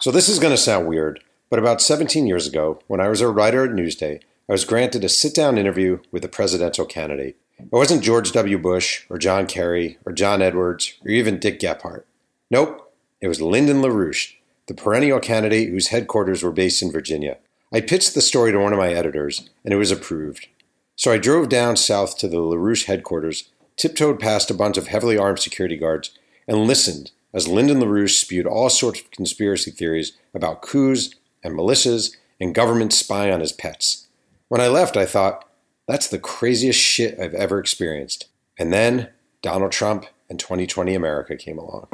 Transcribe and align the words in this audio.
So 0.00 0.10
this 0.10 0.30
is 0.30 0.38
going 0.38 0.54
to 0.54 0.56
sound 0.56 0.88
weird, 0.88 1.22
but 1.50 1.58
about 1.58 1.82
17 1.82 2.26
years 2.26 2.46
ago, 2.46 2.80
when 2.86 3.02
I 3.02 3.08
was 3.08 3.20
a 3.20 3.28
writer 3.28 3.66
at 3.66 3.72
Newsday, 3.72 4.22
I 4.48 4.52
was 4.52 4.64
granted 4.64 5.04
a 5.04 5.10
sit 5.10 5.34
down 5.34 5.58
interview 5.58 5.98
with 6.10 6.24
a 6.24 6.28
presidential 6.28 6.86
candidate. 6.86 7.36
It 7.58 7.70
wasn't 7.70 8.02
George 8.02 8.32
W. 8.32 8.56
Bush 8.56 9.04
or 9.10 9.18
John 9.18 9.46
Kerry 9.46 9.98
or 10.06 10.14
John 10.14 10.40
Edwards 10.40 10.94
or 11.04 11.10
even 11.10 11.38
Dick 11.38 11.60
Gephardt. 11.60 12.04
Nope, 12.50 12.90
it 13.20 13.28
was 13.28 13.42
Lyndon 13.42 13.82
LaRouche, 13.82 14.36
the 14.68 14.74
perennial 14.74 15.20
candidate 15.20 15.68
whose 15.68 15.88
headquarters 15.88 16.42
were 16.42 16.50
based 16.50 16.80
in 16.80 16.90
Virginia. 16.90 17.36
I 17.70 17.82
pitched 17.82 18.14
the 18.14 18.22
story 18.22 18.52
to 18.52 18.58
one 18.58 18.72
of 18.72 18.78
my 18.78 18.94
editors, 18.94 19.50
and 19.66 19.74
it 19.74 19.76
was 19.76 19.90
approved. 19.90 20.48
So 20.96 21.12
I 21.12 21.18
drove 21.18 21.50
down 21.50 21.76
south 21.76 22.16
to 22.18 22.28
the 22.28 22.38
LaRouche 22.38 22.86
headquarters, 22.86 23.50
tiptoed 23.76 24.18
past 24.18 24.50
a 24.50 24.54
bunch 24.54 24.78
of 24.78 24.86
heavily 24.86 25.18
armed 25.18 25.40
security 25.40 25.76
guards, 25.76 26.18
and 26.48 26.66
listened 26.66 27.10
as 27.32 27.48
Lyndon 27.48 27.80
LaRouche 27.80 28.18
spewed 28.18 28.46
all 28.46 28.68
sorts 28.68 29.00
of 29.00 29.10
conspiracy 29.10 29.70
theories 29.70 30.16
about 30.34 30.62
coups 30.62 31.14
and 31.42 31.54
militias 31.54 32.16
and 32.40 32.54
government 32.54 32.92
spying 32.92 33.32
on 33.32 33.40
his 33.40 33.52
pets. 33.52 34.08
When 34.48 34.60
I 34.60 34.68
left, 34.68 34.96
I 34.96 35.06
thought, 35.06 35.44
that's 35.86 36.08
the 36.08 36.18
craziest 36.18 36.78
shit 36.78 37.18
I've 37.20 37.34
ever 37.34 37.58
experienced. 37.58 38.28
And 38.58 38.72
then 38.72 39.10
Donald 39.42 39.72
Trump 39.72 40.06
and 40.28 40.38
2020 40.38 40.94
America 40.94 41.36
came 41.36 41.58
along. 41.58 41.88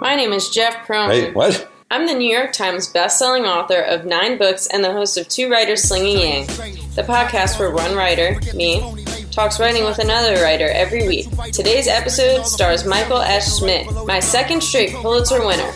My 0.00 0.16
name 0.16 0.32
is 0.32 0.48
Jeff 0.48 0.86
Pearlman. 0.86 1.12
Hey, 1.12 1.32
what? 1.32 1.68
I'm 1.92 2.06
the 2.06 2.14
New 2.14 2.30
York 2.30 2.52
Times 2.52 2.88
best-selling 2.88 3.46
author 3.46 3.80
of 3.80 4.04
nine 4.04 4.38
books 4.38 4.66
and 4.68 4.82
the 4.82 4.92
host 4.92 5.18
of 5.18 5.28
Two 5.28 5.50
Writers 5.50 5.82
Slinging 5.82 6.18
Yang, 6.18 6.46
the 6.94 7.02
podcast 7.06 7.58
where 7.58 7.70
one 7.72 7.96
writer, 7.96 8.38
me, 8.54 8.80
talks 9.40 9.58
writing 9.58 9.86
with 9.86 9.98
another 9.98 10.34
writer 10.42 10.68
every 10.68 11.08
week. 11.08 11.26
Today's 11.50 11.88
episode 11.88 12.44
stars 12.44 12.84
Michael 12.84 13.22
S. 13.22 13.58
Schmidt, 13.58 13.86
my 14.04 14.20
second 14.20 14.62
straight 14.62 14.92
Pulitzer 14.96 15.46
winner. 15.46 15.72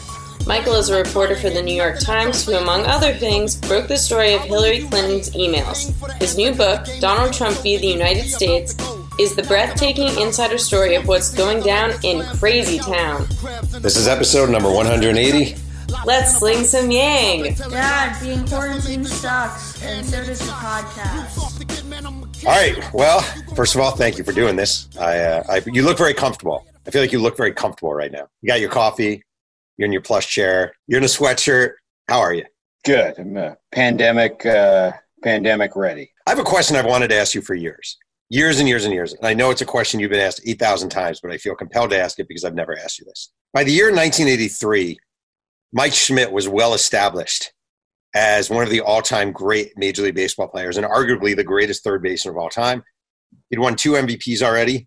Michael 0.47 0.75
is 0.75 0.91
a 0.91 1.03
reporter 1.03 1.35
for 1.35 1.49
the 1.49 1.63
New 1.63 1.75
York 1.75 1.99
Times 1.99 2.45
who, 2.45 2.53
among 2.53 2.85
other 2.85 3.15
things, 3.15 3.57
broke 3.57 3.89
the 3.89 3.97
story 3.97 4.35
of 4.35 4.43
Hillary 4.43 4.81
Clinton's 4.81 5.31
emails. 5.31 5.91
His 6.21 6.37
new 6.37 6.53
book, 6.53 6.87
Donald 7.01 7.33
Trump 7.33 7.57
v. 7.63 7.79
the 7.79 7.87
United 7.87 8.29
States, 8.29 8.77
is 9.19 9.35
the 9.35 9.43
breathtaking 9.45 10.11
insider 10.21 10.59
story 10.59 10.95
of 10.95 11.09
what's 11.09 11.35
going 11.35 11.63
down 11.63 11.93
in 12.03 12.23
Crazy 12.37 12.79
Town. 12.79 13.27
This 13.81 13.97
is 13.97 14.07
episode 14.07 14.51
number 14.51 14.71
180. 14.71 15.57
Let's 16.05 16.39
sling 16.39 16.65
some 16.65 16.91
yang. 16.91 17.55
Dad, 17.55 18.21
being 18.21 18.47
quarantined 18.47 19.09
sucks, 19.09 19.83
and 19.83 20.05
so 20.05 20.23
does 20.23 20.41
the 20.41 20.53
podcast. 20.53 21.84
All 22.47 22.51
right. 22.51 22.77
Well, 22.93 23.23
first 23.57 23.75
of 23.75 23.81
all, 23.81 23.93
thank 23.93 24.19
you 24.19 24.25
for 24.25 24.33
doing 24.33 24.55
this. 24.55 24.87
I, 25.01 25.19
uh, 25.19 25.45
I, 25.49 25.63
you 25.73 25.83
look 25.83 25.97
very 25.97 26.13
comfortable. 26.13 26.67
I 26.87 26.91
feel 26.91 27.01
like 27.01 27.11
you 27.11 27.19
look 27.19 27.39
very 27.39 27.55
comfortable 27.55 27.95
right 27.95 28.13
now. 28.13 28.29
You 28.43 28.49
got 28.49 28.61
your 28.61 28.69
coffee. 28.69 29.23
You're 29.79 29.87
in 29.87 29.93
your 29.93 30.03
plush 30.03 30.29
chair. 30.29 30.75
You're 30.87 30.99
in 30.99 31.05
a 31.05 31.07
sweatshirt. 31.07 31.73
How 32.07 32.21
are 32.21 32.35
you? 32.35 32.45
Good. 32.85 33.19
I'm 33.19 33.35
uh, 33.39 33.53
pandemic 33.73 34.45
uh, 34.45 34.93
pandemic 35.23 35.75
ready. 35.75 36.13
I 36.27 36.31
have 36.31 36.39
a 36.39 36.45
question 36.45 36.77
I've 36.77 36.85
wanted 36.85 37.09
to 37.09 37.17
ask 37.17 37.35
you 37.35 37.41
for 37.41 37.55
years, 37.55 37.97
years 38.29 38.61
and 38.61 38.69
years 38.69 38.85
and 38.85 38.93
years. 38.93 39.15
And 39.15 39.27
I 39.27 39.33
know 39.33 39.51
it's 39.51 39.63
a 39.63 39.67
question 39.67 39.99
you've 39.99 40.11
been 40.11 40.21
asked 40.21 40.43
eight 40.45 40.59
thousand 40.59 40.91
times, 40.91 41.21
but 41.23 41.33
I 41.33 41.39
feel 41.39 41.55
compelled 41.55 41.93
to 41.93 41.99
ask 41.99 42.19
it 42.19 42.29
because 42.29 42.45
I've 42.45 42.55
never 42.55 42.79
asked 42.79 42.99
you 42.99 43.07
this. 43.07 43.33
By 43.55 43.65
the 43.65 43.73
year 43.73 43.87
1983, 43.87 44.99
Mike 45.73 45.95
Schmidt 45.95 46.31
was 46.31 46.47
well 46.47 46.75
established 46.75 47.54
as 48.15 48.49
one 48.49 48.63
of 48.63 48.71
the 48.71 48.81
all-time 48.81 49.33
great 49.33 49.77
Major 49.77 50.03
League 50.03 50.15
Baseball 50.15 50.49
players 50.49 50.77
and 50.77 50.87
arguably 50.87 51.35
the 51.35 51.45
greatest 51.45 51.83
third 51.83 52.03
baseman 52.03 52.35
of 52.35 52.39
all 52.39 52.49
time. 52.49 52.85
He'd 53.51 53.59
won 53.59 53.75
two 53.75 53.93
MVPs 53.93 54.43
already. 54.43 54.87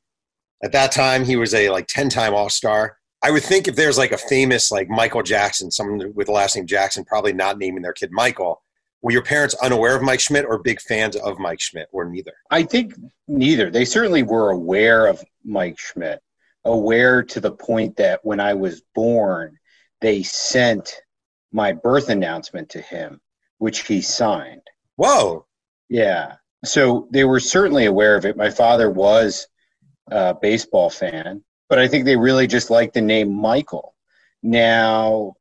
At 0.64 0.72
that 0.72 0.92
time, 0.92 1.26
he 1.26 1.36
was 1.36 1.54
a 1.54 1.70
like 1.70 1.88
10-time 1.88 2.34
All-Star. 2.34 2.98
I 3.22 3.32
would 3.32 3.44
think 3.44 3.68
if 3.68 3.76
there's 3.76 3.98
like 3.98 4.12
a 4.12 4.18
famous 4.18 4.72
like 4.72 4.90
Michael 4.90 5.24
Jackson, 5.24 5.72
someone 5.72 6.14
with 6.16 6.28
the 6.28 6.34
last 6.34 6.56
name 6.56 6.66
Jackson, 6.66 7.04
probably 7.04 7.34
not 7.34 7.58
naming 7.58 7.82
their 7.82 7.94
kid 7.94 8.12
Michael. 8.12 8.62
Were 9.02 9.12
your 9.12 9.24
parents 9.24 9.56
unaware 9.56 9.96
of 9.96 10.02
Mike 10.02 10.20
Schmidt 10.20 10.46
or 10.46 10.58
big 10.58 10.82
fans 10.82 11.16
of 11.16 11.38
Mike 11.38 11.62
Schmidt, 11.62 11.88
or 11.92 12.06
neither? 12.06 12.34
I 12.50 12.64
think 12.64 12.94
neither. 13.28 13.70
They 13.70 13.86
certainly 13.86 14.24
were 14.24 14.50
aware 14.50 15.06
of 15.06 15.24
Mike 15.46 15.80
Schmidt, 15.80 16.22
aware 16.66 17.22
to 17.24 17.40
the 17.40 17.52
point 17.52 17.98
that 17.98 18.22
when 18.24 18.40
I 18.40 18.56
was 18.56 18.82
born, 18.96 19.58
they 20.02 20.24
sent 20.24 20.96
my 21.52 21.72
birth 21.72 22.10
announcement 22.10 22.70
to 22.70 22.82
him, 22.82 23.22
which 23.58 23.88
he 23.88 24.02
signed. 24.02 24.62
Whoa. 24.96 25.46
Yeah. 25.90 26.34
So 26.66 27.08
they 27.12 27.24
were 27.24 27.40
certainly 27.40 27.86
aware 27.86 28.16
of 28.16 28.26
it. 28.26 28.38
My 28.38 28.50
father 28.50 28.90
was 28.90 29.48
a 30.10 30.34
baseball 30.34 30.90
fan, 30.90 31.44
but 31.70 31.80
I 31.80 31.88
think 31.88 32.06
they 32.06 32.18
really 32.18 32.48
just 32.48 32.70
liked 32.70 32.94
the 32.94 33.02
name 33.02 33.34
Michael. 33.34 33.96
Now, 34.44 35.34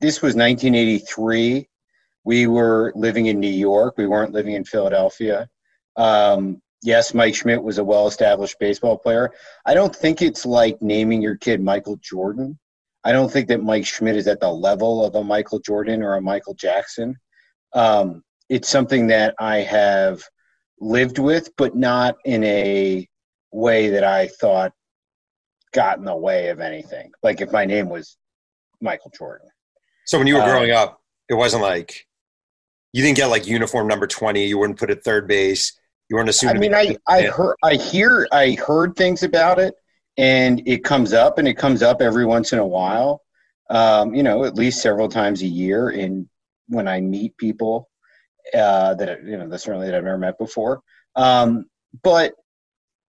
this 0.00 0.22
was 0.22 0.34
1983. 0.34 1.68
We 2.24 2.46
were 2.46 2.92
living 2.94 3.26
in 3.26 3.40
New 3.40 3.48
York. 3.48 3.94
We 3.96 4.06
weren't 4.06 4.32
living 4.32 4.54
in 4.54 4.64
Philadelphia. 4.64 5.48
Um, 5.96 6.62
yes, 6.82 7.14
Mike 7.14 7.34
Schmidt 7.34 7.62
was 7.62 7.78
a 7.78 7.84
well 7.84 8.06
established 8.06 8.58
baseball 8.58 8.98
player. 8.98 9.30
I 9.66 9.74
don't 9.74 9.94
think 9.94 10.22
it's 10.22 10.46
like 10.46 10.80
naming 10.80 11.22
your 11.22 11.36
kid 11.36 11.60
Michael 11.60 11.96
Jordan. 11.96 12.58
I 13.04 13.12
don't 13.12 13.32
think 13.32 13.48
that 13.48 13.62
Mike 13.62 13.86
Schmidt 13.86 14.16
is 14.16 14.26
at 14.26 14.40
the 14.40 14.50
level 14.50 15.04
of 15.04 15.14
a 15.14 15.24
Michael 15.24 15.58
Jordan 15.58 16.02
or 16.02 16.14
a 16.14 16.20
Michael 16.20 16.54
Jackson. 16.54 17.16
Um, 17.72 18.22
it's 18.48 18.68
something 18.68 19.06
that 19.06 19.34
I 19.38 19.58
have 19.58 20.22
lived 20.80 21.18
with, 21.18 21.50
but 21.56 21.74
not 21.74 22.16
in 22.24 22.44
a 22.44 23.08
way 23.52 23.88
that 23.90 24.04
I 24.04 24.28
thought 24.28 24.72
got 25.72 25.98
in 25.98 26.04
the 26.04 26.16
way 26.16 26.48
of 26.48 26.60
anything. 26.60 27.12
Like 27.22 27.40
if 27.40 27.52
my 27.52 27.64
name 27.64 27.88
was 27.88 28.16
Michael 28.80 29.12
Jordan. 29.16 29.48
So 30.06 30.18
when 30.18 30.26
you 30.26 30.34
were 30.34 30.44
growing 30.44 30.72
uh, 30.72 30.80
up, 30.80 31.00
it 31.28 31.34
wasn't 31.34 31.62
like 31.62 32.06
you 32.92 33.02
didn't 33.02 33.16
get 33.16 33.26
like 33.26 33.46
uniform 33.46 33.86
number 33.86 34.06
20, 34.06 34.46
you 34.46 34.58
wouldn't 34.58 34.78
put 34.78 34.90
at 34.90 35.04
third 35.04 35.28
base. 35.28 35.78
You 36.08 36.16
weren't 36.16 36.28
assuming. 36.28 36.56
I 36.56 36.58
mean, 36.58 36.74
I, 36.74 36.96
I 37.06 37.22
heard, 37.22 37.54
I 37.62 37.74
hear, 37.74 38.26
I 38.32 38.56
heard 38.66 38.96
things 38.96 39.22
about 39.22 39.60
it 39.60 39.74
and 40.20 40.62
it 40.66 40.84
comes 40.84 41.12
up 41.12 41.38
and 41.38 41.48
it 41.48 41.54
comes 41.54 41.82
up 41.82 42.00
every 42.00 42.26
once 42.26 42.52
in 42.52 42.58
a 42.58 42.66
while 42.66 43.22
um, 43.70 44.14
you 44.14 44.22
know 44.22 44.44
at 44.44 44.54
least 44.54 44.82
several 44.82 45.08
times 45.08 45.42
a 45.42 45.46
year 45.46 45.88
and 45.88 46.28
when 46.68 46.86
i 46.86 47.00
meet 47.00 47.36
people 47.36 47.90
uh, 48.54 48.94
that 48.94 49.24
you 49.24 49.36
know 49.36 49.48
that 49.48 49.58
certainly 49.58 49.86
that 49.86 49.96
i've 49.96 50.04
never 50.04 50.18
met 50.18 50.38
before. 50.38 50.80
Um, 51.16 51.66
but 52.02 52.34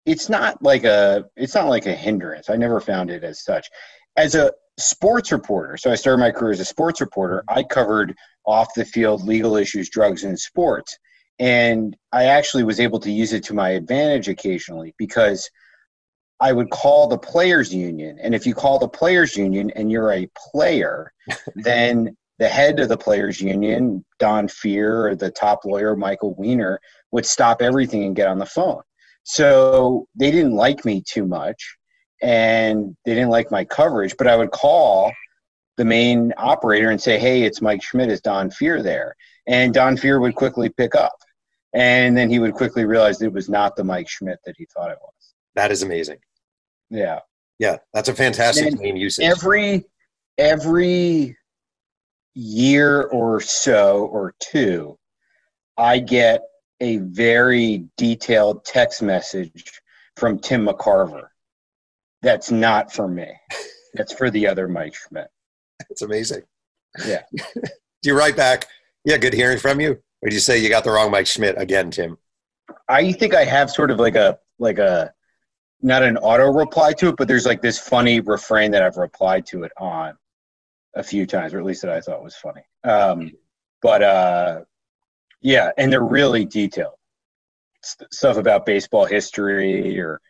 it's 0.06 0.28
not 0.28 0.62
like 0.62 0.84
a 0.84 1.26
it's 1.36 1.54
not 1.54 1.68
like 1.68 1.86
a 1.86 1.94
hindrance. 1.94 2.48
I 2.50 2.56
never 2.56 2.80
found 2.80 3.10
it 3.10 3.24
as 3.24 3.44
such. 3.44 3.68
As 4.16 4.34
a 4.34 4.52
sports 4.80 5.32
reporter 5.32 5.76
so 5.76 5.90
i 5.90 5.96
started 5.96 6.20
my 6.20 6.30
career 6.30 6.52
as 6.52 6.60
a 6.60 6.64
sports 6.64 7.00
reporter 7.00 7.42
i 7.48 7.64
covered 7.64 8.14
off 8.46 8.72
the 8.76 8.84
field 8.84 9.26
legal 9.26 9.56
issues 9.56 9.90
drugs 9.90 10.22
and 10.22 10.38
sports. 10.38 10.96
And 11.40 11.96
i 12.12 12.26
actually 12.26 12.62
was 12.62 12.78
able 12.78 13.00
to 13.00 13.10
use 13.10 13.32
it 13.32 13.42
to 13.44 13.54
my 13.54 13.70
advantage 13.70 14.28
occasionally 14.28 14.94
because 14.96 15.50
I 16.40 16.52
would 16.52 16.70
call 16.70 17.08
the 17.08 17.18
players 17.18 17.74
union. 17.74 18.18
And 18.20 18.34
if 18.34 18.46
you 18.46 18.54
call 18.54 18.78
the 18.78 18.88
players 18.88 19.36
union 19.36 19.70
and 19.70 19.90
you're 19.90 20.12
a 20.12 20.30
player, 20.36 21.12
then 21.56 22.16
the 22.38 22.48
head 22.48 22.78
of 22.78 22.88
the 22.88 22.96
players 22.96 23.40
union, 23.40 24.04
Don 24.18 24.46
Fehr, 24.46 25.10
or 25.10 25.14
the 25.16 25.30
top 25.30 25.64
lawyer, 25.64 25.96
Michael 25.96 26.34
Weiner, 26.34 26.80
would 27.10 27.26
stop 27.26 27.60
everything 27.60 28.04
and 28.04 28.14
get 28.14 28.28
on 28.28 28.38
the 28.38 28.46
phone. 28.46 28.82
So 29.24 30.06
they 30.14 30.30
didn't 30.30 30.54
like 30.54 30.84
me 30.84 31.02
too 31.06 31.26
much 31.26 31.76
and 32.22 32.96
they 33.04 33.14
didn't 33.14 33.30
like 33.30 33.50
my 33.50 33.64
coverage, 33.64 34.16
but 34.16 34.26
I 34.26 34.36
would 34.36 34.50
call 34.50 35.12
the 35.76 35.84
main 35.84 36.32
operator 36.36 36.90
and 36.90 37.00
say, 37.00 37.18
Hey, 37.18 37.42
it's 37.42 37.60
Mike 37.60 37.82
Schmidt, 37.82 38.10
is 38.10 38.20
Don 38.20 38.50
Fehr 38.50 38.82
there? 38.82 39.14
And 39.46 39.74
Don 39.74 39.96
Fehr 39.96 40.20
would 40.20 40.34
quickly 40.34 40.68
pick 40.68 40.94
up. 40.94 41.16
And 41.74 42.16
then 42.16 42.30
he 42.30 42.38
would 42.38 42.54
quickly 42.54 42.84
realize 42.84 43.20
it 43.20 43.32
was 43.32 43.48
not 43.48 43.76
the 43.76 43.84
Mike 43.84 44.08
Schmidt 44.08 44.38
that 44.44 44.56
he 44.56 44.66
thought 44.66 44.90
it 44.90 44.98
was. 45.00 45.34
That 45.54 45.70
is 45.70 45.82
amazing. 45.82 46.18
Yeah. 46.90 47.20
Yeah, 47.58 47.78
that's 47.92 48.08
a 48.08 48.14
fantastic 48.14 48.78
name 48.78 48.96
usage. 48.96 49.24
Every 49.24 49.84
every 50.38 51.36
year 52.34 53.02
or 53.02 53.40
so 53.40 54.06
or 54.06 54.34
two, 54.38 54.96
I 55.76 55.98
get 55.98 56.42
a 56.80 56.98
very 56.98 57.88
detailed 57.96 58.64
text 58.64 59.02
message 59.02 59.80
from 60.16 60.38
Tim 60.38 60.66
McCarver. 60.66 61.28
That's 62.22 62.50
not 62.50 62.92
for 62.92 63.08
me. 63.08 63.28
That's 63.94 64.12
for 64.12 64.30
the 64.30 64.46
other 64.46 64.68
Mike 64.68 64.94
Schmidt. 64.94 65.28
It's 65.90 66.02
amazing. 66.02 66.42
Yeah. 67.04 67.22
do 67.32 67.70
you 68.04 68.16
write 68.16 68.36
back? 68.36 68.66
Yeah, 69.04 69.16
good 69.16 69.34
hearing 69.34 69.58
from 69.58 69.80
you. 69.80 69.98
Or 70.22 70.28
do 70.28 70.34
you 70.34 70.40
say 70.40 70.58
you 70.58 70.68
got 70.68 70.84
the 70.84 70.90
wrong 70.90 71.10
Mike 71.10 71.26
Schmidt 71.26 71.60
again, 71.60 71.90
Tim? 71.90 72.18
I 72.88 73.12
think 73.12 73.34
I 73.34 73.44
have 73.44 73.70
sort 73.70 73.90
of 73.90 73.98
like 73.98 74.16
a 74.16 74.38
like 74.58 74.78
a 74.78 75.12
not 75.80 76.02
an 76.02 76.16
auto 76.18 76.52
reply 76.52 76.92
to 76.94 77.08
it, 77.08 77.16
but 77.16 77.28
there's 77.28 77.46
like 77.46 77.62
this 77.62 77.78
funny 77.78 78.20
refrain 78.20 78.70
that 78.72 78.82
I've 78.82 78.96
replied 78.96 79.46
to 79.46 79.62
it 79.62 79.72
on 79.78 80.14
a 80.94 81.02
few 81.02 81.26
times, 81.26 81.54
or 81.54 81.58
at 81.58 81.64
least 81.64 81.82
that 81.82 81.90
I 81.90 82.00
thought 82.00 82.22
was 82.22 82.34
funny. 82.34 82.62
Um, 82.84 83.32
but 83.80 84.02
uh, 84.02 84.60
yeah, 85.40 85.70
and 85.78 85.92
they're 85.92 86.02
really 86.02 86.44
detailed 86.44 86.94
stuff 87.82 88.36
about 88.36 88.66
baseball 88.66 89.04
history 89.04 89.98
or 90.00 90.20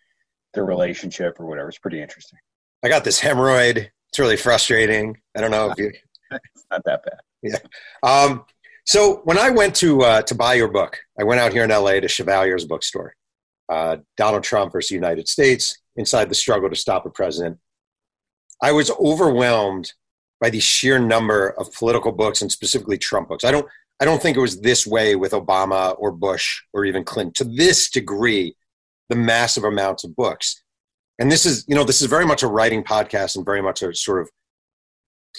their 0.55 0.65
relationship 0.65 1.41
or 1.41 1.47
whatever. 1.47 1.69
It's 1.69 1.79
pretty 1.79 2.01
interesting. 2.01 2.39
I 2.85 2.89
got 2.89 3.05
this 3.05 3.21
hemorrhoid. 3.21 3.89
It's 4.09 4.19
really 4.19 4.37
frustrating. 4.37 5.17
I 5.35 5.41
don't 5.41 5.51
know 5.51 5.71
if 5.71 5.79
you. 5.79 5.93
it's 6.31 6.67
not 6.71 6.83
that 6.85 7.03
bad. 7.05 7.21
Yeah. 7.43 7.59
Um, 8.03 8.45
so 8.85 9.21
when 9.25 9.39
I 9.39 9.51
went 9.51 9.77
to 9.77 10.03
uh, 10.03 10.23
to 10.23 10.35
buy 10.35 10.55
your 10.55 10.69
book, 10.69 10.99
I 11.19 11.25
went 11.25 11.41
out 11.41 11.53
here 11.53 11.65
in 11.65 11.71
LA 11.71 12.01
to 12.01 12.09
Chevalier's 12.09 12.65
bookstore. 12.65 13.15
Uh, 13.69 13.99
Donald 14.17 14.43
Trump 14.43 14.73
versus 14.73 14.89
the 14.89 14.95
United 14.95 15.29
States 15.29 15.79
inside 15.97 16.29
the 16.31 16.35
struggle 16.35 16.71
to 16.71 16.77
stop 16.77 17.05
a 17.05 17.11
president. 17.11 17.59
I 18.63 18.73
was 18.73 18.91
overwhelmed 18.93 19.93
by 20.41 20.51
the 20.51 20.61
sheer 20.61 20.99
number 20.99 21.51
of 21.59 21.73
political 21.73 22.13
books 22.13 22.41
and 22.43 22.51
specifically 22.51 22.99
Trump 22.99 23.29
books. 23.29 23.45
I 23.45 23.51
don't 23.51 23.67
I 24.01 24.05
don't 24.05 24.23
think 24.23 24.37
it 24.37 24.41
was 24.41 24.61
this 24.61 24.87
way 24.87 25.17
with 25.17 25.33
Obama 25.33 25.97
or 25.99 26.13
Bush 26.13 26.63
or 26.73 26.85
even 26.85 27.03
Clinton 27.03 27.33
to 27.35 27.57
this 27.57 27.91
degree, 27.91 28.57
the 29.09 29.17
massive 29.17 29.65
amounts 29.65 30.05
of 30.05 30.15
books. 30.15 30.63
And 31.19 31.33
this 31.33 31.45
is, 31.45 31.65
you 31.67 31.75
know, 31.75 31.83
this 31.83 32.01
is 32.01 32.07
very 32.07 32.25
much 32.25 32.45
a 32.45 32.47
writing 32.47 32.85
podcast 32.85 33.35
and 33.35 33.45
very 33.45 33.61
much 33.61 33.83
a 33.83 33.93
sort 33.93 34.21
of 34.23 34.31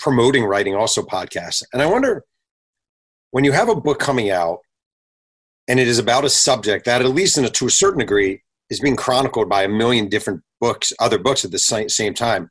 promoting 0.01 0.43
writing 0.43 0.75
also 0.75 1.01
podcast. 1.01 1.63
And 1.71 1.81
I 1.81 1.85
wonder 1.85 2.25
when 3.31 3.45
you 3.45 3.53
have 3.53 3.69
a 3.69 3.75
book 3.75 3.99
coming 3.99 4.29
out 4.29 4.59
and 5.69 5.79
it 5.79 5.87
is 5.87 5.99
about 5.99 6.25
a 6.25 6.29
subject 6.29 6.85
that, 6.85 7.01
at 7.01 7.07
least 7.07 7.37
a, 7.37 7.47
to 7.47 7.67
a 7.67 7.69
certain 7.69 7.99
degree, 7.99 8.41
is 8.71 8.79
being 8.79 8.95
chronicled 8.95 9.47
by 9.47 9.63
a 9.63 9.69
million 9.69 10.09
different 10.09 10.41
books, 10.59 10.91
other 10.99 11.19
books 11.19 11.45
at 11.45 11.51
the 11.51 11.59
same 11.59 12.13
time. 12.13 12.49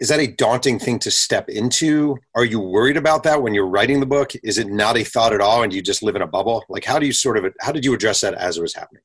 Is 0.00 0.08
that 0.08 0.20
a 0.20 0.26
daunting 0.26 0.78
thing 0.78 0.98
to 1.00 1.10
step 1.10 1.50
into? 1.50 2.16
Are 2.34 2.46
you 2.46 2.58
worried 2.58 2.96
about 2.96 3.22
that 3.24 3.42
when 3.42 3.52
you're 3.52 3.68
writing 3.68 4.00
the 4.00 4.06
book? 4.06 4.32
Is 4.42 4.56
it 4.56 4.68
not 4.68 4.96
a 4.96 5.04
thought 5.04 5.34
at 5.34 5.42
all 5.42 5.62
and 5.62 5.72
you 5.72 5.82
just 5.82 6.02
live 6.02 6.16
in 6.16 6.22
a 6.22 6.26
bubble? 6.26 6.64
Like 6.70 6.84
how 6.84 6.98
do 6.98 7.04
you 7.04 7.12
sort 7.12 7.36
of 7.36 7.52
how 7.60 7.72
did 7.72 7.84
you 7.84 7.92
address 7.92 8.22
that 8.22 8.32
as 8.32 8.56
it 8.56 8.62
was 8.62 8.74
happening? 8.74 9.02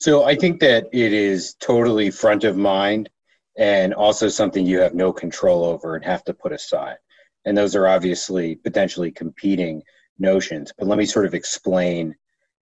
So 0.00 0.24
i 0.24 0.34
think 0.34 0.60
that 0.60 0.86
it 0.92 1.12
is 1.12 1.54
totally 1.60 2.10
front 2.10 2.44
of 2.44 2.56
mind 2.56 3.10
and 3.58 3.92
also 3.92 4.28
something 4.28 4.64
you 4.64 4.80
have 4.80 4.94
no 4.94 5.12
control 5.12 5.64
over 5.64 5.96
and 5.96 6.04
have 6.04 6.24
to 6.24 6.32
put 6.32 6.52
aside. 6.52 6.96
And 7.44 7.58
those 7.58 7.76
are 7.76 7.86
obviously 7.86 8.54
potentially 8.54 9.10
competing 9.10 9.82
notions 10.18 10.72
but 10.78 10.86
let 10.86 10.98
me 10.98 11.06
sort 11.06 11.26
of 11.26 11.34
explain 11.34 12.14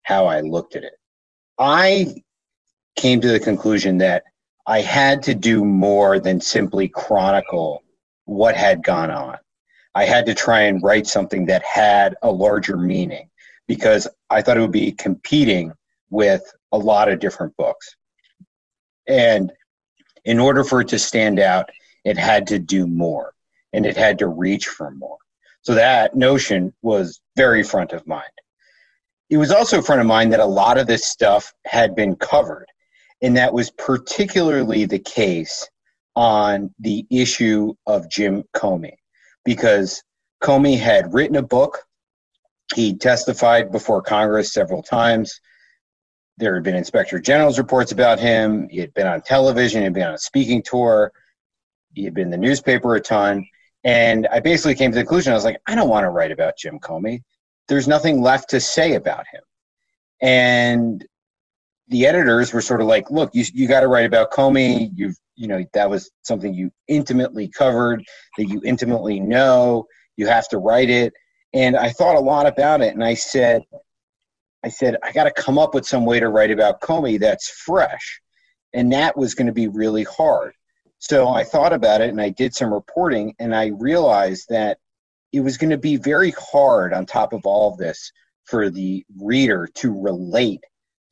how 0.02 0.26
i 0.26 0.40
looked 0.40 0.76
at 0.76 0.84
it 0.84 0.94
i 1.58 2.14
came 2.96 3.20
to 3.20 3.28
the 3.28 3.40
conclusion 3.40 3.98
that 3.98 4.24
I 4.66 4.80
had 4.80 5.22
to 5.24 5.34
do 5.34 5.64
more 5.64 6.18
than 6.18 6.40
simply 6.40 6.88
chronicle 6.88 7.82
what 8.24 8.56
had 8.56 8.82
gone 8.82 9.10
on. 9.10 9.36
I 9.94 10.04
had 10.04 10.26
to 10.26 10.34
try 10.34 10.62
and 10.62 10.82
write 10.82 11.06
something 11.06 11.46
that 11.46 11.62
had 11.62 12.16
a 12.22 12.30
larger 12.30 12.76
meaning 12.76 13.28
because 13.68 14.08
I 14.30 14.42
thought 14.42 14.56
it 14.56 14.60
would 14.60 14.72
be 14.72 14.92
competing 14.92 15.72
with 16.10 16.42
a 16.72 16.78
lot 16.78 17.08
of 17.08 17.20
different 17.20 17.56
books. 17.56 17.94
And 19.06 19.52
in 20.24 20.38
order 20.38 20.64
for 20.64 20.80
it 20.80 20.88
to 20.88 20.98
stand 20.98 21.38
out, 21.38 21.70
it 22.04 22.16
had 22.16 22.46
to 22.48 22.58
do 22.58 22.86
more 22.86 23.34
and 23.72 23.84
it 23.84 23.96
had 23.96 24.18
to 24.20 24.28
reach 24.28 24.66
for 24.66 24.90
more. 24.90 25.18
So 25.64 25.75
that 25.75 26.14
notion 26.14 26.72
was 26.82 27.20
very 27.37 27.62
front 27.62 27.93
of 27.93 28.06
mind. 28.06 28.25
It 29.31 29.38
was 29.38 29.50
also 29.50 29.82
front 29.82 30.00
of 30.00 30.06
mind 30.06 30.32
that 30.32 30.40
a 30.40 30.46
lot 30.46 30.78
of 30.78 30.87
this 30.87 31.06
stuff 31.06 31.52
had 31.64 31.94
been 31.94 32.16
covered 32.16 32.66
and 33.25 33.38
that 33.38 33.55
was 33.55 33.70
particularly 33.70 34.84
the 34.84 34.99
case 34.99 35.66
on 36.14 36.72
the 36.78 37.06
issue 37.11 37.72
of 37.87 38.11
Jim 38.11 38.44
Comey, 38.55 38.96
because 39.46 40.02
Comey 40.43 40.78
had 40.78 41.14
written 41.14 41.37
a 41.37 41.43
book. 41.43 41.78
He 42.75 42.94
testified 42.94 43.72
before 43.72 44.02
Congress 44.02 44.52
several 44.52 44.82
times. 44.82 45.40
There 46.37 46.55
had 46.55 46.64
been 46.64 46.76
inspector 46.76 47.19
general's 47.19 47.58
reports 47.58 47.93
about 47.93 48.20
him. 48.20 48.69
He 48.69 48.78
had 48.78 48.93
been 48.93 49.06
on 49.06 49.22
television, 49.22 49.81
he 49.81 49.84
had 49.84 49.94
been 49.94 50.08
on 50.08 50.14
a 50.14 50.19
speaking 50.19 50.62
tour, 50.62 51.11
he 51.94 52.05
had 52.05 52.12
been 52.12 52.25
in 52.25 52.31
the 52.31 52.37
newspaper 52.37 52.94
a 52.94 53.00
ton. 53.00 53.46
And 53.84 54.26
I 54.32 54.40
basically 54.40 54.75
came 54.75 54.90
to 54.90 54.94
the 54.94 55.02
conclusion 55.02 55.32
I 55.32 55.36
was 55.36 55.44
like, 55.44 55.60
I 55.66 55.75
don't 55.75 55.90
want 55.90 56.04
to 56.04 56.10
write 56.10 56.32
about 56.32 56.56
Jim 56.56 56.78
Comey. 56.78 57.22
There's 57.69 57.86
nothing 57.86 58.22
left 58.22 58.50
to 58.50 58.60
say 58.60 58.94
about 58.94 59.26
him. 59.32 59.42
And 60.22 61.06
the 61.88 62.06
editors 62.06 62.52
were 62.52 62.62
sort 62.62 62.81
of 62.81 62.86
like, 62.86 63.10
look, 63.10 63.31
you, 63.34 63.44
you 63.52 63.69
got 63.69 63.81
to 63.81 63.88
write 63.88 64.06
about 64.06 64.31
Comey. 64.31 64.90
You've, 64.94 65.16
you 65.36 65.48
know, 65.48 65.64
that 65.75 65.90
was 65.90 66.10
something 66.22 66.54
you 66.54 66.70
intimately 66.88 67.48
covered, 67.48 68.02
that 68.38 68.46
you 68.46 68.62
intimately 68.64 69.20
know. 69.20 69.87
You 70.16 70.26
have 70.28 70.48
to 70.48 70.58
write 70.58 70.88
it. 70.88 71.12
And 71.52 71.76
I 71.76 71.90
thought 71.90 72.16
a 72.16 72.20
lot 72.20 72.46
about 72.46 72.80
it. 72.80 72.94
And 72.94 73.04
I 73.04 73.14
said, 73.14 73.62
I 74.64 74.70
said, 74.70 74.96
I 75.02 75.12
got 75.12 75.25
to 75.25 75.30
come 75.30 75.58
up 75.58 75.75
with 75.75 75.84
some 75.84 76.06
way 76.06 76.20
to 76.20 76.28
write 76.28 76.50
about 76.50 76.80
Comey 76.80 77.20
that's 77.20 77.50
fresh. 77.50 78.20
And 78.72 78.92
that 78.92 79.16
was 79.16 79.34
going 79.34 79.46
to 79.46 79.52
be 79.52 79.69
really 79.69 80.04
hard. 80.04 80.54
So 81.06 81.28
I 81.28 81.44
thought 81.44 81.74
about 81.74 82.00
it 82.00 82.08
and 82.08 82.20
I 82.20 82.30
did 82.30 82.54
some 82.54 82.72
reporting 82.72 83.34
and 83.38 83.54
I 83.54 83.72
realized 83.78 84.46
that 84.48 84.78
it 85.34 85.40
was 85.40 85.58
going 85.58 85.68
to 85.68 85.76
be 85.76 85.96
very 85.96 86.30
hard 86.30 86.94
on 86.94 87.04
top 87.04 87.34
of 87.34 87.44
all 87.44 87.70
of 87.70 87.76
this 87.76 88.10
for 88.44 88.70
the 88.70 89.04
reader 89.20 89.68
to 89.74 89.92
relate 89.92 90.64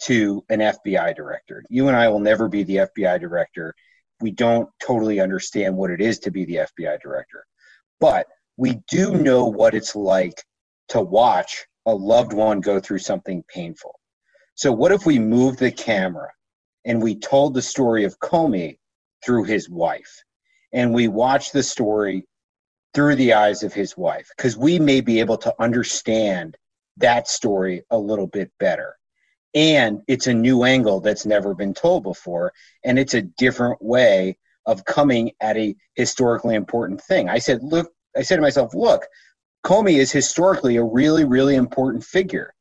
to 0.04 0.42
an 0.48 0.60
FBI 0.60 1.14
director. 1.14 1.62
You 1.68 1.88
and 1.88 1.96
I 1.96 2.08
will 2.08 2.20
never 2.20 2.48
be 2.48 2.62
the 2.62 2.76
FBI 2.76 3.20
director. 3.20 3.74
We 4.22 4.30
don't 4.30 4.70
totally 4.82 5.20
understand 5.20 5.76
what 5.76 5.90
it 5.90 6.00
is 6.00 6.20
to 6.20 6.30
be 6.30 6.46
the 6.46 6.66
FBI 6.80 6.98
director. 7.02 7.44
But 8.00 8.28
we 8.56 8.80
do 8.90 9.12
know 9.18 9.44
what 9.44 9.74
it's 9.74 9.94
like 9.94 10.42
to 10.88 11.02
watch 11.02 11.66
a 11.84 11.94
loved 11.94 12.32
one 12.32 12.62
go 12.62 12.80
through 12.80 13.00
something 13.00 13.44
painful. 13.46 14.00
So, 14.54 14.72
what 14.72 14.92
if 14.92 15.04
we 15.04 15.18
moved 15.18 15.58
the 15.58 15.70
camera 15.70 16.30
and 16.86 17.02
we 17.02 17.14
told 17.14 17.52
the 17.52 17.60
story 17.60 18.04
of 18.04 18.18
Comey 18.18 18.78
through 19.24 19.44
his 19.44 19.68
wife? 19.68 20.22
And 20.72 20.94
we 20.94 21.08
watch 21.08 21.52
the 21.52 21.62
story 21.62 22.26
through 22.94 23.16
the 23.16 23.32
eyes 23.32 23.62
of 23.62 23.72
his 23.72 23.96
wife, 23.96 24.28
because 24.36 24.56
we 24.56 24.78
may 24.78 25.00
be 25.00 25.20
able 25.20 25.38
to 25.38 25.54
understand 25.58 26.56
that 26.98 27.28
story 27.28 27.82
a 27.90 27.98
little 27.98 28.26
bit 28.26 28.50
better. 28.58 28.96
And 29.54 30.02
it's 30.08 30.26
a 30.26 30.34
new 30.34 30.64
angle 30.64 31.00
that's 31.00 31.26
never 31.26 31.54
been 31.54 31.74
told 31.74 32.02
before 32.04 32.52
and 32.84 32.98
it's 32.98 33.14
a 33.14 33.22
different 33.22 33.82
way 33.82 34.38
of 34.64 34.84
coming 34.84 35.32
at 35.40 35.56
a 35.56 35.74
historically 35.94 36.54
important 36.54 37.02
thing. 37.02 37.28
I 37.28 37.38
said 37.38 37.62
look 37.62 37.92
i 38.16 38.22
said 38.22 38.36
to 38.36 38.42
myself 38.42 38.74
look 38.74 39.06
comey 39.64 39.98
is 39.98 40.12
historically 40.12 40.76
a 40.76 40.84
really 40.84 41.24
really 41.24 41.54
important 41.54 42.04
figure. 42.04 42.54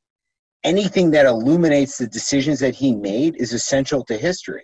Anything 0.63 1.11
that 1.11 1.25
illuminates 1.25 1.97
the 1.97 2.07
decisions 2.07 2.59
that 2.59 2.75
he 2.75 2.95
made 2.95 3.35
is 3.37 3.53
essential 3.53 4.03
to 4.05 4.17
history 4.17 4.63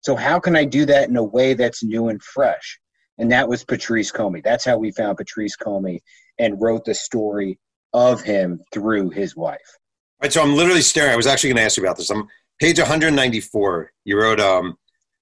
so 0.00 0.16
how 0.16 0.38
can 0.38 0.56
i 0.56 0.64
do 0.64 0.84
that 0.84 1.08
in 1.08 1.16
a 1.16 1.24
way 1.24 1.54
that's 1.54 1.82
new 1.82 2.08
and 2.08 2.22
fresh 2.22 2.78
and 3.18 3.30
that 3.30 3.48
was 3.48 3.64
patrice 3.64 4.10
comey 4.10 4.42
that's 4.42 4.64
how 4.64 4.76
we 4.76 4.90
found 4.92 5.16
patrice 5.16 5.56
comey 5.56 6.00
and 6.38 6.60
wrote 6.60 6.84
the 6.84 6.94
story 6.94 7.58
of 7.92 8.22
him 8.22 8.60
through 8.72 9.10
his 9.10 9.36
wife 9.36 9.78
Right, 10.22 10.32
so 10.32 10.42
I'm 10.42 10.54
literally 10.54 10.82
staring. 10.82 11.12
I 11.12 11.16
was 11.16 11.26
actually 11.26 11.50
going 11.50 11.58
to 11.58 11.62
ask 11.62 11.78
you 11.78 11.82
about 11.82 11.96
this. 11.96 12.10
I'm 12.10 12.28
page 12.60 12.78
194. 12.78 13.92
You 14.04 14.20
wrote 14.20 14.38
um, 14.38 14.76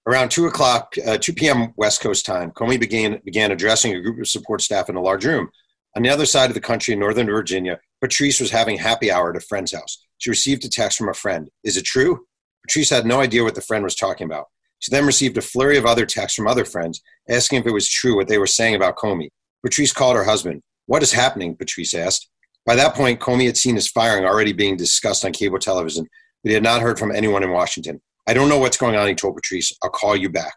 around 0.08 0.30
two 0.30 0.46
o'clock, 0.46 0.94
uh, 1.06 1.18
2 1.18 1.34
p.m. 1.34 1.72
West 1.76 2.00
Coast 2.00 2.26
time. 2.26 2.50
Comey 2.50 2.80
began 2.80 3.20
began 3.24 3.52
addressing 3.52 3.94
a 3.94 4.00
group 4.00 4.18
of 4.18 4.26
support 4.26 4.60
staff 4.60 4.88
in 4.88 4.96
a 4.96 5.00
large 5.00 5.24
room. 5.24 5.50
On 5.96 6.02
the 6.02 6.08
other 6.08 6.26
side 6.26 6.50
of 6.50 6.54
the 6.54 6.60
country, 6.60 6.94
in 6.94 7.00
Northern 7.00 7.26
Virginia, 7.26 7.78
Patrice 8.00 8.40
was 8.40 8.50
having 8.50 8.76
happy 8.76 9.10
hour 9.10 9.30
at 9.30 9.36
a 9.36 9.40
friend's 9.40 9.72
house. 9.72 10.04
She 10.18 10.30
received 10.30 10.64
a 10.64 10.68
text 10.68 10.98
from 10.98 11.08
a 11.08 11.14
friend. 11.14 11.48
Is 11.62 11.76
it 11.76 11.84
true? 11.84 12.26
Patrice 12.66 12.90
had 12.90 13.06
no 13.06 13.20
idea 13.20 13.44
what 13.44 13.54
the 13.54 13.60
friend 13.60 13.84
was 13.84 13.94
talking 13.94 14.24
about. 14.24 14.46
She 14.80 14.90
then 14.90 15.06
received 15.06 15.36
a 15.36 15.42
flurry 15.42 15.76
of 15.76 15.86
other 15.86 16.06
texts 16.06 16.36
from 16.36 16.46
other 16.46 16.64
friends 16.64 17.02
asking 17.28 17.60
if 17.60 17.66
it 17.66 17.72
was 17.72 17.88
true 17.88 18.16
what 18.16 18.28
they 18.28 18.38
were 18.38 18.46
saying 18.46 18.74
about 18.74 18.96
Comey. 18.96 19.28
Patrice 19.64 19.92
called 19.92 20.16
her 20.16 20.24
husband. 20.24 20.62
What 20.86 21.02
is 21.02 21.12
happening? 21.12 21.56
Patrice 21.56 21.94
asked. 21.94 22.30
By 22.64 22.76
that 22.76 22.94
point, 22.94 23.20
Comey 23.20 23.46
had 23.46 23.56
seen 23.56 23.74
his 23.74 23.88
firing 23.88 24.24
already 24.24 24.52
being 24.52 24.76
discussed 24.76 25.24
on 25.24 25.32
cable 25.32 25.58
television, 25.58 26.06
but 26.42 26.50
he 26.50 26.54
had 26.54 26.62
not 26.62 26.82
heard 26.82 26.98
from 26.98 27.10
anyone 27.10 27.42
in 27.42 27.50
Washington. 27.50 28.00
I 28.26 28.34
don't 28.34 28.48
know 28.48 28.58
what's 28.58 28.76
going 28.76 28.94
on, 28.94 29.08
he 29.08 29.14
told 29.14 29.36
Patrice. 29.36 29.72
I'll 29.82 29.90
call 29.90 30.14
you 30.14 30.28
back. 30.28 30.54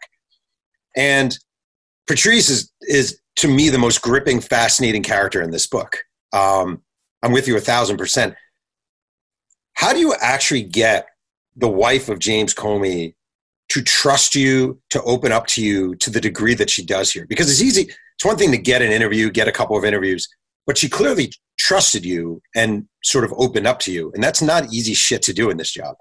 And 0.96 1.36
Patrice 2.06 2.48
is, 2.50 2.70
is 2.82 3.18
to 3.36 3.48
me, 3.48 3.70
the 3.70 3.78
most 3.78 4.02
gripping, 4.02 4.40
fascinating 4.40 5.02
character 5.02 5.40
in 5.42 5.50
this 5.50 5.66
book. 5.66 5.98
Um, 6.32 6.82
I'm 7.22 7.32
with 7.32 7.48
you 7.48 7.56
a 7.56 7.60
thousand 7.60 7.96
percent. 7.96 8.34
How 9.74 9.92
do 9.92 9.98
you 9.98 10.14
actually 10.20 10.64
get 10.64 11.06
the 11.56 11.68
wife 11.68 12.08
of 12.08 12.18
James 12.18 12.54
Comey 12.54 13.14
to 13.72 13.82
trust 13.82 14.34
you, 14.34 14.78
to 14.90 15.02
open 15.04 15.32
up 15.32 15.46
to 15.46 15.64
you 15.64 15.94
to 15.94 16.10
the 16.10 16.20
degree 16.20 16.54
that 16.54 16.68
she 16.68 16.84
does 16.84 17.10
here? 17.10 17.24
Because 17.26 17.50
it's 17.50 17.62
easy. 17.62 17.90
It's 18.16 18.24
one 18.24 18.36
thing 18.36 18.50
to 18.50 18.58
get 18.58 18.82
an 18.82 18.92
interview, 18.92 19.30
get 19.30 19.48
a 19.48 19.52
couple 19.52 19.78
of 19.78 19.84
interviews, 19.84 20.28
but 20.66 20.76
she 20.76 20.90
clearly 20.90 21.32
trusted 21.58 22.04
you 22.04 22.42
and 22.54 22.86
sort 23.02 23.24
of 23.24 23.32
opened 23.38 23.66
up 23.66 23.78
to 23.80 23.90
you. 23.90 24.12
And 24.14 24.22
that's 24.22 24.42
not 24.42 24.74
easy 24.74 24.92
shit 24.92 25.22
to 25.22 25.32
do 25.32 25.48
in 25.48 25.56
this 25.56 25.72
job. 25.72 25.96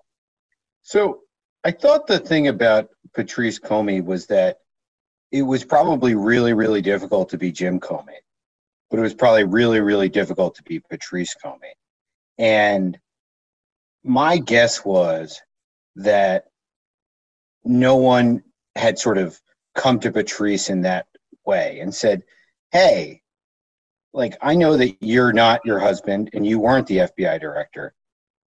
So 0.81 1.21
I 1.63 1.71
thought 1.71 2.07
the 2.07 2.19
thing 2.19 2.49
about 2.49 2.89
Patrice 3.15 3.57
Comey 3.57 4.03
was 4.03 4.25
that 4.27 4.57
it 5.31 5.43
was 5.43 5.63
probably 5.63 6.13
really, 6.13 6.51
really 6.51 6.81
difficult 6.81 7.29
to 7.29 7.37
be 7.37 7.53
Jim 7.53 7.79
Comey, 7.79 8.19
but 8.89 8.99
it 8.99 9.01
was 9.01 9.13
probably 9.13 9.45
really, 9.45 9.79
really 9.79 10.09
difficult 10.09 10.55
to 10.55 10.63
be 10.63 10.81
Patrice 10.89 11.33
Comey. 11.41 11.71
And 12.37 12.99
my 14.03 14.39
guess 14.39 14.83
was 14.83 15.39
that 15.95 16.45
no 17.63 17.95
one 17.95 18.43
had 18.75 18.97
sort 18.97 19.17
of 19.17 19.39
come 19.75 19.99
to 19.99 20.11
Patrice 20.11 20.69
in 20.69 20.81
that 20.81 21.07
way 21.45 21.79
and 21.79 21.93
said, 21.93 22.23
Hey, 22.71 23.21
like, 24.13 24.37
I 24.41 24.55
know 24.55 24.77
that 24.77 24.97
you're 25.01 25.33
not 25.33 25.65
your 25.65 25.79
husband 25.79 26.29
and 26.33 26.45
you 26.45 26.59
weren't 26.59 26.87
the 26.87 26.97
FBI 26.97 27.39
director, 27.39 27.93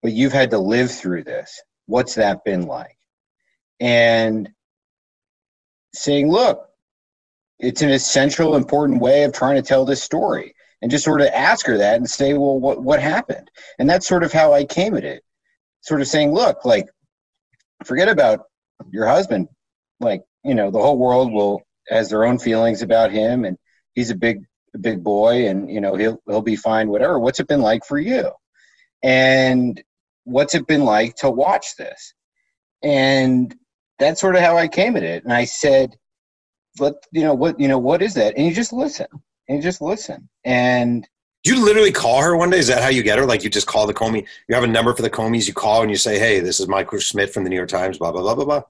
but 0.02 0.12
you've 0.12 0.32
had 0.32 0.50
to 0.50 0.58
live 0.58 0.90
through 0.90 1.24
this. 1.24 1.60
What's 1.86 2.14
that 2.14 2.44
been 2.44 2.66
like? 2.66 2.96
And 3.78 4.50
saying, 5.94 6.30
Look, 6.30 6.68
it's 7.58 7.82
an 7.82 7.90
essential, 7.90 8.56
important 8.56 9.00
way 9.00 9.24
of 9.24 9.32
trying 9.32 9.56
to 9.56 9.62
tell 9.62 9.84
this 9.84 10.02
story. 10.02 10.54
And 10.82 10.90
just 10.90 11.04
sort 11.04 11.20
of 11.20 11.26
ask 11.28 11.66
her 11.66 11.76
that 11.76 11.96
and 11.96 12.08
say, 12.08 12.32
Well, 12.34 12.58
what, 12.58 12.82
what 12.82 13.02
happened? 13.02 13.50
And 13.78 13.88
that's 13.88 14.06
sort 14.06 14.22
of 14.22 14.32
how 14.32 14.54
I 14.54 14.64
came 14.64 14.96
at 14.96 15.04
it. 15.04 15.22
Sort 15.82 16.00
of 16.00 16.08
saying, 16.08 16.32
Look, 16.32 16.64
like, 16.64 16.88
forget 17.84 18.08
about 18.08 18.46
your 18.90 19.06
husband. 19.06 19.48
Like, 20.00 20.22
you 20.44 20.54
know, 20.54 20.70
the 20.70 20.78
whole 20.78 20.98
world 20.98 21.32
will 21.32 21.62
has 21.88 22.08
their 22.08 22.24
own 22.24 22.38
feelings 22.38 22.82
about 22.82 23.10
him 23.10 23.44
and 23.44 23.56
he's 23.94 24.10
a 24.10 24.14
big 24.14 24.44
big 24.80 25.02
boy 25.02 25.48
and 25.48 25.68
you 25.68 25.80
know 25.80 25.96
he'll 25.96 26.22
he'll 26.26 26.42
be 26.42 26.56
fine 26.56 26.88
whatever. 26.88 27.18
What's 27.18 27.40
it 27.40 27.48
been 27.48 27.60
like 27.60 27.84
for 27.84 27.98
you? 27.98 28.30
And 29.02 29.82
what's 30.24 30.54
it 30.54 30.66
been 30.66 30.84
like 30.84 31.16
to 31.16 31.30
watch 31.30 31.76
this? 31.76 32.14
And 32.82 33.54
that's 33.98 34.20
sort 34.20 34.36
of 34.36 34.42
how 34.42 34.56
i 34.56 34.68
came 34.68 34.96
at 34.96 35.02
it. 35.02 35.24
And 35.24 35.32
i 35.32 35.44
said 35.44 35.96
let 36.78 36.94
you 37.12 37.22
know 37.22 37.34
what 37.34 37.58
you 37.58 37.68
know 37.68 37.78
what 37.78 38.02
is 38.02 38.14
that? 38.14 38.36
And 38.36 38.46
you 38.46 38.54
just 38.54 38.72
listen. 38.72 39.06
And 39.48 39.58
you 39.58 39.62
just 39.62 39.80
listen. 39.80 40.28
And 40.44 41.08
you 41.44 41.64
literally 41.64 41.92
call 41.92 42.20
her 42.20 42.36
one 42.36 42.50
day? 42.50 42.58
Is 42.58 42.66
that 42.66 42.82
how 42.82 42.88
you 42.88 43.02
get 43.02 43.18
her? 43.18 43.24
Like 43.24 43.42
you 43.42 43.50
just 43.50 43.66
call 43.66 43.86
the 43.86 43.94
Comey, 43.94 44.26
you 44.48 44.54
have 44.54 44.64
a 44.64 44.68
number 44.68 44.94
for 44.94 45.02
the 45.02 45.10
Comeys, 45.10 45.48
you 45.48 45.54
call 45.54 45.82
and 45.82 45.90
you 45.90 45.96
say, 45.96 46.18
Hey, 46.18 46.40
this 46.40 46.60
is 46.60 46.68
Michael 46.68 46.98
Schmidt 46.98 47.32
from 47.32 47.44
the 47.44 47.50
New 47.50 47.56
York 47.56 47.68
Times, 47.68 47.98
blah, 47.98 48.12
blah, 48.12 48.22
blah, 48.22 48.34
blah, 48.34 48.44
blah. 48.44 48.62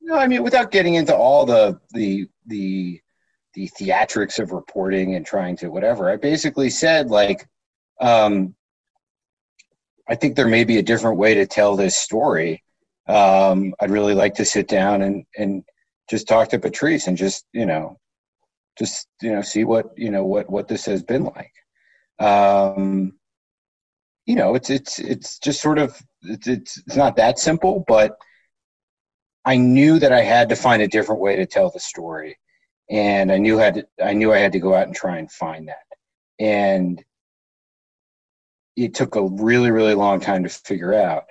No, 0.00 0.16
I 0.16 0.26
mean, 0.26 0.42
without 0.42 0.72
getting 0.72 0.94
into 0.94 1.14
all 1.14 1.46
the 1.46 1.80
the 1.92 2.28
the 2.46 3.00
the 3.54 3.68
theatrics 3.78 4.40
of 4.40 4.50
reporting 4.50 5.14
and 5.14 5.24
trying 5.24 5.56
to 5.58 5.68
whatever, 5.68 6.10
I 6.10 6.16
basically 6.16 6.70
said 6.70 7.08
like, 7.08 7.48
um, 8.00 8.54
I 10.08 10.16
think 10.16 10.34
there 10.34 10.48
may 10.48 10.64
be 10.64 10.78
a 10.78 10.82
different 10.82 11.18
way 11.18 11.34
to 11.34 11.46
tell 11.46 11.76
this 11.76 11.96
story. 11.96 12.64
Um, 13.06 13.74
I'd 13.80 13.90
really 13.90 14.14
like 14.14 14.34
to 14.34 14.44
sit 14.44 14.66
down 14.66 15.02
and 15.02 15.24
and 15.38 15.62
just 16.10 16.26
talk 16.26 16.48
to 16.48 16.58
Patrice 16.58 17.06
and 17.06 17.16
just 17.16 17.46
you 17.52 17.64
know, 17.64 17.96
just 18.76 19.06
you 19.20 19.32
know, 19.32 19.42
see 19.42 19.62
what 19.62 19.96
you 19.96 20.10
know 20.10 20.24
what 20.24 20.50
what 20.50 20.66
this 20.66 20.84
has 20.86 21.04
been 21.04 21.24
like. 21.24 21.52
Um, 22.22 23.14
you 24.26 24.36
know, 24.36 24.54
it's 24.54 24.70
it's 24.70 24.98
it's 25.00 25.38
just 25.38 25.60
sort 25.60 25.78
of 25.78 26.00
it's 26.22 26.46
it's, 26.46 26.78
it's 26.86 26.96
not 26.96 27.16
that 27.16 27.38
simple, 27.38 27.84
but 27.88 28.16
I 29.44 29.56
knew 29.56 29.98
that 29.98 30.12
I 30.12 30.22
had 30.22 30.48
to 30.50 30.56
find 30.56 30.82
a 30.82 30.88
different 30.88 31.20
way 31.20 31.36
to 31.36 31.46
tell 31.46 31.70
the 31.70 31.80
story, 31.80 32.38
and 32.90 33.32
I 33.32 33.38
knew 33.38 33.58
had 33.58 33.74
to, 33.74 33.86
I 34.02 34.12
knew 34.12 34.32
I 34.32 34.38
had 34.38 34.52
to 34.52 34.60
go 34.60 34.74
out 34.74 34.86
and 34.86 34.94
try 34.94 35.18
and 35.18 35.30
find 35.32 35.68
that, 35.68 35.86
and 36.38 37.02
it 38.76 38.94
took 38.94 39.16
a 39.16 39.26
really 39.28 39.70
really 39.70 39.94
long 39.94 40.20
time 40.20 40.44
to 40.44 40.48
figure 40.48 40.94
out. 40.94 41.24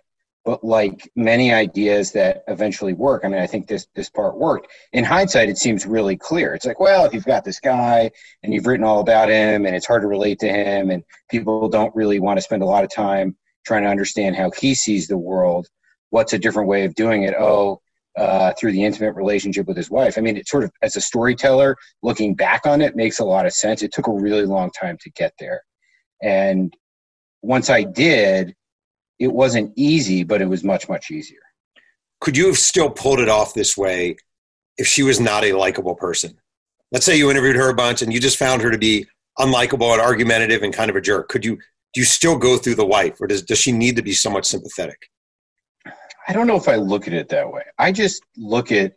But 0.44 0.64
like 0.64 1.10
many 1.16 1.54
ideas 1.54 2.14
that 2.14 2.44
eventually 2.48 2.94
work, 2.94 3.24
I 3.24 3.28
mean, 3.28 3.40
I 3.40 3.46
think 3.46 3.68
this 3.68 3.88
this 3.94 4.10
part 4.10 4.38
worked. 4.38 4.72
In 4.92 5.04
hindsight, 5.04 5.50
it 5.50 5.58
seems 5.58 5.86
really 5.86 6.18
clear. 6.18 6.56
It's 6.56 6.66
like, 6.66 6.80
well, 6.80 7.06
if 7.06 7.14
you've 7.14 7.26
got 7.26 7.44
this 7.44 7.60
guy 7.60 8.10
and 8.42 8.52
you've 8.52 8.66
written 8.66 8.86
all 8.86 9.02
about 9.02 9.30
him, 9.30 9.66
and 9.68 9.76
it's 9.76 9.86
hard 9.86 10.02
to 10.02 10.08
relate 10.08 10.40
to 10.40 10.50
him, 10.50 10.90
and 10.90 11.04
people 11.30 11.70
don't 11.70 11.96
really 11.96 12.20
want 12.20 12.38
to 12.38 12.42
spend 12.42 12.64
a 12.64 12.66
lot 12.66 12.84
of 12.84 12.90
time 12.92 13.38
trying 13.66 13.84
to 13.84 13.90
understand 13.90 14.36
how 14.36 14.50
he 14.60 14.74
sees 14.74 15.08
the 15.08 15.18
world. 15.18 15.68
What's 16.10 16.34
a 16.34 16.40
different 16.40 16.70
way 16.70 16.86
of 16.86 16.96
doing 16.96 17.24
it? 17.24 17.36
Oh, 17.38 17.82
uh, 18.18 18.54
through 18.60 18.72
the 18.72 18.84
intimate 18.84 19.14
relationship 19.14 19.68
with 19.68 19.78
his 19.78 19.90
wife. 19.90 20.18
I 20.18 20.22
mean, 20.22 20.38
it 20.38 20.48
sort 20.48 20.64
of, 20.64 20.72
as 20.82 20.96
a 20.96 21.02
storyteller, 21.02 21.78
looking 22.02 22.36
back 22.36 22.66
on 22.66 22.82
it, 22.82 22.96
makes 22.96 23.20
a 23.20 23.26
lot 23.26 23.46
of 23.46 23.54
sense. 23.54 23.82
It 23.82 23.94
took 23.94 24.08
a 24.08 24.12
really 24.12 24.46
long 24.46 24.72
time 24.72 24.98
to 25.02 25.12
get 25.12 25.34
there. 25.40 25.62
And 26.22 26.74
once 27.42 27.70
I 27.70 27.84
did, 27.84 28.54
it 29.22 29.32
wasn't 29.32 29.72
easy, 29.76 30.24
but 30.24 30.42
it 30.42 30.48
was 30.48 30.64
much, 30.64 30.90
much 30.90 31.12
easier. 31.12 31.42
Could 32.22 32.36
you 32.36 32.48
have 32.48 32.58
still 32.58 32.90
pulled 32.90 33.20
it 33.20 33.30
off 33.30 33.54
this 33.54 33.78
way 33.78 34.18
if 34.80 34.88
she 34.88 35.04
was 35.04 35.20
not 35.20 35.44
a 35.44 35.54
likable 35.54 35.94
person? 35.94 36.40
Let's 36.92 37.06
say 37.06 37.18
you 37.18 37.30
interviewed 37.30 37.56
her 37.56 37.70
a 37.70 37.76
bunch 37.76 38.02
and 38.02 38.12
you 38.12 38.20
just 38.20 38.40
found 38.40 38.64
her 38.64 38.72
to 38.72 38.80
be 38.80 39.06
unlikable 39.38 39.94
and 39.94 40.02
argumentative 40.02 40.64
and 40.64 40.74
kind 40.74 40.90
of 40.90 40.96
a 40.96 41.02
jerk. 41.02 41.30
Could 41.30 41.46
you 41.46 41.58
do 41.94 42.02
you 42.02 42.06
still 42.06 42.36
go 42.36 42.58
through 42.58 42.76
the 42.76 42.86
wife 42.86 43.22
or 43.22 43.28
does, 43.28 43.44
does 43.44 43.60
she 43.60 43.72
need 43.72 43.96
to 43.98 44.02
be 44.02 44.14
somewhat 44.14 44.46
sympathetic? 44.46 45.10
I 46.28 46.34
don't 46.34 46.48
know 46.48 46.56
if 46.56 46.68
I 46.68 46.78
look 46.78 47.08
at 47.08 47.14
it 47.14 47.30
that 47.30 47.52
way. 47.52 47.64
I 47.78 47.92
just 47.92 48.24
look 48.38 48.72
at 48.72 48.94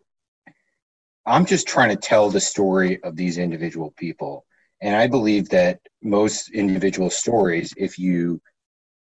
I'm 1.27 1.45
just 1.45 1.69
trying 1.69 1.91
to 1.91 1.97
tell 1.97 2.31
the 2.31 2.41
story 2.41 3.03
of 3.03 3.15
these 3.15 3.37
individual 3.37 3.93
people. 3.99 4.47
And 4.81 4.97
I 4.97 5.07
believe 5.07 5.51
that 5.51 5.81
most 6.03 6.51
individual 6.51 7.11
stories, 7.11 7.75
if 7.77 7.99
you 7.99 8.41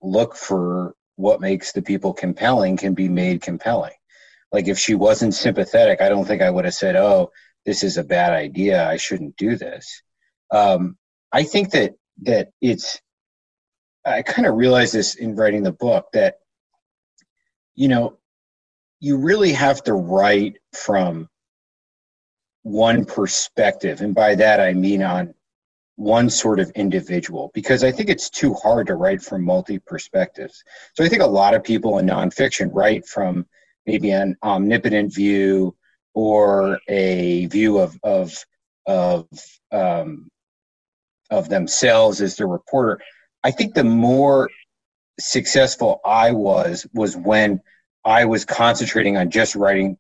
look 0.02 0.36
for 0.36 0.96
what 1.16 1.42
makes 1.42 1.72
the 1.72 1.82
people 1.82 2.14
compelling, 2.14 2.78
can 2.78 2.94
be 2.94 3.10
made 3.10 3.42
compelling. 3.42 3.94
Like 4.52 4.68
if 4.68 4.78
she 4.78 4.96
wasn't 4.96 5.34
sympathetic, 5.34 6.02
I 6.02 6.10
don't 6.10 6.26
think 6.26 6.42
I 6.42 6.50
would 6.50 6.66
have 6.66 6.74
said, 6.74 6.96
oh, 6.96 7.32
this 7.66 7.84
is 7.84 7.98
a 7.98 8.04
bad 8.04 8.34
idea. 8.34 8.88
I 8.88 8.98
shouldn't 8.98 9.38
do 9.38 9.56
this. 9.56 10.02
Um, 10.52 10.98
I 11.32 11.44
think 11.44 11.72
that 11.72 11.94
that 12.24 12.50
it's 12.62 13.00
I 14.06 14.22
kind 14.22 14.48
of 14.48 14.56
realized 14.56 14.94
this 14.94 15.16
in 15.16 15.36
writing 15.36 15.64
the 15.64 15.72
book 15.72 16.08
that 16.14 16.36
you 17.76 17.88
know, 17.88 18.18
you 19.00 19.18
really 19.18 19.52
have 19.54 19.84
to 19.84 19.94
write 19.94 20.58
from 20.74 21.28
one 22.62 23.06
perspective. 23.06 24.02
And 24.02 24.16
by 24.16 24.36
that, 24.36 24.60
I 24.60 24.74
mean 24.74 25.02
on 25.02 25.34
one 25.96 26.30
sort 26.30 26.60
of 26.60 26.72
individual, 26.72 27.52
because 27.54 27.84
I 27.84 27.92
think 27.92 28.10
it's 28.10 28.30
too 28.30 28.54
hard 28.56 28.88
to 28.88 28.96
write 28.96 29.22
from 29.22 29.44
multi 29.44 29.80
perspectives. 29.80 30.64
So 30.96 31.04
I 31.04 31.10
think 31.10 31.22
a 31.22 31.28
lot 31.28 31.54
of 31.54 31.64
people 31.64 32.00
in 32.00 32.08
nonfiction 32.08 32.70
write 32.74 33.06
from 33.06 33.46
maybe 33.86 34.12
an 34.12 34.36
omnipotent 34.44 35.14
view 35.14 35.76
or 36.14 36.80
a 36.88 37.46
view 37.48 37.80
of, 37.80 38.00
of, 38.04 38.46
of, 38.86 39.28
um, 39.72 40.30
of 41.30 41.50
themselves 41.50 42.22
as 42.22 42.36
the 42.36 42.46
reporter. 42.46 43.00
I 43.44 43.52
think 43.52 43.74
the 43.74 43.84
more 43.84 44.50
successful 45.20 46.00
I 46.06 46.32
was 46.32 46.88
was 46.94 47.16
when 47.16 47.62
I 48.06 48.26
was 48.26 48.46
concentrating 48.46 49.18
on 49.18 49.30
just 49.30 49.56
writing 49.56 49.98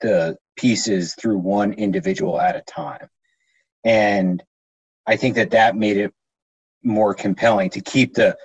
the 0.00 0.36
pieces 0.56 1.14
through 1.14 1.38
one 1.38 1.72
individual 1.72 2.40
at 2.40 2.56
a 2.56 2.60
time. 2.62 3.08
And 3.84 4.42
I 5.08 5.16
think 5.16 5.36
that 5.36 5.50
that 5.52 5.74
made 5.74 5.96
it 5.96 6.12
more 6.84 7.14
compelling 7.14 7.70
to 7.70 7.80
keep 7.80 8.14
the 8.14 8.36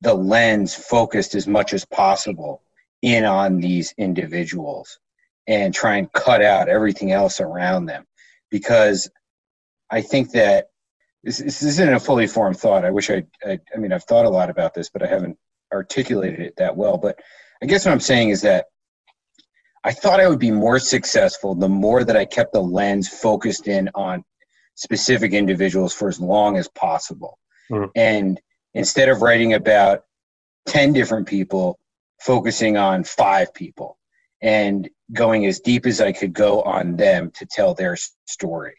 the 0.00 0.14
lens 0.14 0.74
focused 0.74 1.34
as 1.34 1.46
much 1.46 1.74
as 1.74 1.84
possible 1.84 2.62
in 3.02 3.24
on 3.24 3.58
these 3.58 3.94
individuals 3.98 4.98
and 5.46 5.74
try 5.74 5.96
and 5.96 6.12
cut 6.12 6.42
out 6.42 6.68
everything 6.68 7.12
else 7.12 7.40
around 7.40 7.86
them 7.86 8.04
because 8.50 9.10
I 9.90 10.00
think 10.00 10.32
that 10.32 10.68
this, 11.22 11.38
this 11.38 11.62
isn't 11.62 11.92
a 11.92 12.00
fully 12.00 12.26
formed 12.26 12.58
thought. 12.58 12.84
I 12.84 12.90
wish 12.90 13.10
I, 13.10 13.24
I, 13.44 13.60
I 13.72 13.78
mean, 13.78 13.92
I've 13.92 14.04
thought 14.04 14.26
a 14.26 14.30
lot 14.30 14.50
about 14.50 14.74
this, 14.74 14.90
but 14.90 15.04
I 15.04 15.06
haven't 15.06 15.36
articulated 15.72 16.40
it 16.40 16.56
that 16.56 16.76
well. 16.76 16.98
But 16.98 17.20
I 17.62 17.66
guess 17.66 17.84
what 17.84 17.92
I'm 17.92 18.00
saying 18.00 18.30
is 18.30 18.42
that 18.42 18.66
I 19.84 19.92
thought 19.92 20.20
I 20.20 20.28
would 20.28 20.40
be 20.40 20.50
more 20.50 20.78
successful 20.78 21.54
the 21.54 21.68
more 21.68 22.02
that 22.02 22.16
I 22.16 22.24
kept 22.24 22.52
the 22.52 22.62
lens 22.62 23.08
focused 23.08 23.68
in 23.68 23.88
on 23.94 24.24
specific 24.74 25.32
individuals 25.32 25.92
for 25.92 26.08
as 26.08 26.20
long 26.20 26.56
as 26.56 26.68
possible. 26.68 27.38
Mm-hmm. 27.70 27.90
And 27.96 28.40
instead 28.74 29.08
of 29.08 29.22
writing 29.22 29.54
about 29.54 30.04
10 30.66 30.92
different 30.92 31.26
people, 31.26 31.78
focusing 32.20 32.76
on 32.76 33.04
five 33.04 33.52
people 33.52 33.98
and 34.40 34.88
going 35.12 35.46
as 35.46 35.60
deep 35.60 35.86
as 35.86 36.00
I 36.00 36.12
could 36.12 36.32
go 36.32 36.62
on 36.62 36.96
them 36.96 37.30
to 37.32 37.46
tell 37.46 37.74
their 37.74 37.96
story. 38.26 38.74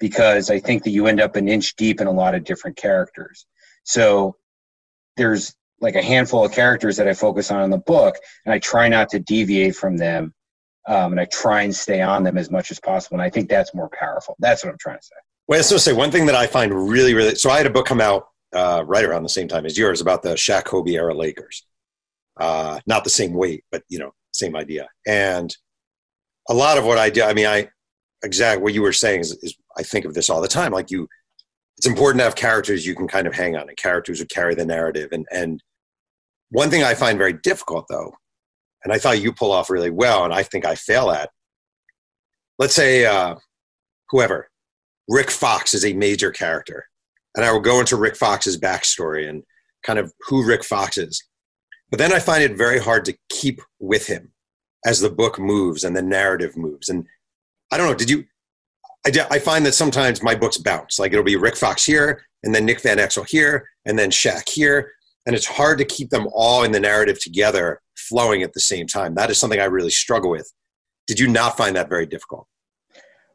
Because 0.00 0.50
I 0.50 0.60
think 0.60 0.84
that 0.84 0.90
you 0.90 1.06
end 1.06 1.20
up 1.20 1.34
an 1.36 1.48
inch 1.48 1.74
deep 1.74 2.00
in 2.00 2.06
a 2.06 2.12
lot 2.12 2.34
of 2.34 2.44
different 2.44 2.76
characters. 2.76 3.46
So 3.82 4.36
there's 5.16 5.56
like 5.80 5.96
a 5.96 6.02
handful 6.02 6.44
of 6.44 6.52
characters 6.52 6.96
that 6.96 7.08
I 7.08 7.14
focus 7.14 7.50
on 7.50 7.62
in 7.62 7.70
the 7.70 7.78
book, 7.78 8.16
and 8.44 8.52
I 8.52 8.58
try 8.58 8.88
not 8.88 9.08
to 9.10 9.18
deviate 9.18 9.76
from 9.76 9.96
them, 9.96 10.34
um, 10.86 11.12
and 11.12 11.20
I 11.20 11.24
try 11.26 11.62
and 11.62 11.74
stay 11.74 12.00
on 12.00 12.22
them 12.22 12.38
as 12.38 12.50
much 12.50 12.70
as 12.70 12.80
possible. 12.80 13.16
And 13.16 13.22
I 13.22 13.30
think 13.30 13.48
that's 13.48 13.74
more 13.74 13.90
powerful. 13.90 14.36
That's 14.38 14.64
what 14.64 14.70
I'm 14.70 14.78
trying 14.78 14.98
to 14.98 15.04
say. 15.04 15.16
Well, 15.48 15.56
I 15.56 15.60
was 15.60 15.70
going 15.70 15.78
to 15.78 15.82
say 15.82 15.92
one 15.94 16.10
thing 16.10 16.26
that 16.26 16.34
I 16.34 16.46
find 16.46 16.72
really, 16.90 17.14
really. 17.14 17.34
So 17.34 17.50
I 17.50 17.56
had 17.56 17.66
a 17.66 17.70
book 17.70 17.86
come 17.86 18.00
out 18.00 18.28
uh, 18.54 18.84
right 18.86 19.04
around 19.04 19.22
the 19.22 19.28
same 19.30 19.48
time 19.48 19.64
as 19.64 19.78
yours 19.78 20.00
about 20.00 20.22
the 20.22 20.34
Shaq 20.34 20.64
Kobe 20.64 20.92
era 20.92 21.14
Lakers. 21.14 21.66
Uh, 22.38 22.80
not 22.86 23.02
the 23.02 23.10
same 23.10 23.32
weight, 23.32 23.64
but 23.72 23.82
you 23.88 23.98
know, 23.98 24.12
same 24.32 24.54
idea. 24.54 24.88
And 25.06 25.54
a 26.48 26.54
lot 26.54 26.78
of 26.78 26.84
what 26.84 26.98
I 26.98 27.10
do, 27.10 27.22
I 27.22 27.32
mean, 27.32 27.46
I 27.46 27.68
exactly 28.22 28.62
what 28.62 28.74
you 28.74 28.82
were 28.82 28.92
saying 28.92 29.20
is, 29.20 29.32
is 29.42 29.56
I 29.76 29.82
think 29.82 30.04
of 30.04 30.14
this 30.14 30.28
all 30.30 30.40
the 30.40 30.48
time. 30.48 30.72
Like 30.72 30.90
you, 30.90 31.08
it's 31.78 31.86
important 31.86 32.20
to 32.20 32.24
have 32.24 32.34
characters 32.34 32.86
you 32.86 32.94
can 32.94 33.08
kind 33.08 33.26
of 33.26 33.34
hang 33.34 33.56
on 33.56 33.68
and 33.68 33.76
characters 33.76 34.20
who 34.20 34.26
carry 34.26 34.54
the 34.54 34.64
narrative 34.64 35.08
and 35.12 35.26
and 35.32 35.62
one 36.50 36.70
thing 36.70 36.82
I 36.82 36.94
find 36.94 37.18
very 37.18 37.34
difficult, 37.34 37.86
though, 37.88 38.14
and 38.84 38.92
I 38.92 38.98
thought 38.98 39.20
you 39.20 39.32
pull 39.32 39.52
off 39.52 39.70
really 39.70 39.90
well, 39.90 40.24
and 40.24 40.32
I 40.32 40.42
think 40.42 40.64
I 40.64 40.74
fail 40.74 41.10
at, 41.10 41.30
let's 42.58 42.74
say 42.74 43.04
uh, 43.04 43.36
whoever, 44.10 44.48
Rick 45.08 45.30
Fox 45.30 45.74
is 45.74 45.84
a 45.84 45.94
major 45.94 46.30
character, 46.30 46.84
and 47.34 47.44
I 47.44 47.50
will 47.52 47.60
go 47.60 47.80
into 47.80 47.96
Rick 47.96 48.16
Fox's 48.16 48.58
backstory 48.58 49.28
and 49.28 49.42
kind 49.82 49.98
of 49.98 50.12
who 50.28 50.46
Rick 50.46 50.64
Fox 50.64 50.98
is. 50.98 51.24
But 51.90 51.98
then 51.98 52.12
I 52.12 52.18
find 52.18 52.42
it 52.42 52.56
very 52.56 52.78
hard 52.78 53.04
to 53.06 53.16
keep 53.30 53.60
with 53.80 54.06
him 54.06 54.32
as 54.84 55.00
the 55.00 55.10
book 55.10 55.38
moves 55.38 55.84
and 55.84 55.96
the 55.96 56.02
narrative 56.02 56.56
moves. 56.56 56.88
And 56.88 57.06
I 57.72 57.78
don't 57.78 57.88
know, 57.88 57.94
did 57.94 58.10
you? 58.10 58.24
I, 59.06 59.12
I 59.30 59.38
find 59.38 59.64
that 59.64 59.72
sometimes 59.72 60.22
my 60.22 60.34
books 60.34 60.58
bounce. 60.58 60.98
Like 60.98 61.12
it'll 61.12 61.24
be 61.24 61.36
Rick 61.36 61.56
Fox 61.56 61.84
here, 61.84 62.26
and 62.42 62.54
then 62.54 62.66
Nick 62.66 62.82
Van 62.82 62.98
Exel 62.98 63.26
here, 63.28 63.66
and 63.86 63.98
then 63.98 64.10
Shaq 64.10 64.48
here. 64.48 64.92
And 65.24 65.34
it's 65.34 65.46
hard 65.46 65.78
to 65.78 65.84
keep 65.84 66.10
them 66.10 66.26
all 66.32 66.64
in 66.64 66.72
the 66.72 66.80
narrative 66.80 67.20
together, 67.20 67.80
flowing 67.96 68.42
at 68.42 68.52
the 68.52 68.60
same 68.60 68.86
time. 68.86 69.14
That 69.14 69.30
is 69.30 69.38
something 69.38 69.60
I 69.60 69.64
really 69.64 69.90
struggle 69.90 70.30
with. 70.30 70.50
Did 71.06 71.18
you 71.18 71.28
not 71.28 71.56
find 71.56 71.76
that 71.76 71.88
very 71.88 72.06
difficult? 72.06 72.46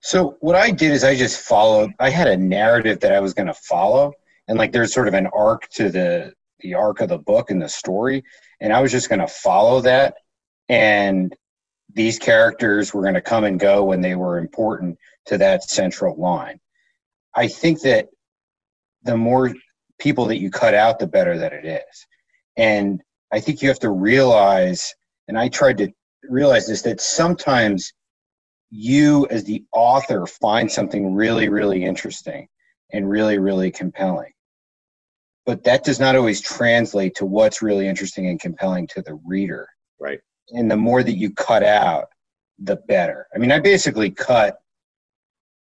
So 0.04 0.36
what 0.42 0.58
I 0.58 0.70
did 0.70 0.92
is 0.92 1.06
I 1.06 1.16
just 1.16 1.40
followed. 1.40 1.92
I 1.98 2.10
had 2.10 2.28
a 2.28 2.36
narrative 2.36 3.00
that 3.00 3.14
I 3.14 3.22
was 3.22 3.34
going 3.34 3.48
to 3.48 3.54
follow, 3.54 4.12
and 4.50 4.58
like 4.58 4.74
there's 4.74 4.94
sort 4.94 5.08
of 5.08 5.14
an 5.14 5.28
arc 5.28 5.70
to 5.70 5.90
the 5.90 6.34
the 6.60 6.74
arc 6.74 7.00
of 7.00 7.08
the 7.08 7.18
book 7.18 7.52
and 7.52 7.62
the 7.62 7.70
story, 7.70 8.22
and 8.60 8.74
I 8.74 8.82
was 8.82 8.92
just 8.92 9.08
going 9.08 9.22
to 9.22 9.28
follow 9.28 9.80
that. 9.82 10.16
And 10.68 11.34
these 11.94 12.20
characters 12.20 12.94
were 12.94 13.02
going 13.02 13.14
to 13.14 13.22
come 13.22 13.46
and 13.46 13.58
go 13.58 13.86
when 13.86 14.02
they 14.02 14.16
were 14.16 14.40
important 14.40 14.98
to 15.28 15.38
that 15.38 15.64
central 15.64 16.18
line. 16.20 16.60
I 17.34 17.48
think 17.48 17.80
that 17.82 18.10
the 19.04 19.16
more 19.16 19.54
people 20.00 20.26
that 20.26 20.40
you 20.40 20.52
cut 20.52 20.74
out, 20.74 21.00
the 21.00 21.08
better 21.08 21.38
that 21.38 21.54
it 21.54 21.66
is. 21.66 22.08
And 22.58 23.02
I 23.32 23.40
think 23.40 23.62
you 23.62 23.70
have 23.70 23.80
to 23.80 23.90
realize, 23.90 24.94
and 25.30 25.38
I 25.38 25.48
tried 25.48 25.78
to 25.78 25.90
realize 26.24 26.68
this, 26.68 26.82
that 26.82 27.00
sometimes 27.00 27.94
you 28.76 29.28
as 29.30 29.44
the 29.44 29.64
author 29.72 30.26
find 30.26 30.72
something 30.72 31.14
really, 31.14 31.48
really 31.48 31.84
interesting 31.84 32.48
and 32.92 33.08
really, 33.08 33.38
really 33.38 33.70
compelling. 33.70 34.32
But 35.46 35.64
that 35.66 35.84
does 35.84 36.00
not 36.00 36.16
always 36.16 36.42
translate 36.42 37.14
to 37.16 37.26
what's 37.26 37.62
really 37.62 37.88
interesting 37.88 38.28
and 38.28 38.40
compelling 38.40 38.88
to 38.88 39.04
the 39.04 39.20
reader. 39.26 39.68
Right. 40.00 40.20
And 40.50 40.72
the 40.72 40.78
more 40.78 41.04
that 41.04 41.18
you 41.18 41.32
cut 41.34 41.64
out, 41.64 42.06
the 42.58 42.78
better. 42.88 43.28
I 43.36 43.38
mean, 43.38 43.52
I 43.52 43.60
basically 43.60 44.10
cut. 44.10 44.58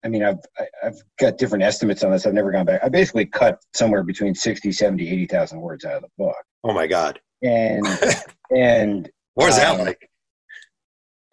I 0.02 0.08
mean, 0.08 0.22
I've 0.22 0.40
I've 0.82 1.00
got 1.18 1.36
different 1.36 1.64
estimates 1.64 2.04
on 2.04 2.10
this. 2.10 2.26
I've 2.26 2.34
never 2.34 2.52
gone 2.52 2.66
back. 2.66 2.80
I 2.82 2.88
basically 2.88 3.26
cut 3.26 3.58
somewhere 3.74 4.02
between 4.02 4.34
60, 4.34 4.72
70, 4.72 5.10
80,000 5.10 5.60
words 5.60 5.84
out 5.84 5.96
of 5.96 6.02
the 6.02 6.08
book. 6.16 6.36
Oh 6.62 6.72
my 6.72 6.86
god. 6.86 7.20
And 7.42 7.86
and 8.56 9.10
what 9.34 9.46
was 9.46 9.56
that 9.56 9.78
like? 9.78 10.08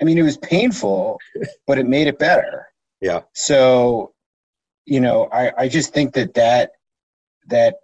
I 0.02 0.06
mean, 0.06 0.18
it 0.18 0.24
was 0.24 0.38
painful, 0.38 1.20
but 1.68 1.78
it 1.78 1.88
made 1.88 2.08
it 2.08 2.18
better. 2.18 2.68
Yeah. 3.02 3.22
So, 3.34 4.14
you 4.86 5.00
know, 5.00 5.30
I, 5.32 5.52
I 5.58 5.68
just 5.68 5.94
think 5.94 6.14
that 6.16 6.34
that 6.34 6.72
that 7.48 7.76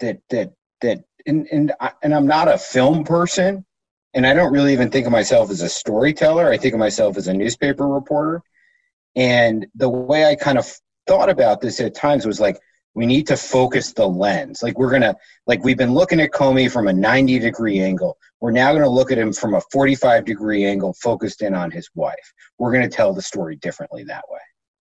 that 0.00 0.20
that 0.30 0.52
that 0.80 1.04
and 1.26 1.46
and 1.52 1.72
I, 1.80 1.92
and 2.02 2.14
I'm 2.14 2.26
not 2.26 2.48
a 2.48 2.58
film 2.58 3.04
person, 3.04 3.64
and 4.14 4.26
I 4.26 4.34
don't 4.34 4.52
really 4.52 4.72
even 4.72 4.90
think 4.90 5.06
of 5.06 5.12
myself 5.12 5.50
as 5.50 5.60
a 5.60 5.68
storyteller. 5.68 6.50
I 6.50 6.56
think 6.56 6.74
of 6.74 6.80
myself 6.80 7.16
as 7.16 7.28
a 7.28 7.34
newspaper 7.34 7.86
reporter. 7.86 8.42
And 9.14 9.66
the 9.74 9.88
way 9.88 10.24
I 10.24 10.34
kind 10.36 10.58
of 10.58 10.66
thought 11.06 11.28
about 11.28 11.60
this 11.60 11.80
at 11.80 11.94
times 11.94 12.26
was 12.26 12.40
like, 12.40 12.58
we 12.94 13.06
need 13.06 13.26
to 13.26 13.36
focus 13.36 13.92
the 13.92 14.06
lens. 14.06 14.62
Like 14.62 14.78
we're 14.78 14.90
gonna, 14.90 15.16
like 15.46 15.64
we've 15.64 15.78
been 15.78 15.94
looking 15.94 16.20
at 16.20 16.30
Comey 16.30 16.70
from 16.70 16.88
a 16.88 16.92
90 16.92 17.38
degree 17.38 17.80
angle. 17.80 18.18
We're 18.40 18.50
now 18.50 18.72
gonna 18.72 18.88
look 18.88 19.10
at 19.10 19.18
him 19.18 19.32
from 19.32 19.54
a 19.54 19.60
45 19.72 20.24
degree 20.24 20.64
angle, 20.64 20.94
focused 20.94 21.42
in 21.42 21.54
on 21.54 21.70
his 21.70 21.88
wife. 21.94 22.32
We're 22.58 22.72
gonna 22.72 22.88
tell 22.88 23.14
the 23.14 23.22
story 23.22 23.56
differently 23.56 24.04
that 24.04 24.24
way. 24.28 24.40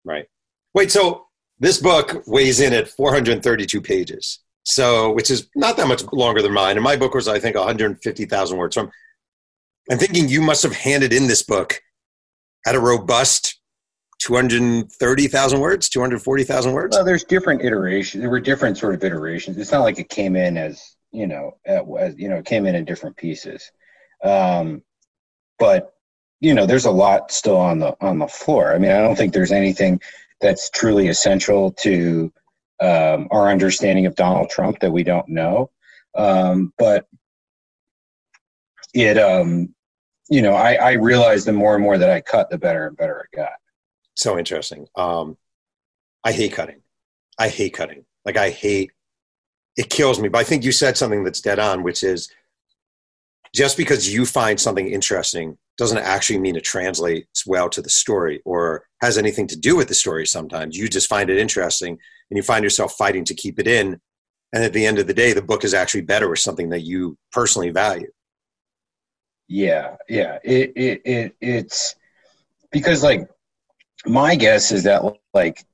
Right. 0.04 0.26
Wait. 0.74 0.90
So 0.90 1.26
this 1.58 1.80
book 1.80 2.22
weighs 2.26 2.60
in 2.60 2.72
at 2.72 2.88
432 2.88 3.80
pages. 3.80 4.40
So, 4.64 5.12
which 5.12 5.30
is 5.30 5.48
not 5.54 5.76
that 5.76 5.88
much 5.88 6.02
longer 6.12 6.40
than 6.42 6.52
mine. 6.52 6.76
And 6.76 6.84
my 6.84 6.96
book 6.96 7.14
was, 7.14 7.28
I 7.28 7.38
think, 7.38 7.54
150,000 7.54 8.58
words. 8.58 8.74
So 8.74 8.82
I'm, 8.82 8.90
I'm 9.90 9.98
thinking 9.98 10.28
you 10.28 10.40
must 10.40 10.62
have 10.62 10.74
handed 10.74 11.12
in 11.12 11.26
this 11.26 11.42
book 11.42 11.80
at 12.66 12.74
a 12.74 12.80
robust 12.80 13.53
230,000 14.24 15.60
words, 15.60 15.90
240,000 15.90 16.72
words? 16.72 16.96
Well, 16.96 17.04
there's 17.04 17.24
different 17.24 17.62
iterations. 17.62 18.22
There 18.22 18.30
were 18.30 18.40
different 18.40 18.78
sort 18.78 18.94
of 18.94 19.04
iterations. 19.04 19.58
It's 19.58 19.70
not 19.70 19.82
like 19.82 19.98
it 19.98 20.08
came 20.08 20.34
in 20.34 20.56
as, 20.56 20.96
you 21.12 21.26
know, 21.26 21.58
as, 21.66 22.14
you 22.16 22.30
know, 22.30 22.36
it 22.36 22.46
came 22.46 22.64
in 22.64 22.74
in 22.74 22.86
different 22.86 23.18
pieces. 23.18 23.70
Um, 24.22 24.82
but, 25.58 25.94
you 26.40 26.54
know, 26.54 26.64
there's 26.64 26.86
a 26.86 26.90
lot 26.90 27.32
still 27.32 27.58
on 27.58 27.78
the, 27.80 27.94
on 28.00 28.18
the 28.18 28.26
floor. 28.26 28.74
I 28.74 28.78
mean, 28.78 28.92
I 28.92 29.02
don't 29.02 29.14
think 29.14 29.34
there's 29.34 29.52
anything 29.52 30.00
that's 30.40 30.70
truly 30.70 31.08
essential 31.08 31.72
to 31.72 32.32
um, 32.80 33.28
our 33.30 33.50
understanding 33.50 34.06
of 34.06 34.14
Donald 34.14 34.48
Trump 34.48 34.80
that 34.80 34.90
we 34.90 35.04
don't 35.04 35.28
know. 35.28 35.70
Um, 36.14 36.72
but 36.78 37.06
it, 38.94 39.18
um, 39.18 39.74
you 40.30 40.40
know, 40.40 40.54
I, 40.54 40.76
I 40.76 40.92
realized 40.92 41.46
the 41.46 41.52
more 41.52 41.74
and 41.74 41.84
more 41.84 41.98
that 41.98 42.10
I 42.10 42.22
cut, 42.22 42.48
the 42.48 42.56
better 42.56 42.86
and 42.86 42.96
better 42.96 43.20
it 43.20 43.36
got 43.36 43.50
so 44.14 44.38
interesting. 44.38 44.86
Um, 44.96 45.36
I 46.24 46.32
hate 46.32 46.52
cutting. 46.52 46.80
I 47.38 47.48
hate 47.48 47.74
cutting. 47.74 48.04
Like 48.24 48.36
I 48.36 48.50
hate. 48.50 48.92
It 49.76 49.90
kills 49.90 50.20
me. 50.20 50.28
But 50.28 50.38
I 50.38 50.44
think 50.44 50.64
you 50.64 50.72
said 50.72 50.96
something 50.96 51.24
that's 51.24 51.40
dead 51.40 51.58
on, 51.58 51.82
which 51.82 52.04
is 52.04 52.30
just 53.54 53.76
because 53.76 54.12
you 54.12 54.24
find 54.24 54.58
something 54.58 54.88
interesting 54.88 55.58
doesn't 55.76 55.98
actually 55.98 56.38
mean 56.38 56.56
it 56.56 56.64
translates 56.64 57.46
well 57.46 57.68
to 57.68 57.82
the 57.82 57.88
story 57.88 58.40
or 58.44 58.86
has 59.00 59.18
anything 59.18 59.46
to 59.48 59.58
do 59.58 59.76
with 59.76 59.88
the 59.88 59.94
story. 59.94 60.26
Sometimes 60.26 60.76
you 60.76 60.88
just 60.88 61.08
find 61.08 61.30
it 61.30 61.38
interesting 61.38 61.98
and 62.30 62.36
you 62.36 62.42
find 62.42 62.62
yourself 62.62 62.94
fighting 62.94 63.24
to 63.24 63.34
keep 63.34 63.58
it 63.58 63.66
in. 63.66 64.00
And 64.52 64.62
at 64.62 64.72
the 64.72 64.86
end 64.86 64.98
of 64.98 65.08
the 65.08 65.14
day, 65.14 65.32
the 65.32 65.42
book 65.42 65.64
is 65.64 65.74
actually 65.74 66.02
better 66.02 66.28
with 66.28 66.38
something 66.38 66.68
that 66.70 66.82
you 66.82 67.18
personally 67.32 67.70
value. 67.70 68.10
Yeah, 69.48 69.96
yeah. 70.08 70.38
It, 70.44 70.72
it, 70.76 71.02
it 71.04 71.36
it's 71.40 71.96
because 72.70 73.02
like 73.02 73.28
my 74.06 74.34
guess 74.34 74.72
is 74.72 74.82
that 74.84 75.02
like 75.32 75.64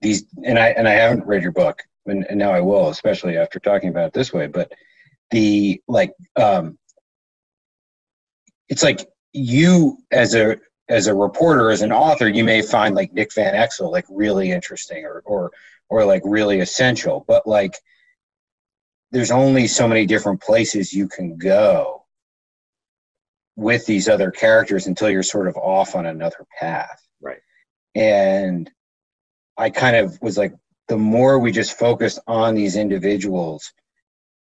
these 0.00 0.24
and 0.44 0.58
i 0.58 0.68
and 0.68 0.88
i 0.88 0.92
haven't 0.92 1.26
read 1.26 1.42
your 1.42 1.52
book 1.52 1.82
and, 2.06 2.24
and 2.28 2.38
now 2.38 2.50
i 2.50 2.60
will 2.60 2.88
especially 2.88 3.36
after 3.36 3.58
talking 3.58 3.88
about 3.88 4.08
it 4.08 4.12
this 4.12 4.32
way 4.32 4.46
but 4.46 4.72
the 5.30 5.80
like 5.88 6.12
um 6.36 6.78
it's 8.68 8.82
like 8.82 9.06
you 9.32 9.98
as 10.10 10.34
a 10.34 10.56
as 10.88 11.06
a 11.06 11.14
reporter 11.14 11.70
as 11.70 11.82
an 11.82 11.92
author 11.92 12.28
you 12.28 12.44
may 12.44 12.62
find 12.62 12.94
like 12.94 13.12
nick 13.12 13.32
van 13.34 13.54
exel 13.54 13.90
like 13.90 14.06
really 14.08 14.50
interesting 14.50 15.04
or 15.04 15.22
or 15.24 15.50
or 15.88 16.04
like 16.04 16.22
really 16.24 16.60
essential 16.60 17.24
but 17.26 17.46
like 17.46 17.74
there's 19.12 19.30
only 19.32 19.66
so 19.66 19.88
many 19.88 20.06
different 20.06 20.40
places 20.40 20.92
you 20.92 21.08
can 21.08 21.36
go 21.36 22.04
with 23.56 23.84
these 23.86 24.08
other 24.08 24.30
characters 24.30 24.86
until 24.86 25.10
you're 25.10 25.22
sort 25.22 25.48
of 25.48 25.56
off 25.56 25.94
on 25.94 26.06
another 26.06 26.46
path 26.58 27.09
and 27.94 28.70
I 29.56 29.70
kind 29.70 29.96
of 29.96 30.18
was 30.22 30.38
like, 30.38 30.54
the 30.88 30.96
more 30.96 31.38
we 31.38 31.52
just 31.52 31.78
focus 31.78 32.18
on 32.26 32.54
these 32.54 32.76
individuals 32.76 33.72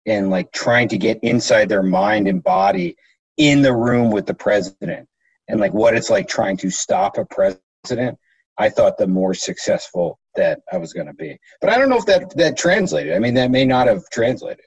and 0.06 0.30
like 0.30 0.52
trying 0.54 0.88
to 0.90 0.98
get 0.98 1.20
inside 1.24 1.68
their 1.68 1.84
mind 1.84 2.28
and 2.28 2.44
body 2.44 2.96
in 3.36 3.62
the 3.62 3.74
room 3.74 4.12
with 4.12 4.26
the 4.26 4.34
president 4.34 5.08
and 5.48 5.60
like 5.60 5.74
what 5.74 5.96
it's 5.96 6.10
like 6.10 6.28
trying 6.28 6.58
to 6.58 6.70
stop 6.70 7.18
a 7.18 7.26
president, 7.26 8.18
I 8.58 8.70
thought 8.70 8.98
the 8.98 9.08
more 9.08 9.34
successful 9.34 10.20
that 10.36 10.62
I 10.72 10.78
was 10.78 10.94
going 10.94 11.08
to 11.08 11.14
be. 11.14 11.38
But 11.62 11.70
I 11.70 11.78
don't 11.78 11.90
know 11.90 11.98
if 11.98 12.06
that 12.06 12.36
that 12.38 12.58
translated. 12.58 13.14
I 13.14 13.20
mean, 13.20 13.34
that 13.36 13.52
may 13.52 13.66
not 13.66 13.88
have 13.88 14.04
translated. 14.12 14.66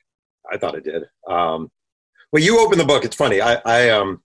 I 0.53 0.59
thought 0.59 0.75
it 0.75 0.85
did. 0.85 1.05
Um, 1.29 1.71
well, 2.33 2.43
you 2.43 2.61
open 2.61 2.79
the 2.79 2.85
book. 2.85 3.05
It's 3.05 3.17
funny. 3.17 3.41
I, 3.41 3.61
I 3.65 3.91
um, 3.91 4.23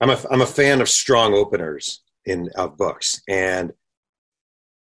I'm 0.00 0.10
a 0.10 0.18
I'm 0.30 0.42
a 0.42 0.46
fan 0.46 0.80
of 0.80 0.88
strong 0.88 1.34
openers 1.34 2.02
in 2.28 2.50
of 2.56 2.76
books, 2.76 3.22
and 3.28 3.72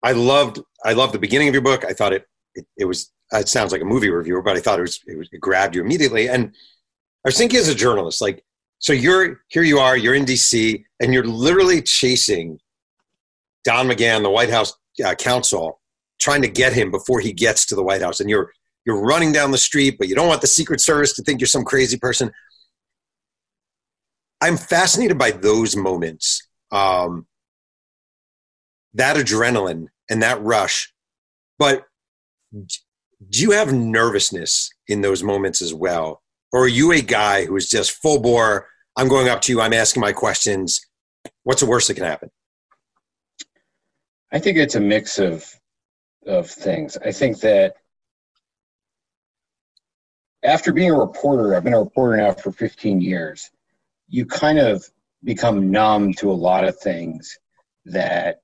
I 0.02 0.12
loved 0.12 0.60
I 0.84 0.92
loved 0.92 1.14
the 1.14 1.18
beginning 1.18 1.48
of 1.48 1.54
your 1.54 1.62
book. 1.62 1.84
I 1.84 1.92
thought 1.92 2.12
it 2.12 2.26
it, 2.54 2.66
it 2.76 2.84
was 2.84 3.12
it 3.32 3.48
sounds 3.48 3.72
like 3.72 3.80
a 3.80 3.86
movie 3.86 4.10
reviewer, 4.10 4.42
but 4.42 4.56
I 4.56 4.60
thought 4.60 4.78
it 4.78 4.82
was, 4.82 5.00
it 5.06 5.18
was 5.18 5.28
it 5.32 5.40
grabbed 5.40 5.74
you 5.74 5.82
immediately. 5.82 6.28
And 6.28 6.54
I 7.24 7.28
was 7.28 7.38
thinking 7.38 7.58
as 7.58 7.68
a 7.68 7.74
journalist, 7.74 8.20
like 8.20 8.44
so 8.78 8.92
you're 8.92 9.40
here 9.48 9.62
you 9.62 9.78
are, 9.78 9.96
you're 9.96 10.14
in 10.14 10.24
DC, 10.24 10.84
and 11.00 11.14
you're 11.14 11.24
literally 11.24 11.80
chasing 11.80 12.58
Don 13.64 13.88
McGahn, 13.88 14.22
the 14.22 14.30
White 14.30 14.50
House 14.50 14.74
uh, 15.04 15.14
counsel, 15.14 15.80
trying 16.20 16.42
to 16.42 16.48
get 16.48 16.72
him 16.72 16.90
before 16.90 17.20
he 17.20 17.32
gets 17.32 17.66
to 17.66 17.74
the 17.74 17.82
White 17.82 18.02
House, 18.02 18.20
and 18.20 18.28
you're 18.28 18.52
you're 18.84 19.00
running 19.00 19.32
down 19.32 19.50
the 19.50 19.58
street, 19.58 19.96
but 19.98 20.08
you 20.08 20.14
don't 20.14 20.28
want 20.28 20.42
the 20.42 20.46
Secret 20.46 20.80
Service 20.80 21.14
to 21.14 21.22
think 21.22 21.40
you're 21.40 21.46
some 21.46 21.64
crazy 21.64 21.96
person. 21.96 22.30
I'm 24.42 24.58
fascinated 24.58 25.16
by 25.16 25.30
those 25.30 25.74
moments 25.74 26.46
um, 26.70 27.26
that 28.94 29.16
adrenaline 29.16 29.88
and 30.08 30.22
that 30.22 30.40
rush. 30.42 30.92
But 31.58 31.84
do 32.52 33.42
you 33.42 33.52
have 33.52 33.72
nervousness 33.72 34.70
in 34.88 35.00
those 35.00 35.22
moments 35.22 35.60
as 35.62 35.74
well? 35.74 36.22
Or 36.52 36.64
are 36.64 36.68
you 36.68 36.92
a 36.92 37.00
guy 37.00 37.44
who 37.44 37.56
is 37.56 37.68
just 37.68 37.92
full 37.92 38.20
bore? 38.20 38.68
I'm 38.96 39.08
going 39.08 39.28
up 39.28 39.40
to 39.42 39.52
you, 39.52 39.60
I'm 39.60 39.72
asking 39.72 40.00
my 40.00 40.12
questions. 40.12 40.80
What's 41.42 41.60
the 41.60 41.66
worst 41.66 41.88
that 41.88 41.94
can 41.94 42.04
happen? 42.04 42.30
I 44.32 44.38
think 44.38 44.58
it's 44.58 44.74
a 44.74 44.80
mix 44.80 45.18
of 45.18 45.44
of 46.26 46.50
things. 46.50 46.96
I 47.04 47.12
think 47.12 47.40
that 47.40 47.74
after 50.42 50.72
being 50.72 50.90
a 50.90 50.98
reporter, 50.98 51.54
I've 51.54 51.64
been 51.64 51.74
a 51.74 51.80
reporter 51.80 52.16
now 52.16 52.32
for 52.32 52.52
15 52.52 53.00
years. 53.00 53.50
You 54.08 54.26
kind 54.26 54.58
of 54.58 54.84
become 55.22 55.70
numb 55.70 56.12
to 56.14 56.30
a 56.30 56.32
lot 56.32 56.64
of 56.64 56.78
things 56.78 57.38
that 57.86 58.40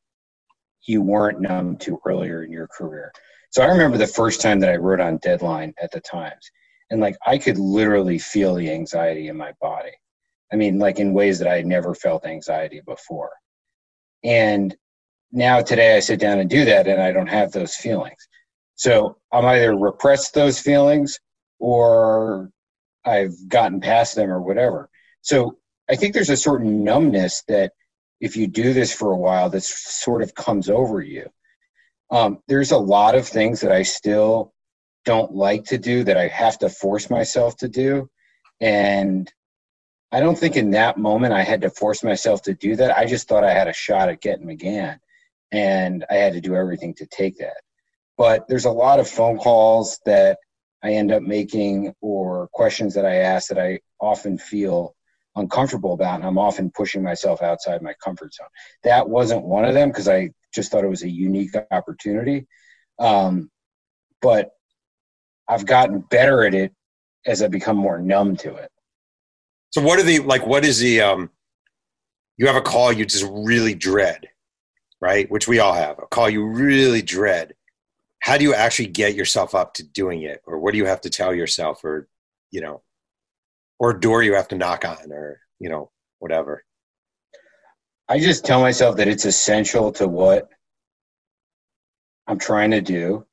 you 0.86 1.02
weren't 1.02 1.40
numb 1.40 1.76
to 1.78 2.00
earlier 2.06 2.42
in 2.42 2.52
your 2.52 2.68
career. 2.68 3.12
So 3.50 3.62
I 3.62 3.66
remember 3.66 3.98
the 3.98 4.06
first 4.06 4.40
time 4.40 4.60
that 4.60 4.70
I 4.70 4.76
wrote 4.76 5.00
on 5.00 5.18
Deadline 5.18 5.74
at 5.82 5.90
the 5.90 6.00
Times, 6.00 6.50
and 6.90 7.00
like 7.00 7.16
I 7.26 7.38
could 7.38 7.58
literally 7.58 8.18
feel 8.18 8.54
the 8.54 8.70
anxiety 8.70 9.28
in 9.28 9.36
my 9.36 9.52
body. 9.60 9.92
I 10.52 10.56
mean, 10.56 10.78
like 10.78 10.98
in 10.98 11.12
ways 11.12 11.38
that 11.38 11.48
I 11.48 11.56
had 11.56 11.66
never 11.66 11.94
felt 11.94 12.26
anxiety 12.26 12.80
before. 12.84 13.30
And 14.24 14.76
now 15.32 15.62
today 15.62 15.96
I 15.96 16.00
sit 16.00 16.20
down 16.20 16.38
and 16.38 16.50
do 16.50 16.64
that, 16.64 16.86
and 16.86 17.00
I 17.00 17.12
don't 17.12 17.28
have 17.28 17.52
those 17.52 17.74
feelings. 17.74 18.28
So 18.74 19.18
I'm 19.32 19.44
either 19.44 19.76
repressed 19.76 20.34
those 20.34 20.58
feelings 20.58 21.18
or 21.58 22.50
I've 23.04 23.34
gotten 23.48 23.80
past 23.80 24.14
them 24.14 24.30
or 24.30 24.40
whatever. 24.40 24.88
So 25.22 25.58
I 25.88 25.96
think 25.96 26.14
there's 26.14 26.30
a 26.30 26.36
certain 26.36 26.82
numbness 26.84 27.42
that 27.48 27.72
if 28.20 28.36
you 28.36 28.46
do 28.46 28.72
this 28.72 28.92
for 28.92 29.12
a 29.12 29.16
while, 29.16 29.48
this 29.48 29.68
sort 29.68 30.22
of 30.22 30.34
comes 30.34 30.68
over 30.68 31.00
you. 31.00 31.28
Um, 32.10 32.38
there's 32.48 32.72
a 32.72 32.78
lot 32.78 33.14
of 33.14 33.26
things 33.26 33.60
that 33.60 33.72
I 33.72 33.82
still 33.82 34.52
don't 35.04 35.32
like 35.32 35.64
to 35.66 35.78
do 35.78 36.04
that 36.04 36.16
I 36.16 36.28
have 36.28 36.58
to 36.58 36.68
force 36.68 37.08
myself 37.08 37.56
to 37.58 37.68
do. 37.68 38.10
And 38.60 39.32
I 40.12 40.20
don't 40.20 40.38
think 40.38 40.56
in 40.56 40.72
that 40.72 40.98
moment 40.98 41.32
I 41.32 41.42
had 41.42 41.62
to 41.62 41.70
force 41.70 42.02
myself 42.02 42.42
to 42.42 42.54
do 42.54 42.76
that. 42.76 42.96
I 42.96 43.06
just 43.06 43.28
thought 43.28 43.44
I 43.44 43.54
had 43.54 43.68
a 43.68 43.72
shot 43.72 44.08
at 44.08 44.20
getting 44.20 44.46
McGahn 44.46 44.98
and 45.52 46.04
I 46.10 46.14
had 46.14 46.34
to 46.34 46.40
do 46.40 46.54
everything 46.54 46.94
to 46.94 47.06
take 47.06 47.38
that. 47.38 47.62
But 48.18 48.46
there's 48.48 48.66
a 48.66 48.70
lot 48.70 49.00
of 49.00 49.08
phone 49.08 49.38
calls 49.38 49.98
that 50.04 50.38
I 50.82 50.92
end 50.92 51.12
up 51.12 51.22
making 51.22 51.94
or 52.00 52.48
questions 52.52 52.94
that 52.94 53.06
I 53.06 53.16
ask 53.16 53.48
that 53.48 53.58
I 53.58 53.80
often 54.00 54.36
feel 54.36 54.94
uncomfortable 55.36 55.92
about 55.92 56.16
and 56.16 56.24
I'm 56.24 56.38
often 56.38 56.70
pushing 56.70 57.02
myself 57.02 57.42
outside 57.42 57.82
my 57.82 57.94
comfort 58.02 58.34
zone. 58.34 58.48
That 58.84 59.08
wasn't 59.08 59.44
one 59.44 59.64
of 59.64 59.74
them 59.74 59.90
because 59.90 60.08
I 60.08 60.30
just 60.52 60.70
thought 60.70 60.84
it 60.84 60.90
was 60.90 61.02
a 61.02 61.10
unique 61.10 61.54
opportunity. 61.70 62.46
Um, 62.98 63.50
but 64.20 64.50
I've 65.48 65.66
gotten 65.66 66.00
better 66.00 66.44
at 66.44 66.54
it 66.54 66.72
as 67.26 67.42
I 67.42 67.48
become 67.48 67.76
more 67.76 67.98
numb 67.98 68.36
to 68.38 68.54
it. 68.56 68.70
So 69.70 69.80
what 69.82 69.98
are 69.98 70.02
the 70.02 70.18
like 70.20 70.46
what 70.46 70.64
is 70.64 70.78
the 70.80 71.00
um 71.00 71.30
you 72.36 72.46
have 72.46 72.56
a 72.56 72.62
call 72.62 72.92
you 72.92 73.04
just 73.06 73.26
really 73.30 73.74
dread, 73.74 74.28
right? 75.00 75.30
Which 75.30 75.46
we 75.46 75.60
all 75.60 75.74
have. 75.74 75.98
A 75.98 76.06
call 76.06 76.28
you 76.28 76.44
really 76.46 77.02
dread 77.02 77.54
how 78.20 78.36
do 78.36 78.44
you 78.44 78.54
actually 78.54 78.86
get 78.86 79.14
yourself 79.14 79.54
up 79.54 79.74
to 79.74 79.82
doing 79.82 80.22
it 80.22 80.42
or 80.46 80.58
what 80.58 80.72
do 80.72 80.78
you 80.78 80.86
have 80.86 81.00
to 81.00 81.10
tell 81.10 81.34
yourself 81.34 81.82
or 81.84 82.08
you 82.50 82.60
know 82.60 82.82
or 83.80 83.92
a 83.92 84.00
door 84.00 84.22
you 84.22 84.34
have 84.34 84.48
to 84.48 84.58
knock 84.58 84.84
on 84.86 85.12
or 85.12 85.40
you 85.60 85.70
know 85.70 85.90
whatever. 86.20 86.64
I 88.08 88.20
just 88.20 88.44
tell 88.44 88.60
myself 88.60 88.98
that 88.98 89.08
it's 89.08 89.26
essential 89.26 89.92
to 89.94 90.08
what 90.08 90.48
i'm 92.28 92.38
trying 92.38 92.72
to 92.72 92.82
do 92.82 93.26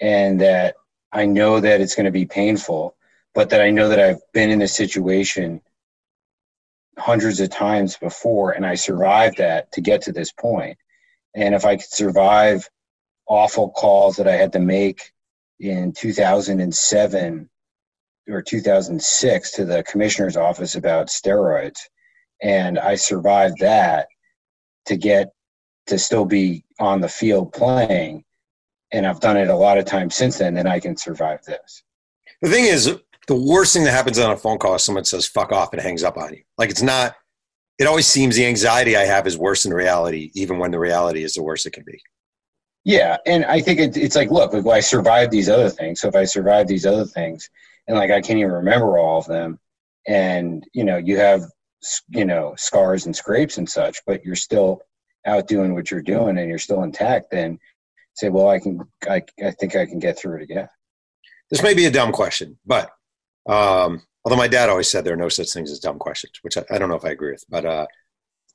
and 0.00 0.40
that 0.42 0.76
i 1.12 1.26
know 1.26 1.60
that 1.60 1.82
it's 1.82 1.96
going 1.96 2.06
to 2.06 2.12
be 2.12 2.26
painful 2.26 2.96
but 3.34 3.50
that 3.50 3.62
i 3.62 3.70
know 3.70 3.90
that 3.90 4.00
i've 4.00 4.20
been 4.34 4.50
in 4.50 4.62
a 4.62 4.68
situation 4.68 5.62
hundreds 6.98 7.40
of 7.40 7.50
times 7.50 7.96
before 7.98 8.52
and 8.52 8.66
i 8.66 8.74
survived 8.76 9.38
that 9.38 9.72
to 9.72 9.80
get 9.82 10.02
to 10.02 10.12
this 10.12 10.32
point. 10.32 10.78
And 11.34 11.54
if 11.54 11.66
i 11.66 11.76
could 11.76 11.90
survive 11.90 12.68
awful 13.28 13.70
calls 13.70 14.16
that 14.16 14.28
I 14.28 14.34
had 14.36 14.52
to 14.54 14.60
make 14.60 15.12
in 15.60 15.92
2007 15.92 17.50
or 18.28 18.42
2006 18.42 19.52
to 19.52 19.64
the 19.64 19.82
commissioner's 19.84 20.36
office 20.36 20.74
about 20.74 21.08
steroids. 21.08 21.78
And 22.42 22.78
I 22.78 22.94
survived 22.94 23.58
that 23.60 24.08
to 24.86 24.96
get 24.96 25.30
to 25.86 25.98
still 25.98 26.24
be 26.24 26.64
on 26.78 27.00
the 27.00 27.08
field 27.08 27.52
playing. 27.52 28.24
And 28.92 29.06
I've 29.06 29.20
done 29.20 29.36
it 29.36 29.48
a 29.48 29.56
lot 29.56 29.78
of 29.78 29.84
times 29.84 30.14
since 30.14 30.38
then, 30.38 30.54
then 30.54 30.66
I 30.66 30.80
can 30.80 30.96
survive 30.96 31.44
this. 31.44 31.82
The 32.42 32.48
thing 32.48 32.64
is, 32.64 32.96
the 33.26 33.34
worst 33.34 33.74
thing 33.74 33.84
that 33.84 33.90
happens 33.90 34.18
on 34.18 34.30
a 34.30 34.36
phone 34.36 34.58
call 34.58 34.74
is 34.74 34.84
someone 34.84 35.04
says 35.04 35.26
fuck 35.26 35.52
off 35.52 35.72
and 35.72 35.82
hangs 35.82 36.02
up 36.02 36.16
on 36.16 36.32
you. 36.32 36.42
Like 36.56 36.70
it's 36.70 36.82
not, 36.82 37.14
it 37.78 37.86
always 37.86 38.06
seems 38.06 38.36
the 38.36 38.46
anxiety 38.46 38.96
I 38.96 39.04
have 39.04 39.26
is 39.26 39.36
worse 39.36 39.64
than 39.64 39.74
reality, 39.74 40.30
even 40.34 40.58
when 40.58 40.70
the 40.70 40.78
reality 40.78 41.22
is 41.22 41.34
the 41.34 41.42
worst 41.42 41.66
it 41.66 41.72
can 41.72 41.84
be. 41.84 42.00
Yeah, 42.84 43.18
and 43.26 43.44
I 43.44 43.60
think 43.60 43.80
it, 43.80 43.96
it's 43.96 44.16
like, 44.16 44.30
look, 44.30 44.54
I 44.66 44.80
survived 44.80 45.30
these 45.30 45.48
other 45.50 45.68
things. 45.68 46.00
So 46.00 46.08
if 46.08 46.16
I 46.16 46.24
survive 46.24 46.66
these 46.66 46.86
other 46.86 47.04
things, 47.04 47.50
and 47.88 47.96
like 47.96 48.10
I 48.10 48.20
can't 48.20 48.38
even 48.38 48.52
remember 48.52 48.98
all 48.98 49.18
of 49.18 49.26
them, 49.26 49.58
and 50.06 50.64
you 50.72 50.84
know, 50.84 50.96
you 50.96 51.18
have 51.18 51.42
you 52.08 52.24
know 52.24 52.54
scars 52.56 53.06
and 53.06 53.16
scrapes 53.16 53.58
and 53.58 53.68
such, 53.68 53.98
but 54.06 54.24
you're 54.24 54.36
still 54.36 54.80
out 55.26 55.48
doing 55.48 55.74
what 55.74 55.90
you're 55.90 56.02
doing, 56.02 56.38
and 56.38 56.48
you're 56.48 56.58
still 56.58 56.84
intact. 56.84 57.30
Then 57.30 57.58
say, 58.14 58.28
well, 58.28 58.48
I 58.48 58.58
can, 58.58 58.80
I, 59.08 59.22
I 59.44 59.52
think 59.52 59.76
I 59.76 59.86
can 59.86 59.98
get 60.00 60.18
through 60.18 60.38
it 60.38 60.42
again. 60.42 60.68
This 61.50 61.62
may 61.62 61.74
be 61.74 61.86
a 61.86 61.90
dumb 61.90 62.12
question, 62.12 62.58
but 62.66 62.90
um, 63.48 64.02
although 64.24 64.36
my 64.36 64.48
dad 64.48 64.68
always 64.68 64.90
said 64.90 65.04
there 65.04 65.14
are 65.14 65.16
no 65.16 65.28
such 65.28 65.52
things 65.52 65.70
as 65.70 65.80
dumb 65.80 65.98
questions, 65.98 66.32
which 66.42 66.56
I, 66.56 66.64
I 66.70 66.78
don't 66.78 66.88
know 66.88 66.96
if 66.96 67.04
I 67.04 67.10
agree 67.10 67.32
with. 67.32 67.44
But 67.48 67.64
uh, 67.64 67.86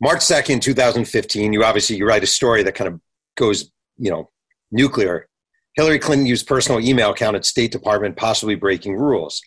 March 0.01 0.21
second, 0.21 0.61
two 0.61 0.73
thousand 0.73 1.05
fifteen, 1.05 1.53
you 1.53 1.63
obviously 1.63 1.97
you 1.97 2.07
write 2.07 2.23
a 2.23 2.27
story 2.27 2.63
that 2.63 2.75
kind 2.75 2.87
of 2.87 3.01
goes 3.35 3.71
you 3.97 4.11
know, 4.11 4.29
nuclear. 4.71 5.27
Hillary 5.75 5.99
Clinton 5.99 6.27
used 6.27 6.47
personal 6.47 6.79
email 6.79 7.11
account 7.11 7.35
at 7.35 7.45
State 7.45 7.71
Department, 7.71 8.15
possibly 8.15 8.55
breaking 8.55 8.95
rules. 8.95 9.41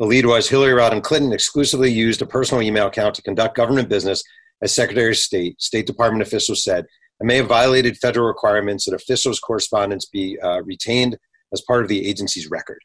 The 0.00 0.06
lead 0.06 0.26
was 0.26 0.48
Hillary 0.48 0.72
Rodham 0.72 1.02
Clinton 1.02 1.32
exclusively 1.32 1.90
used 1.90 2.22
a 2.22 2.26
personal 2.26 2.62
email 2.62 2.86
account 2.86 3.14
to 3.16 3.22
conduct 3.22 3.56
government 3.56 3.88
business 3.88 4.22
as 4.62 4.74
Secretary 4.74 5.10
of 5.10 5.16
State. 5.16 5.60
State 5.60 5.86
Department 5.86 6.22
officials 6.22 6.64
said 6.64 6.84
it 7.20 7.26
may 7.26 7.36
have 7.36 7.46
violated 7.46 7.96
federal 7.96 8.26
requirements 8.26 8.84
that 8.84 8.94
officials' 8.94 9.40
correspondence 9.40 10.06
be 10.06 10.38
uh, 10.40 10.62
retained 10.62 11.16
as 11.52 11.60
part 11.60 11.82
of 11.82 11.88
the 11.88 12.06
agency's 12.06 12.50
record. 12.50 12.78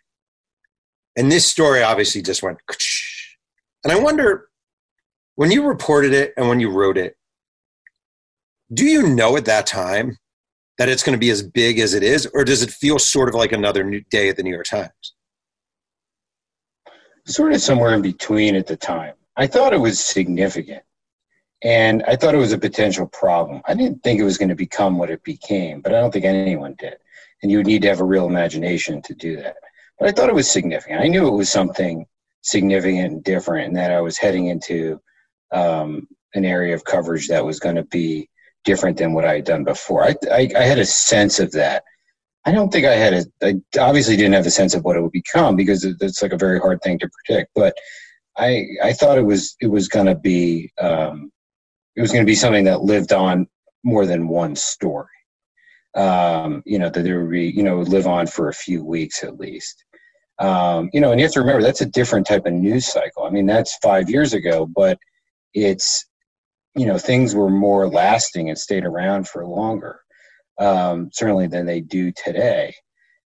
And 1.15 1.31
this 1.31 1.45
story 1.45 1.83
obviously 1.83 2.23
just 2.23 2.41
went, 2.41 2.57
and 3.83 3.91
I 3.91 3.99
wonder 3.99 4.47
when 5.35 5.51
you 5.51 5.67
reported 5.67 6.13
it 6.13 6.33
and 6.37 6.47
when 6.47 6.59
you 6.59 6.71
wrote 6.71 6.97
it, 6.97 7.15
do 8.73 8.85
you 8.85 9.07
know 9.07 9.37
at 9.37 9.45
that 9.45 9.67
time 9.67 10.17
that 10.77 10.89
it's 10.89 11.03
going 11.03 11.13
to 11.13 11.19
be 11.19 11.29
as 11.29 11.43
big 11.43 11.79
as 11.79 11.93
it 11.93 12.03
is, 12.03 12.27
or 12.33 12.43
does 12.43 12.63
it 12.63 12.71
feel 12.71 12.97
sort 12.97 13.29
of 13.29 13.35
like 13.35 13.51
another 13.51 13.83
new 13.83 14.01
day 14.09 14.29
at 14.29 14.37
the 14.37 14.43
New 14.43 14.51
York 14.51 14.65
Times? 14.65 15.13
Sort 17.25 17.53
of 17.53 17.61
somewhere 17.61 17.93
in 17.93 18.01
between 18.01 18.55
at 18.55 18.67
the 18.67 18.75
time. 18.75 19.13
I 19.37 19.47
thought 19.47 19.73
it 19.73 19.79
was 19.79 19.99
significant, 19.99 20.83
and 21.63 22.03
I 22.07 22.15
thought 22.15 22.35
it 22.35 22.39
was 22.39 22.51
a 22.51 22.57
potential 22.57 23.07
problem. 23.07 23.61
I 23.65 23.73
didn't 23.75 24.03
think 24.03 24.19
it 24.19 24.25
was 24.25 24.37
going 24.37 24.49
to 24.49 24.55
become 24.55 24.97
what 24.97 25.09
it 25.09 25.23
became, 25.23 25.81
but 25.81 25.93
I 25.93 26.01
don't 26.01 26.11
think 26.11 26.25
anyone 26.25 26.75
did. 26.77 26.95
And 27.41 27.51
you 27.51 27.57
would 27.57 27.67
need 27.67 27.81
to 27.83 27.89
have 27.89 27.99
a 27.99 28.05
real 28.05 28.27
imagination 28.27 29.01
to 29.03 29.13
do 29.13 29.35
that. 29.37 29.55
But 29.99 30.09
I 30.09 30.11
thought 30.11 30.29
it 30.29 30.35
was 30.35 30.49
significant. 30.49 31.01
I 31.01 31.07
knew 31.07 31.27
it 31.27 31.37
was 31.37 31.49
something 31.49 32.05
significant 32.41 33.11
and 33.11 33.23
different, 33.23 33.67
and 33.67 33.75
that 33.77 33.91
I 33.91 34.01
was 34.01 34.17
heading 34.17 34.47
into 34.47 34.99
um, 35.51 36.07
an 36.33 36.45
area 36.45 36.73
of 36.73 36.83
coverage 36.83 37.27
that 37.27 37.45
was 37.45 37.59
going 37.59 37.75
to 37.75 37.83
be 37.83 38.29
different 38.63 38.97
than 38.97 39.13
what 39.13 39.25
I 39.25 39.35
had 39.35 39.45
done 39.45 39.63
before. 39.63 40.03
I, 40.03 40.15
I, 40.31 40.49
I 40.57 40.63
had 40.63 40.79
a 40.79 40.85
sense 40.85 41.39
of 41.39 41.51
that. 41.53 41.83
I 42.45 42.51
don't 42.51 42.71
think 42.71 42.85
I 42.85 42.95
had 42.95 43.13
a, 43.13 43.25
I 43.41 43.79
obviously 43.79 44.17
didn't 44.17 44.33
have 44.33 44.45
a 44.45 44.51
sense 44.51 44.73
of 44.73 44.83
what 44.83 44.97
it 44.97 45.01
would 45.01 45.11
become 45.11 45.55
because 45.55 45.85
it's 45.85 46.21
like 46.21 46.33
a 46.33 46.37
very 46.37 46.59
hard 46.59 46.81
thing 46.81 46.99
to 46.99 47.09
predict, 47.25 47.51
but 47.55 47.75
I, 48.37 48.65
I 48.83 48.93
thought 48.93 49.17
it 49.17 49.25
was, 49.25 49.55
it 49.61 49.67
was 49.67 49.87
going 49.87 50.07
to 50.07 50.15
be, 50.15 50.71
um, 50.81 51.31
it 51.95 52.01
was 52.01 52.11
going 52.11 52.25
to 52.25 52.29
be 52.29 52.35
something 52.35 52.65
that 52.65 52.81
lived 52.81 53.13
on 53.13 53.47
more 53.83 54.05
than 54.05 54.27
one 54.27 54.55
story. 54.55 55.07
Um, 55.95 56.63
you 56.65 56.79
know, 56.79 56.89
that 56.89 57.03
there 57.03 57.21
would 57.21 57.31
be, 57.31 57.51
you 57.51 57.61
know, 57.61 57.81
live 57.81 58.07
on 58.07 58.25
for 58.25 58.49
a 58.49 58.53
few 58.53 58.83
weeks 58.83 59.23
at 59.23 59.39
least. 59.39 59.85
Um, 60.39 60.89
you 60.91 60.99
know, 60.99 61.11
and 61.11 61.19
you 61.19 61.25
have 61.25 61.33
to 61.33 61.39
remember 61.39 61.61
that's 61.61 61.81
a 61.81 61.85
different 61.85 62.25
type 62.25 62.47
of 62.47 62.53
news 62.53 62.87
cycle. 62.87 63.23
I 63.23 63.29
mean, 63.29 63.45
that's 63.45 63.77
five 63.77 64.09
years 64.09 64.33
ago, 64.33 64.65
but 64.65 64.97
it's 65.53 66.05
you 66.75 66.85
know 66.85 66.97
things 66.97 67.35
were 67.35 67.49
more 67.49 67.87
lasting 67.87 68.49
and 68.49 68.57
stayed 68.57 68.85
around 68.85 69.27
for 69.27 69.45
longer 69.45 69.99
um, 70.59 71.09
certainly 71.11 71.47
than 71.47 71.65
they 71.65 71.81
do 71.81 72.11
today. 72.11 72.73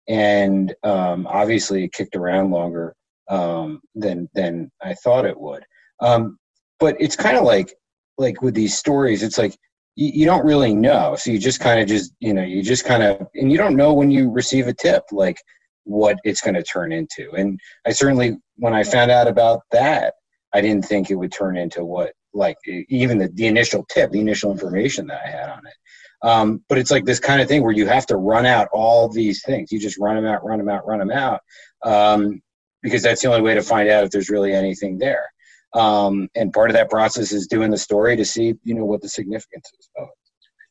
And 0.07 0.73
um, 0.83 1.27
obviously 1.27 1.83
it 1.83 1.93
kicked 1.93 2.15
around 2.15 2.51
longer 2.51 2.95
um, 3.29 3.81
than 3.95 4.29
than 4.33 4.71
I 4.81 4.93
thought 4.93 5.25
it 5.25 5.39
would. 5.39 5.63
Um, 5.99 6.37
but 6.79 6.95
it's 6.99 7.15
kind 7.15 7.37
of 7.37 7.43
like 7.43 7.73
like 8.17 8.41
with 8.41 8.53
these 8.53 8.77
stories 8.77 9.23
it's 9.23 9.37
like 9.37 9.57
you, 9.95 10.11
you 10.13 10.25
don't 10.25 10.45
really 10.45 10.73
know. 10.73 11.15
So 11.15 11.31
you 11.31 11.39
just 11.39 11.59
kind 11.59 11.79
of 11.79 11.87
just 11.87 12.13
you 12.19 12.33
know 12.33 12.43
you 12.43 12.61
just 12.61 12.85
kind 12.85 13.03
of 13.03 13.27
and 13.33 13.51
you 13.51 13.57
don't 13.57 13.75
know 13.75 13.93
when 13.93 14.11
you 14.11 14.29
receive 14.29 14.67
a 14.67 14.73
tip 14.73 15.03
like 15.11 15.37
what 15.83 16.17
it's 16.23 16.41
going 16.41 16.55
to 16.55 16.63
turn 16.63 16.91
into. 16.91 17.31
And 17.31 17.59
I 17.85 17.91
certainly 17.91 18.37
when 18.57 18.73
I 18.73 18.83
found 18.83 19.11
out 19.11 19.27
about 19.27 19.61
that 19.71 20.13
I 20.53 20.61
didn't 20.61 20.85
think 20.85 21.09
it 21.09 21.15
would 21.15 21.33
turn 21.33 21.57
into 21.57 21.83
what 21.83 22.13
like 22.35 22.57
even 22.89 23.17
the, 23.17 23.29
the 23.29 23.47
initial 23.47 23.85
tip, 23.89 24.11
the 24.11 24.19
initial 24.19 24.51
information 24.51 25.07
that 25.07 25.21
I 25.25 25.29
had 25.29 25.49
on 25.49 25.65
it. 25.65 25.73
Um, 26.21 26.63
but 26.69 26.77
it's 26.77 26.91
like 26.91 27.05
this 27.05 27.19
kind 27.19 27.41
of 27.41 27.47
thing 27.47 27.61
where 27.61 27.71
you 27.71 27.87
have 27.87 28.05
to 28.07 28.17
run 28.17 28.45
out 28.45 28.67
all 28.73 29.09
these 29.09 29.43
things. 29.43 29.71
You 29.71 29.79
just 29.79 29.99
run 29.99 30.15
them 30.15 30.25
out, 30.25 30.43
run 30.43 30.57
them 30.57 30.69
out, 30.69 30.87
run 30.87 30.99
them 30.99 31.11
out, 31.11 31.41
um, 31.83 32.41
because 32.81 33.03
that's 33.03 33.21
the 33.21 33.27
only 33.27 33.41
way 33.41 33.53
to 33.53 33.61
find 33.61 33.89
out 33.89 34.03
if 34.03 34.11
there's 34.11 34.29
really 34.29 34.53
anything 34.53 34.97
there. 34.97 35.31
Um, 35.73 36.29
and 36.35 36.53
part 36.53 36.69
of 36.69 36.75
that 36.75 36.89
process 36.89 37.31
is 37.31 37.47
doing 37.47 37.69
the 37.69 37.77
story 37.77 38.15
to 38.15 38.25
see, 38.25 38.55
you 38.63 38.73
know, 38.73 38.85
what 38.85 39.01
the 39.01 39.09
significance 39.09 39.69
is 39.77 39.89
of. 39.97 40.07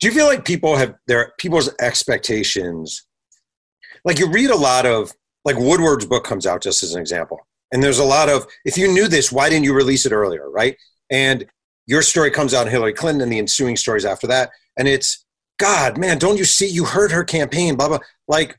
Do 0.00 0.08
you 0.08 0.14
feel 0.14 0.26
like 0.26 0.44
people 0.44 0.76
have 0.76 0.94
their 1.06 1.32
people's 1.38 1.70
expectations? 1.80 3.06
Like 4.04 4.18
you 4.18 4.30
read 4.30 4.50
a 4.50 4.56
lot 4.56 4.86
of 4.86 5.12
like 5.44 5.56
Woodward's 5.56 6.06
book 6.06 6.24
comes 6.24 6.46
out 6.46 6.62
just 6.62 6.82
as 6.82 6.94
an 6.94 7.00
example, 7.00 7.46
and 7.70 7.82
there's 7.82 7.98
a 7.98 8.04
lot 8.04 8.28
of 8.28 8.46
if 8.64 8.76
you 8.76 8.88
knew 8.88 9.08
this, 9.08 9.30
why 9.30 9.48
didn't 9.50 9.64
you 9.64 9.74
release 9.74 10.04
it 10.06 10.12
earlier, 10.12 10.50
right? 10.50 10.76
And 11.10 11.46
your 11.86 12.02
story 12.02 12.30
comes 12.30 12.54
out 12.54 12.68
Hillary 12.68 12.92
Clinton 12.92 13.22
and 13.22 13.32
the 13.32 13.38
ensuing 13.38 13.76
stories 13.76 14.04
after 14.04 14.26
that, 14.28 14.50
and 14.78 14.88
it's 14.88 15.24
God, 15.58 15.98
man, 15.98 16.18
don't 16.18 16.38
you 16.38 16.44
see? 16.44 16.66
You 16.66 16.84
heard 16.84 17.12
her 17.12 17.24
campaign, 17.24 17.76
blah 17.76 17.88
blah. 17.88 17.98
Like 18.26 18.58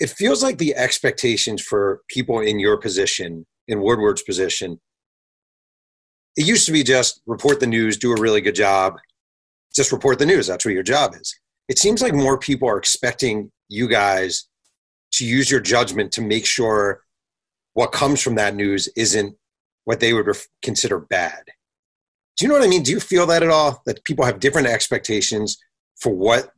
it 0.00 0.10
feels 0.10 0.42
like 0.42 0.58
the 0.58 0.74
expectations 0.74 1.62
for 1.62 2.00
people 2.08 2.40
in 2.40 2.58
your 2.58 2.76
position, 2.76 3.46
in 3.68 3.80
Woodward's 3.80 4.22
position, 4.22 4.80
it 6.36 6.46
used 6.46 6.66
to 6.66 6.72
be 6.72 6.82
just 6.82 7.20
report 7.26 7.60
the 7.60 7.66
news, 7.66 7.96
do 7.96 8.12
a 8.12 8.20
really 8.20 8.40
good 8.40 8.54
job, 8.54 8.96
just 9.74 9.92
report 9.92 10.18
the 10.18 10.26
news. 10.26 10.46
That's 10.46 10.64
what 10.64 10.74
your 10.74 10.82
job 10.82 11.14
is. 11.14 11.38
It 11.68 11.78
seems 11.78 12.02
like 12.02 12.12
more 12.12 12.38
people 12.38 12.68
are 12.68 12.78
expecting 12.78 13.50
you 13.68 13.88
guys 13.88 14.48
to 15.12 15.24
use 15.24 15.50
your 15.50 15.60
judgment 15.60 16.12
to 16.12 16.22
make 16.22 16.44
sure 16.44 17.02
what 17.74 17.92
comes 17.92 18.20
from 18.20 18.34
that 18.34 18.54
news 18.54 18.88
isn't 18.96 19.36
what 19.84 20.00
they 20.00 20.12
would 20.12 20.26
ref- 20.26 20.48
consider 20.62 20.98
bad. 20.98 21.44
Do 22.36 22.44
you 22.44 22.48
know 22.48 22.58
what 22.58 22.64
I 22.64 22.68
mean? 22.68 22.82
Do 22.82 22.90
you 22.90 23.00
feel 23.00 23.26
that 23.26 23.42
at 23.42 23.50
all? 23.50 23.82
That 23.86 24.04
people 24.04 24.24
have 24.24 24.40
different 24.40 24.66
expectations 24.66 25.58
for 25.96 26.12
what 26.12 26.50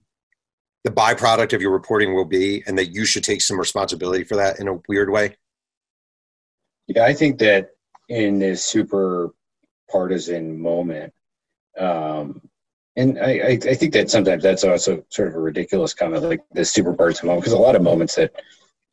the 0.85 0.91
byproduct 0.91 1.53
of 1.53 1.61
your 1.61 1.73
reporting 1.73 2.15
will 2.15 2.25
be, 2.25 2.63
and 2.67 2.79
that 2.79 2.87
you 2.87 3.05
should 3.05 3.25
take 3.25 3.43
some 3.43 3.59
responsibility 3.59 4.25
for 4.25 4.37
that 4.37 4.61
in 4.61 4.69
a 4.69 4.79
weird 4.89 5.11
way? 5.11 5.37
Yeah, 6.87 7.05
I 7.05 7.13
think 7.13 7.39
that 7.41 7.71
in 8.09 8.39
this 8.39 8.65
super 8.65 9.35
partisan 9.91 10.61
moment, 10.61 11.13
um, 11.77 12.41
and 12.95 13.19
I, 13.19 13.59
I, 13.63 13.75
think 13.75 13.93
that 13.93 14.11
sometimes 14.11 14.43
that's 14.43 14.65
also 14.65 15.05
sort 15.11 15.29
of 15.29 15.35
a 15.35 15.41
ridiculous 15.41 15.93
comment, 15.93 16.23
like 16.23 16.41
the 16.53 16.65
super 16.65 16.95
partisan 16.95 17.27
moment, 17.27 17.43
because 17.43 17.53
a 17.53 17.61
lot 17.61 17.77
of 17.77 17.83
moments 17.83 18.15
that, 18.15 18.33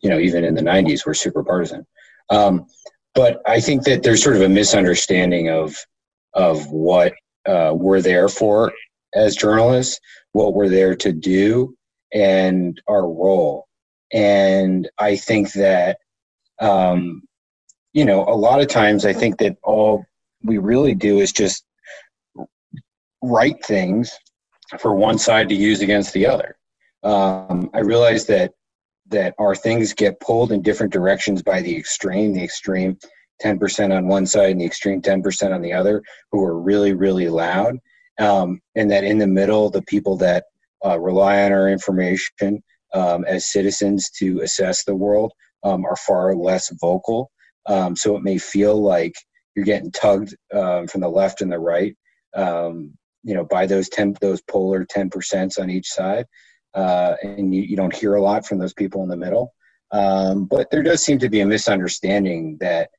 you 0.01 0.09
know, 0.09 0.19
even 0.19 0.43
in 0.43 0.55
the 0.55 0.61
90s 0.61 1.05
were 1.05 1.13
super 1.13 1.43
partisan. 1.43 1.85
Um, 2.29 2.65
but 3.15 3.41
I 3.45 3.59
think 3.59 3.83
that 3.83 4.03
there's 4.03 4.23
sort 4.23 4.35
of 4.35 4.41
a 4.41 4.49
misunderstanding 4.49 5.49
of 5.49 5.75
of 6.33 6.67
what 6.71 7.13
uh, 7.45 7.73
we're 7.75 8.01
there 8.01 8.27
for 8.29 8.73
as 9.13 9.35
journalists, 9.35 9.99
what 10.31 10.53
we're 10.53 10.69
there 10.69 10.95
to 10.95 11.11
do, 11.11 11.75
and 12.13 12.81
our 12.87 13.03
role. 13.03 13.67
And 14.11 14.89
I 14.97 15.15
think 15.15 15.53
that, 15.53 15.97
um, 16.59 17.23
you 17.93 18.05
know, 18.05 18.23
a 18.23 18.35
lot 18.35 18.61
of 18.61 18.67
times 18.67 19.05
I 19.05 19.13
think 19.13 19.37
that 19.39 19.57
all 19.63 20.05
we 20.43 20.57
really 20.57 20.95
do 20.95 21.19
is 21.19 21.31
just 21.31 21.65
write 23.21 23.63
things 23.63 24.17
for 24.79 24.95
one 24.95 25.17
side 25.17 25.49
to 25.49 25.55
use 25.55 25.81
against 25.81 26.13
the 26.13 26.25
other. 26.25 26.57
Um, 27.03 27.69
I 27.73 27.79
realize 27.79 28.25
that 28.27 28.53
that 29.07 29.35
our 29.37 29.55
things 29.55 29.93
get 29.93 30.19
pulled 30.19 30.51
in 30.51 30.61
different 30.61 30.93
directions 30.93 31.41
by 31.41 31.61
the 31.61 31.75
extreme, 31.75 32.33
the 32.33 32.43
extreme 32.43 32.97
10% 33.41 33.95
on 33.95 34.07
one 34.07 34.25
side 34.25 34.51
and 34.51 34.61
the 34.61 34.65
extreme 34.65 35.01
10% 35.01 35.53
on 35.53 35.61
the 35.61 35.73
other, 35.73 36.01
who 36.31 36.43
are 36.43 36.59
really, 36.59 36.93
really 36.93 37.29
loud. 37.29 37.77
Um, 38.19 38.61
and 38.75 38.89
that 38.91 39.03
in 39.03 39.17
the 39.17 39.27
middle, 39.27 39.69
the 39.69 39.81
people 39.81 40.17
that 40.17 40.45
uh, 40.85 40.99
rely 40.99 41.43
on 41.43 41.51
our 41.51 41.69
information 41.69 42.63
um, 42.93 43.25
as 43.25 43.51
citizens 43.51 44.09
to 44.19 44.41
assess 44.41 44.83
the 44.83 44.95
world 44.95 45.33
um, 45.63 45.85
are 45.85 45.95
far 45.95 46.35
less 46.35 46.71
vocal. 46.79 47.31
Um, 47.65 47.95
so 47.95 48.15
it 48.15 48.23
may 48.23 48.37
feel 48.37 48.81
like 48.81 49.13
you're 49.55 49.65
getting 49.65 49.91
tugged 49.91 50.35
um, 50.53 50.87
from 50.87 51.01
the 51.01 51.09
left 51.09 51.41
and 51.41 51.51
the 51.51 51.59
right, 51.59 51.95
um, 52.35 52.93
you 53.23 53.33
know, 53.33 53.45
by 53.45 53.65
those 53.65 53.89
10, 53.89 54.15
those 54.21 54.41
polar 54.41 54.85
10% 54.85 55.59
on 55.59 55.69
each 55.69 55.87
side 55.87 56.25
uh, 56.75 57.15
and 57.21 57.53
you, 57.53 57.61
you, 57.61 57.75
don't 57.75 57.95
hear 57.95 58.15
a 58.15 58.21
lot 58.21 58.45
from 58.45 58.57
those 58.57 58.73
people 58.73 59.03
in 59.03 59.09
the 59.09 59.17
middle. 59.17 59.53
Um, 59.91 60.45
but 60.45 60.71
there 60.71 60.83
does 60.83 61.03
seem 61.03 61.19
to 61.19 61.29
be 61.29 61.41
a 61.41 61.45
misunderstanding 61.45 62.57
that 62.59 62.89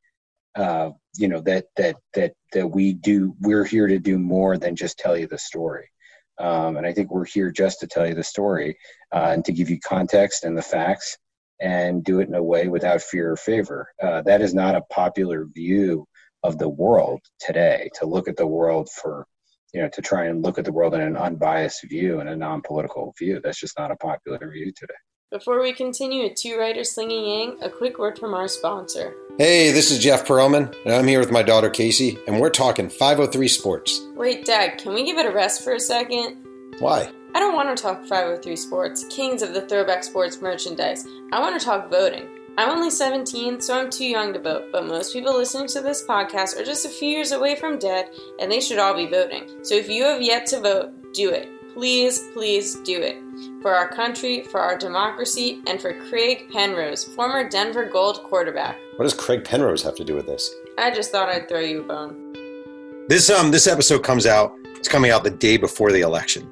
uh, 0.57 0.91
you 1.17 1.29
know 1.29 1.41
that 1.41 1.67
that 1.77 1.97
that 2.15 2.33
that 2.53 2.69
we 2.69 2.95
do. 2.95 3.35
We're 3.41 3.65
here 3.65 3.89
to 3.89 3.99
do 3.99 4.19
more 4.19 4.57
than 4.59 4.77
just 4.77 4.99
tell 4.99 5.17
you 5.17 5.27
the 5.27 5.39
story. 5.39 5.91
Um, 6.39 6.77
and 6.77 6.87
I 6.87 6.93
think 6.93 7.11
we're 7.11 7.25
here 7.25 7.51
just 7.51 7.81
to 7.81 7.87
tell 7.87 8.07
you 8.07 8.15
the 8.15 8.25
story 8.25 8.77
uh, 9.13 9.31
and 9.33 9.45
to 9.45 9.53
give 9.53 9.71
you 9.71 9.79
context 9.81 10.45
and 10.45 10.57
the 10.57 10.63
facts 10.63 11.17
and 11.61 12.03
do 12.03 12.21
it 12.21 12.29
in 12.29 12.35
a 12.35 12.43
way 12.43 12.69
without 12.69 13.03
fear 13.03 13.33
or 13.33 13.37
favor. 13.37 13.89
Uh, 14.03 14.23
that 14.23 14.41
is 14.41 14.55
not 14.55 14.75
a 14.75 14.83
popular 14.91 15.47
view 15.47 16.07
of 16.43 16.59
the 16.59 16.69
world 16.69 17.21
today. 17.39 17.89
To 18.01 18.07
look 18.07 18.29
at 18.29 18.37
the 18.37 18.47
world 18.47 18.89
for 18.91 19.27
you 19.75 19.83
know, 19.83 19.89
to 19.89 20.01
try 20.01 20.27
and 20.27 20.43
look 20.43 20.59
at 20.59 20.65
the 20.65 20.73
world 20.73 20.95
in 20.95 21.01
an 21.01 21.17
unbiased 21.17 21.85
view 21.89 22.21
and 22.21 22.29
a 22.29 22.37
non-political 22.37 23.13
view. 23.19 23.41
That's 23.43 23.59
just 23.59 23.77
not 23.79 23.91
a 23.91 23.97
popular 23.97 24.39
view 24.51 24.73
today. 24.75 24.95
Before 25.33 25.61
we 25.61 25.73
continue 25.73 26.23
with 26.23 26.37
Two 26.37 26.57
Writers 26.57 26.95
Slinging 26.95 27.27
Yang, 27.27 27.63
a 27.63 27.69
quick 27.69 27.99
word 27.99 28.17
from 28.17 28.35
our 28.35 28.47
sponsor. 28.47 29.15
Hey, 29.37 29.73
this 29.73 29.91
is 29.91 29.99
Jeff 29.99 30.25
Pearlman, 30.25 30.73
and 30.85 30.95
I'm 30.95 31.09
here 31.09 31.19
with 31.19 31.33
my 31.33 31.43
daughter 31.43 31.69
Casey, 31.69 32.17
and 32.29 32.41
we're 32.41 32.51
talking 32.51 32.89
503 32.89 33.49
Sports. 33.49 34.01
Wait, 34.15 34.47
Dad, 34.47 34.79
can 34.79 34.95
we 34.95 35.05
give 35.05 35.19
it 35.19 35.27
a 35.27 35.33
rest 35.33 35.65
for 35.65 35.73
a 35.73 35.81
second? 35.81 36.47
Why? 36.79 37.11
I 37.35 37.41
don't 37.41 37.55
want 37.55 37.77
to 37.77 37.83
talk 37.83 38.03
503 38.03 38.55
Sports, 38.55 39.05
kings 39.11 39.43
of 39.43 39.55
the 39.55 39.63
throwback 39.63 40.05
sports 40.05 40.41
merchandise. 40.41 41.05
I 41.33 41.41
want 41.41 41.59
to 41.59 41.67
talk 41.67 41.91
voting. 41.91 42.29
I'm 42.57 42.69
only 42.69 42.91
17, 42.91 43.61
so 43.61 43.77
I'm 43.77 43.91
too 43.91 44.05
young 44.05 44.33
to 44.33 44.39
vote, 44.39 44.67
but 44.71 44.87
most 44.87 45.13
people 45.13 45.37
listening 45.37 45.67
to 45.69 45.81
this 45.81 46.07
podcast 46.07 46.57
are 46.57 46.65
just 46.65 46.87
a 46.87 46.89
few 46.89 47.09
years 47.09 47.33
away 47.33 47.57
from 47.57 47.81
dead, 47.81 48.11
and 48.39 48.49
they 48.49 48.61
should 48.61 48.79
all 48.79 48.95
be 48.95 49.09
voting. 49.09 49.51
So 49.65 49.75
if 49.75 49.89
you 49.89 50.05
have 50.05 50.23
yet 50.23 50.47
to 50.47 50.61
vote, 50.61 50.93
do 51.15 51.31
it. 51.31 51.49
Please, 51.75 52.29
please 52.33 52.77
do 52.77 53.03
it. 53.03 53.17
For 53.61 53.75
our 53.75 53.89
country, 53.89 54.45
for 54.45 54.61
our 54.61 54.79
democracy, 54.79 55.63
and 55.67 55.81
for 55.81 55.95
Craig 56.09 56.49
Penrose, 56.53 57.03
former 57.03 57.49
Denver 57.49 57.87
Gold 57.87 58.23
quarterback. 58.23 58.77
What 58.95 59.03
does 59.03 59.15
Craig 59.15 59.43
Penrose 59.43 59.83
have 59.83 59.97
to 59.97 60.05
do 60.05 60.15
with 60.15 60.27
this? 60.27 60.49
I 60.79 60.93
just 60.93 61.11
thought 61.11 61.29
I'd 61.29 61.49
throw 61.49 61.59
you 61.59 61.81
a 61.81 61.85
bone. 61.85 63.07
This 63.09 63.31
um 63.31 63.51
this 63.51 63.67
episode 63.67 64.05
comes 64.05 64.27
out. 64.27 64.53
It's 64.77 64.87
coming 64.87 65.11
out 65.11 65.25
the 65.25 65.31
day 65.31 65.57
before 65.57 65.91
the 65.91 66.03
election, 66.03 66.49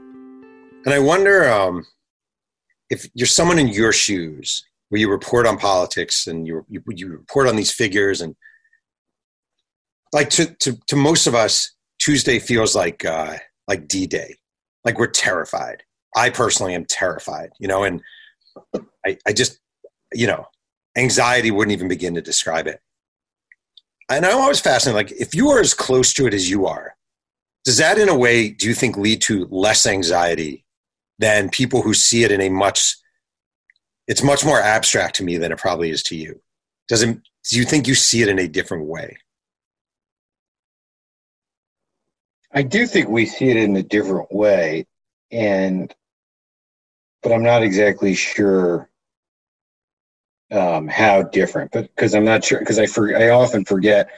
and 0.85 0.93
I 0.93 0.99
wonder 0.99 1.49
um 1.49 1.87
if 2.91 3.09
you're 3.15 3.29
someone 3.29 3.61
in 3.61 3.69
your 3.69 3.93
shoes 3.93 4.65
where 4.93 5.01
you 5.01 5.11
report 5.11 5.47
on 5.47 5.57
politics 5.57 6.27
and 6.27 6.47
you, 6.47 6.67
you, 6.69 6.83
you 6.89 7.09
report 7.09 7.49
on 7.49 7.57
these 7.57 7.73
figures 7.73 8.21
and 8.21 8.37
like 10.13 10.29
to, 10.29 10.55
to, 10.57 10.79
to 10.87 10.97
most 10.97 11.27
of 11.27 11.35
us 11.35 11.73
tuesday 11.99 12.39
feels 12.39 12.77
like 12.77 13.03
uh, 13.03 13.39
like 13.67 13.89
d-day. 13.89 14.37
Like 14.85 14.99
we're 14.99 15.07
terrified. 15.07 15.83
I 16.15 16.29
personally 16.29 16.75
am 16.75 16.85
terrified 16.85 17.53
you 17.59 17.69
know 17.69 17.85
and 17.85 18.03
I, 19.07 19.17
I 19.27 19.33
just 19.33 19.61
you 20.13 20.27
know 20.27 20.45
anxiety 20.95 21.51
wouldn't 21.51 21.73
even 21.73 21.89
begin 21.89 22.15
to 22.17 22.21
describe 22.21 22.67
it. 22.67 22.79
And 24.11 24.27
i'm 24.27 24.37
always 24.37 24.61
fascinated 24.61 24.97
like 24.97 25.19
if 25.19 25.35
you 25.35 25.49
are 25.49 25.61
as 25.61 25.73
close 25.73 26.13
to 26.13 26.27
it 26.27 26.35
as 26.35 26.51
you 26.51 26.67
are 26.67 26.97
does 27.65 27.79
that 27.79 27.97
in 27.97 28.11
a 28.11 28.19
way 28.19 28.51
do 28.51 28.69
you 28.69 28.75
think 28.75 28.99
lead 28.99 29.23
to 29.23 29.47
less 29.51 29.87
anxiety 29.87 30.67
than 31.19 31.49
people 31.49 31.81
who 31.81 31.95
see 31.95 32.25
it 32.25 32.31
in 32.31 32.43
a 32.43 32.51
much 32.51 32.97
it's 34.07 34.23
much 34.23 34.45
more 34.45 34.61
abstract 34.61 35.17
to 35.17 35.25
me 35.25 35.37
than 35.37 35.53
it 35.53 35.59
probably 35.59 35.91
is 35.91 36.03
to 36.05 36.17
you. 36.17 36.41
Doesn't 36.89 37.23
do 37.49 37.57
you 37.57 37.65
think 37.65 37.87
you 37.87 37.95
see 37.95 38.23
it 38.23 38.29
in 38.29 38.39
a 38.39 38.49
different 38.49 38.87
way? 38.87 39.17
I 42.53 42.63
do 42.63 42.87
think 42.87 43.09
we 43.09 43.27
see 43.27 43.49
it 43.49 43.57
in 43.57 43.77
a 43.77 43.83
different 43.83 44.33
way, 44.33 44.87
and 45.31 45.93
but 47.23 47.33
I'm 47.33 47.43
not 47.43 47.63
exactly 47.63 48.15
sure 48.15 48.91
um, 50.51 50.87
how 50.89 51.23
different. 51.23 51.73
But 51.73 51.95
because 51.95 52.15
I'm 52.15 52.25
not 52.25 52.45
sure, 52.45 52.59
because 52.59 52.79
I 52.79 52.87
for, 52.87 53.17
I 53.17 53.31
often 53.31 53.65
forget 53.65 54.11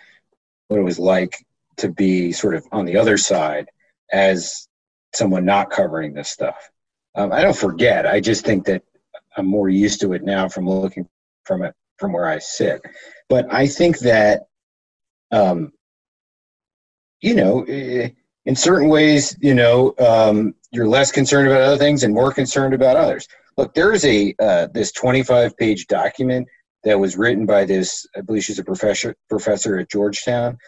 what 0.69 0.81
it 0.81 0.83
was 0.83 0.99
like 0.99 1.45
to 1.77 1.89
be 1.89 2.33
sort 2.33 2.55
of 2.55 2.67
on 2.73 2.85
the 2.85 2.97
other 2.97 3.17
side 3.17 3.69
as 4.13 4.69
someone 5.15 5.45
not 5.45 5.71
covering 5.71 6.13
this 6.13 6.31
stuff. 6.31 6.71
Um, 7.15 7.33
I 7.33 7.43
don't 7.43 7.57
forget. 7.57 8.07
I 8.07 8.21
just 8.21 8.45
think 8.45 8.67
that 8.67 8.83
I'm 9.37 9.47
more 9.47 9.69
used 9.69 10.01
to 10.01 10.13
it 10.13 10.23
now 10.23 10.49
from 10.49 10.69
looking 10.69 11.09
from 11.45 11.63
it 11.63 11.75
from 11.99 12.13
where 12.13 12.27
I 12.27 12.39
sit. 12.39 12.83
But 13.29 13.53
I 13.53 13.67
think 13.67 13.99
that, 14.01 14.43
um, 15.31 15.73
you 17.21 17.35
know, 17.35 17.65
in 17.65 18.57
certain 18.57 18.89
ways, 18.89 19.37
you 19.41 19.55
know, 19.55 19.95
um, 19.99 20.55
you're 20.73 20.89
less 20.89 21.13
concerned 21.13 21.49
about 21.49 21.63
other 21.63 21.79
things 21.79 22.03
and 22.03 22.13
more 22.13 22.33
concerned 22.33 22.75
about 22.75 22.97
others. 22.97 23.27
Look, 23.57 23.75
there 23.75 23.93
is 23.93 24.05
a 24.05 24.35
uh, 24.41 24.69
this 24.75 24.93
25 24.93 25.57
page 25.57 25.87
document 25.87 26.49
that 26.83 26.99
was 26.99 27.17
written 27.17 27.47
by 27.47 27.65
this, 27.65 28.07
I 28.17 28.21
believe 28.21 28.45
she's 28.45 28.59
a 28.59 28.65
professor 28.65 29.15
professor 29.29 29.79
at 29.79 29.91
Georgetown, 29.91 30.59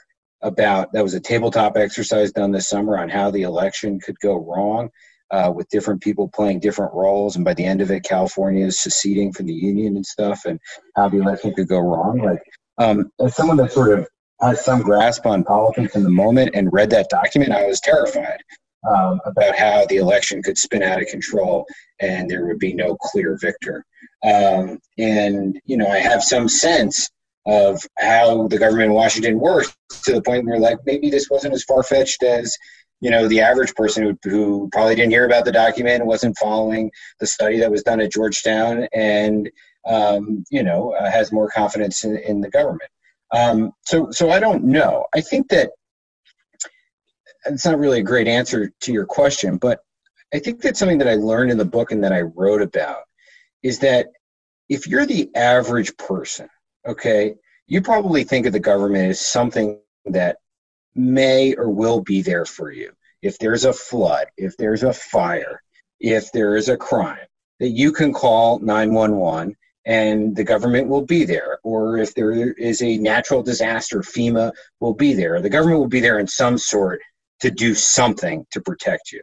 about 0.42 0.92
that 0.92 1.02
was 1.02 1.14
a 1.14 1.20
tabletop 1.20 1.76
exercise 1.76 2.33
done 2.33 2.52
this 2.52 2.68
summer 2.68 2.98
on 2.98 3.09
how 3.09 3.31
the 3.31 3.42
election 3.42 3.98
could 3.98 4.18
go 4.20 4.37
wrong. 4.37 4.90
Uh, 5.31 5.53
with 5.55 5.69
different 5.69 6.01
people 6.01 6.29
playing 6.29 6.61
different 6.61 6.95
roles. 6.95 7.37
And 7.37 7.45
by 7.45 7.55
the 7.55 7.65
end 7.65 7.81
of 7.81 7.91
it, 7.91 8.05
California 8.05 8.67
is 8.67 8.81
seceding 8.81 9.33
from 9.33 9.47
the 9.47 9.55
union 9.55 9.97
and 9.97 10.07
stuff, 10.07 10.45
and 10.45 10.61
how 10.95 11.09
the 11.09 11.19
election 11.19 11.55
could 11.55 11.69
go 11.69 11.79
wrong. 11.79 12.19
Like, 12.23 12.43
um, 12.79 13.11
as 13.21 13.35
someone 13.35 13.57
that 13.59 13.73
sort 13.73 13.99
of 13.99 14.07
has 14.41 14.65
some 14.65 14.83
grasp 14.83 15.27
on 15.27 15.45
politics 15.45 15.97
in 15.97 16.03
the 16.03 16.11
moment 16.11 16.51
and 16.55 16.73
read 16.73 16.91
that 16.91 17.09
document, 17.09 17.53
I 17.53 17.67
was 17.67 17.81
terrified 17.81 18.43
um, 18.89 19.21
about 19.25 19.57
how 19.57 19.87
the 19.87 19.97
election 19.97 20.43
could 20.43 20.59
spin 20.59 20.83
out 20.83 21.01
of 21.01 21.09
control 21.09 21.67
and 22.01 22.31
there 22.31 22.47
would 22.47 22.59
be 22.59 22.75
no 22.75 22.97
clear 22.97 23.39
victor. 23.41 23.85
Um, 24.23 24.79
and, 24.99 25.59
you 25.65 25.77
know, 25.77 25.89
I 25.89 25.99
have 25.99 26.23
some 26.23 26.49
sense 26.49 27.11
of 27.47 27.81
how 27.99 28.49
the 28.49 28.59
government 28.59 28.91
in 28.91 28.93
Washington 28.93 29.39
works 29.39 29.75
to 30.05 30.12
the 30.12 30.23
point 30.23 30.47
where, 30.47 30.59
like, 30.59 30.79
maybe 30.85 31.11
this 31.11 31.31
wasn't 31.31 31.55
as 31.55 31.65
far 31.65 31.83
fetched 31.83 32.23
as 32.23 32.57
you 33.00 33.11
know 33.11 33.28
the 33.28 33.40
average 33.40 33.74
person 33.74 34.02
who, 34.02 34.30
who 34.30 34.68
probably 34.72 34.94
didn't 34.94 35.11
hear 35.11 35.26
about 35.26 35.44
the 35.44 35.52
document 35.52 36.00
and 36.00 36.09
wasn't 36.09 36.37
following 36.38 36.90
the 37.20 37.26
study 37.26 37.59
that 37.59 37.70
was 37.70 37.82
done 37.82 38.00
at 38.00 38.12
georgetown 38.12 38.87
and 38.94 39.50
um, 39.87 40.44
you 40.50 40.62
know 40.62 40.92
uh, 40.92 41.11
has 41.11 41.32
more 41.32 41.48
confidence 41.48 42.04
in, 42.04 42.16
in 42.18 42.40
the 42.40 42.50
government. 42.50 42.90
Um, 43.32 43.72
so 43.82 44.11
so 44.11 44.30
i 44.30 44.40
don't 44.40 44.64
know. 44.64 45.06
I 45.14 45.20
think 45.20 45.48
that 45.48 45.70
it's 47.46 47.64
not 47.64 47.78
really 47.78 48.00
a 48.00 48.04
great 48.04 48.28
answer 48.28 48.72
to 48.80 48.92
your 48.92 49.06
question 49.06 49.56
but 49.56 49.80
i 50.35 50.38
think 50.38 50.61
that's 50.61 50.78
something 50.78 50.98
that 50.98 51.09
i 51.09 51.14
learned 51.14 51.50
in 51.50 51.59
the 51.59 51.64
book 51.64 51.92
and 51.92 52.02
that 52.02 52.12
i 52.12 52.20
wrote 52.20 52.62
about 52.62 53.02
is 53.62 53.78
that 53.80 54.09
if 54.68 54.87
you're 54.87 55.06
the 55.06 55.30
average 55.35 55.96
person 55.96 56.48
okay 56.87 57.35
you 57.66 57.80
probably 57.80 58.24
think 58.24 58.46
of 58.46 58.52
the 58.52 58.61
government 58.61 59.11
as 59.11 59.20
something 59.20 59.78
that 60.06 60.38
may 60.96 61.54
or 61.54 61.70
will 61.70 62.00
be 62.00 62.22
there 62.22 62.44
for 62.44 62.70
you. 62.70 62.92
If 63.22 63.38
there's 63.38 63.64
a 63.64 63.72
flood, 63.72 64.26
if 64.37 64.56
there's 64.56 64.82
a 64.82 64.92
fire, 64.92 65.62
if 66.00 66.32
there 66.32 66.56
is 66.56 66.68
a 66.68 66.76
crime, 66.76 67.26
that 67.61 67.70
you 67.70 67.92
can 67.92 68.12
call 68.12 68.59
911 68.61 69.56
and 69.87 70.35
the 70.35 70.44
government 70.44 70.88
will 70.88 71.04
be 71.04 71.24
there. 71.24 71.59
Or 71.62 71.98
if 71.98 72.14
there 72.14 72.52
is 72.52 72.82
a 72.82 72.98
natural 72.98 73.42
disaster, 73.42 74.00
FEMA 74.00 74.52
will 74.80 74.94
be 74.94 75.14
there. 75.14 75.40
The 75.40 75.48
government 75.48 75.80
will 75.80 75.88
be 75.88 76.00
there 76.00 76.18
in 76.18 76.26
some 76.26 76.59
sort 76.59 77.00
to 77.40 77.50
do 77.50 77.74
something 77.74 78.46
to 78.50 78.61
protect 78.61 79.12
you. 79.12 79.22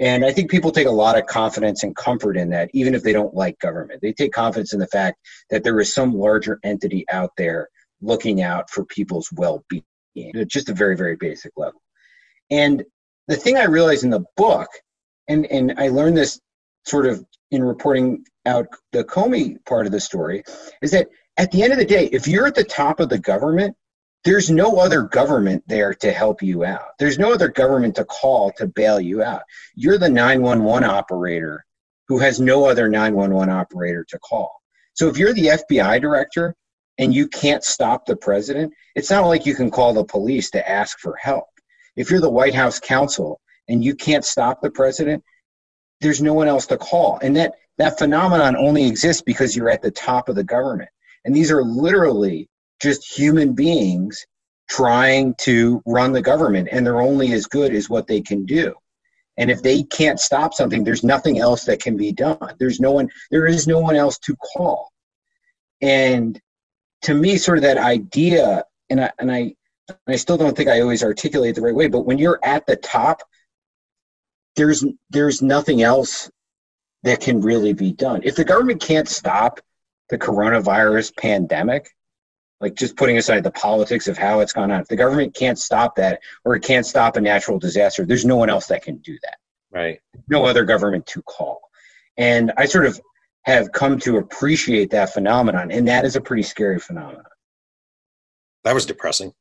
And 0.00 0.24
I 0.24 0.32
think 0.32 0.50
people 0.50 0.72
take 0.72 0.88
a 0.88 0.92
lot 0.92 1.16
of 1.16 1.26
confidence 1.26 1.84
and 1.84 1.94
comfort 1.94 2.36
in 2.36 2.50
that, 2.50 2.68
even 2.74 2.94
if 2.94 3.04
they 3.04 3.12
don't 3.12 3.34
like 3.34 3.58
government. 3.60 4.00
They 4.02 4.12
take 4.12 4.32
confidence 4.32 4.72
in 4.72 4.80
the 4.80 4.88
fact 4.88 5.18
that 5.50 5.62
there 5.62 5.78
is 5.78 5.94
some 5.94 6.12
larger 6.12 6.58
entity 6.64 7.04
out 7.12 7.30
there 7.38 7.68
looking 8.00 8.42
out 8.42 8.70
for 8.70 8.84
people's 8.84 9.28
well 9.32 9.64
being 9.68 9.84
at 10.16 10.48
just 10.48 10.68
a 10.68 10.74
very, 10.74 10.96
very 10.96 11.16
basic 11.16 11.52
level. 11.56 11.80
And 12.50 12.84
the 13.28 13.36
thing 13.36 13.56
I 13.56 13.64
realized 13.64 14.04
in 14.04 14.10
the 14.10 14.24
book, 14.36 14.68
and, 15.28 15.46
and 15.46 15.74
I 15.78 15.88
learned 15.88 16.16
this 16.16 16.40
sort 16.84 17.06
of 17.06 17.24
in 17.50 17.62
reporting 17.62 18.24
out 18.46 18.66
the 18.92 19.04
Comey 19.04 19.64
part 19.64 19.86
of 19.86 19.92
the 19.92 20.00
story, 20.00 20.44
is 20.82 20.90
that 20.90 21.08
at 21.36 21.50
the 21.50 21.62
end 21.62 21.72
of 21.72 21.78
the 21.78 21.84
day, 21.84 22.06
if 22.06 22.28
you're 22.28 22.46
at 22.46 22.54
the 22.54 22.64
top 22.64 23.00
of 23.00 23.08
the 23.08 23.18
government, 23.18 23.76
there's 24.24 24.50
no 24.50 24.76
other 24.76 25.02
government 25.02 25.62
there 25.66 25.92
to 25.94 26.10
help 26.10 26.42
you 26.42 26.64
out. 26.64 26.98
There's 26.98 27.18
no 27.18 27.32
other 27.32 27.48
government 27.48 27.96
to 27.96 28.04
call 28.04 28.52
to 28.52 28.66
bail 28.66 29.00
you 29.00 29.22
out. 29.22 29.42
You're 29.74 29.98
the 29.98 30.08
911 30.08 30.88
operator 30.88 31.64
who 32.08 32.18
has 32.18 32.40
no 32.40 32.66
other 32.66 32.88
911 32.88 33.52
operator 33.52 34.04
to 34.08 34.18
call. 34.18 34.52
So 34.94 35.08
if 35.08 35.18
you're 35.18 35.34
the 35.34 35.48
FBI 35.48 36.00
director 36.00 36.54
and 36.98 37.14
you 37.14 37.28
can't 37.28 37.64
stop 37.64 38.06
the 38.06 38.16
president, 38.16 38.72
it's 38.94 39.10
not 39.10 39.26
like 39.26 39.46
you 39.46 39.54
can 39.54 39.70
call 39.70 39.92
the 39.92 40.04
police 40.04 40.50
to 40.52 40.68
ask 40.68 40.98
for 40.98 41.16
help. 41.16 41.48
If 41.96 42.10
you're 42.10 42.20
the 42.20 42.30
White 42.30 42.54
House 42.54 42.78
counsel 42.78 43.40
and 43.68 43.84
you 43.84 43.94
can't 43.94 44.24
stop 44.24 44.60
the 44.60 44.70
president, 44.70 45.22
there's 46.00 46.22
no 46.22 46.34
one 46.34 46.48
else 46.48 46.66
to 46.66 46.76
call. 46.76 47.18
And 47.22 47.36
that, 47.36 47.54
that 47.78 47.98
phenomenon 47.98 48.56
only 48.56 48.86
exists 48.86 49.22
because 49.22 49.56
you're 49.56 49.70
at 49.70 49.82
the 49.82 49.90
top 49.90 50.28
of 50.28 50.36
the 50.36 50.44
government. 50.44 50.90
And 51.24 51.34
these 51.34 51.50
are 51.50 51.64
literally 51.64 52.48
just 52.80 53.16
human 53.16 53.54
beings 53.54 54.24
trying 54.68 55.34
to 55.38 55.82
run 55.86 56.12
the 56.12 56.22
government, 56.22 56.68
and 56.70 56.86
they're 56.86 57.00
only 57.00 57.32
as 57.32 57.46
good 57.46 57.74
as 57.74 57.90
what 57.90 58.06
they 58.06 58.20
can 58.20 58.44
do. 58.44 58.74
And 59.36 59.50
if 59.50 59.62
they 59.62 59.82
can't 59.82 60.20
stop 60.20 60.54
something, 60.54 60.84
there's 60.84 61.04
nothing 61.04 61.38
else 61.38 61.64
that 61.64 61.82
can 61.82 61.96
be 61.96 62.12
done. 62.12 62.54
There's 62.58 62.80
no 62.80 62.92
one, 62.92 63.08
there 63.30 63.46
is 63.46 63.66
no 63.66 63.80
one 63.80 63.96
else 63.96 64.18
to 64.20 64.36
call. 64.36 64.92
And 65.80 66.40
to 67.04 67.14
me, 67.14 67.36
sort 67.36 67.58
of 67.58 67.62
that 67.62 67.78
idea, 67.78 68.64
and 68.90 69.00
I, 69.00 69.10
and 69.18 69.30
I, 69.30 69.54
I 70.06 70.16
still 70.16 70.36
don't 70.36 70.56
think 70.56 70.68
I 70.68 70.80
always 70.80 71.04
articulate 71.04 71.54
the 71.54 71.62
right 71.62 71.74
way, 71.74 71.88
but 71.88 72.02
when 72.02 72.18
you're 72.18 72.40
at 72.42 72.66
the 72.66 72.76
top, 72.76 73.22
there's 74.56 74.84
there's 75.10 75.42
nothing 75.42 75.82
else 75.82 76.30
that 77.02 77.20
can 77.20 77.40
really 77.40 77.74
be 77.74 77.92
done. 77.92 78.22
If 78.24 78.36
the 78.36 78.44
government 78.44 78.80
can't 78.80 79.08
stop 79.08 79.60
the 80.08 80.18
coronavirus 80.18 81.16
pandemic, 81.16 81.90
like 82.60 82.74
just 82.74 82.96
putting 82.96 83.18
aside 83.18 83.42
the 83.44 83.50
politics 83.50 84.08
of 84.08 84.16
how 84.16 84.40
it's 84.40 84.52
gone 84.52 84.70
on, 84.70 84.80
if 84.80 84.88
the 84.88 84.96
government 84.96 85.34
can't 85.34 85.58
stop 85.58 85.96
that 85.96 86.20
or 86.44 86.54
it 86.54 86.62
can't 86.62 86.86
stop 86.86 87.16
a 87.16 87.20
natural 87.20 87.58
disaster, 87.58 88.06
there's 88.06 88.24
no 88.24 88.36
one 88.36 88.48
else 88.48 88.66
that 88.68 88.82
can 88.82 88.96
do 88.98 89.18
that. 89.22 89.36
Right. 89.70 90.00
No 90.28 90.46
other 90.46 90.64
government 90.64 91.04
to 91.08 91.22
call. 91.22 91.60
And 92.16 92.52
I 92.56 92.64
sort 92.66 92.86
of 92.86 92.98
have 93.44 93.72
come 93.72 93.98
to 94.00 94.16
appreciate 94.16 94.90
that 94.90 95.12
phenomenon, 95.12 95.70
and 95.70 95.86
that 95.88 96.04
is 96.04 96.16
a 96.16 96.20
pretty 96.20 96.42
scary 96.42 96.78
phenomenon. 96.78 97.24
That 98.64 98.74
was 98.74 98.86
depressing. 98.86 99.32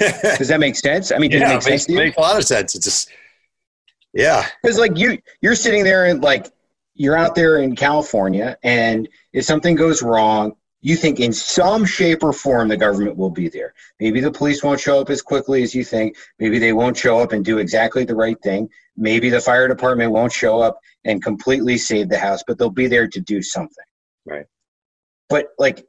Does 0.00 0.48
that 0.48 0.60
make 0.60 0.76
sense? 0.76 1.12
I 1.12 1.18
mean, 1.18 1.30
does 1.30 1.40
yeah, 1.40 1.50
it 1.50 1.54
make 1.54 1.62
sense? 1.62 1.88
Makes, 1.88 1.98
makes 1.98 2.16
a 2.16 2.20
lot 2.20 2.36
of 2.36 2.44
sense. 2.44 2.74
It's 2.74 2.84
just, 2.84 3.10
yeah. 4.12 4.46
Because 4.62 4.78
like 4.78 4.96
you, 4.98 5.18
you're 5.40 5.54
sitting 5.54 5.84
there 5.84 6.06
and 6.06 6.22
like 6.22 6.52
you're 6.94 7.16
out 7.16 7.34
there 7.34 7.58
in 7.58 7.76
California, 7.76 8.58
and 8.62 9.08
if 9.32 9.44
something 9.44 9.76
goes 9.76 10.02
wrong, 10.02 10.54
you 10.80 10.94
think 10.94 11.18
in 11.18 11.32
some 11.32 11.84
shape 11.84 12.22
or 12.22 12.32
form 12.32 12.68
the 12.68 12.76
government 12.76 13.16
will 13.16 13.30
be 13.30 13.48
there. 13.48 13.74
Maybe 13.98 14.20
the 14.20 14.30
police 14.30 14.62
won't 14.62 14.78
show 14.78 15.00
up 15.00 15.10
as 15.10 15.22
quickly 15.22 15.62
as 15.62 15.74
you 15.74 15.84
think. 15.84 16.16
Maybe 16.38 16.58
they 16.58 16.72
won't 16.72 16.96
show 16.96 17.18
up 17.18 17.32
and 17.32 17.44
do 17.44 17.58
exactly 17.58 18.04
the 18.04 18.14
right 18.14 18.40
thing. 18.42 18.68
Maybe 18.96 19.30
the 19.30 19.40
fire 19.40 19.66
department 19.68 20.12
won't 20.12 20.32
show 20.32 20.60
up 20.60 20.80
and 21.08 21.22
completely 21.22 21.78
save 21.78 22.08
the 22.08 22.18
house, 22.18 22.44
but 22.46 22.58
they'll 22.58 22.70
be 22.70 22.86
there 22.86 23.08
to 23.08 23.20
do 23.20 23.42
something. 23.42 23.84
Right. 24.24 24.46
But 25.28 25.46
like 25.58 25.84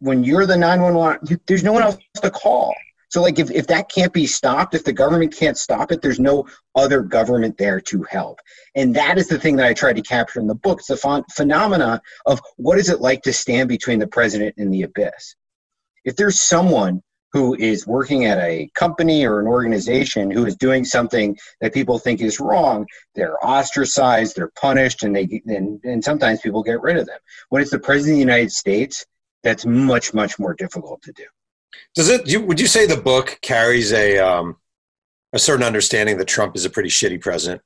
when 0.00 0.24
you're 0.24 0.46
the 0.46 0.56
911, 0.56 1.40
there's 1.46 1.62
no 1.62 1.72
one 1.72 1.82
else 1.82 1.98
to 2.20 2.30
call. 2.30 2.74
So 3.10 3.20
like 3.20 3.38
if, 3.38 3.50
if 3.50 3.66
that 3.66 3.90
can't 3.90 4.12
be 4.12 4.26
stopped, 4.26 4.74
if 4.74 4.84
the 4.84 4.92
government 4.92 5.36
can't 5.36 5.58
stop 5.58 5.92
it, 5.92 6.00
there's 6.00 6.18
no 6.18 6.46
other 6.74 7.02
government 7.02 7.58
there 7.58 7.78
to 7.78 8.02
help. 8.04 8.40
And 8.74 8.96
that 8.96 9.18
is 9.18 9.28
the 9.28 9.38
thing 9.38 9.56
that 9.56 9.66
I 9.66 9.74
tried 9.74 9.96
to 9.96 10.02
capture 10.02 10.40
in 10.40 10.46
the 10.46 10.54
book. 10.54 10.78
It's 10.78 10.88
the 10.88 10.96
ph- 10.96 11.24
phenomena 11.30 12.00
of 12.24 12.40
what 12.56 12.78
is 12.78 12.88
it 12.88 13.02
like 13.02 13.22
to 13.22 13.32
stand 13.32 13.68
between 13.68 13.98
the 13.98 14.06
president 14.06 14.54
and 14.56 14.72
the 14.72 14.82
abyss. 14.84 15.36
If 16.06 16.16
there's 16.16 16.40
someone 16.40 17.02
who 17.32 17.54
is 17.54 17.86
working 17.86 18.26
at 18.26 18.38
a 18.38 18.70
company 18.74 19.24
or 19.24 19.40
an 19.40 19.46
organization 19.46 20.30
who 20.30 20.44
is 20.44 20.56
doing 20.56 20.84
something 20.84 21.36
that 21.60 21.72
people 21.72 21.98
think 21.98 22.20
is 22.20 22.38
wrong, 22.38 22.86
they're 23.14 23.42
ostracized, 23.44 24.36
they're 24.36 24.52
punished, 24.60 25.02
and 25.02 25.16
they 25.16 25.42
and, 25.46 25.80
and 25.84 26.04
sometimes 26.04 26.40
people 26.40 26.62
get 26.62 26.80
rid 26.82 26.96
of 26.96 27.06
them. 27.06 27.18
When 27.48 27.62
it's 27.62 27.70
the 27.70 27.78
president 27.78 28.14
of 28.14 28.16
the 28.16 28.32
United 28.32 28.52
States, 28.52 29.06
that's 29.42 29.64
much 29.64 30.12
much 30.12 30.38
more 30.38 30.54
difficult 30.54 31.02
to 31.02 31.12
do. 31.12 31.24
Does 31.94 32.10
it? 32.10 32.28
You, 32.28 32.42
would 32.42 32.60
you 32.60 32.66
say 32.66 32.86
the 32.86 32.96
book 32.96 33.38
carries 33.40 33.92
a 33.92 34.18
um, 34.18 34.56
a 35.32 35.38
certain 35.38 35.64
understanding 35.64 36.18
that 36.18 36.28
Trump 36.28 36.54
is 36.54 36.64
a 36.64 36.70
pretty 36.70 36.90
shitty 36.90 37.20
president? 37.20 37.62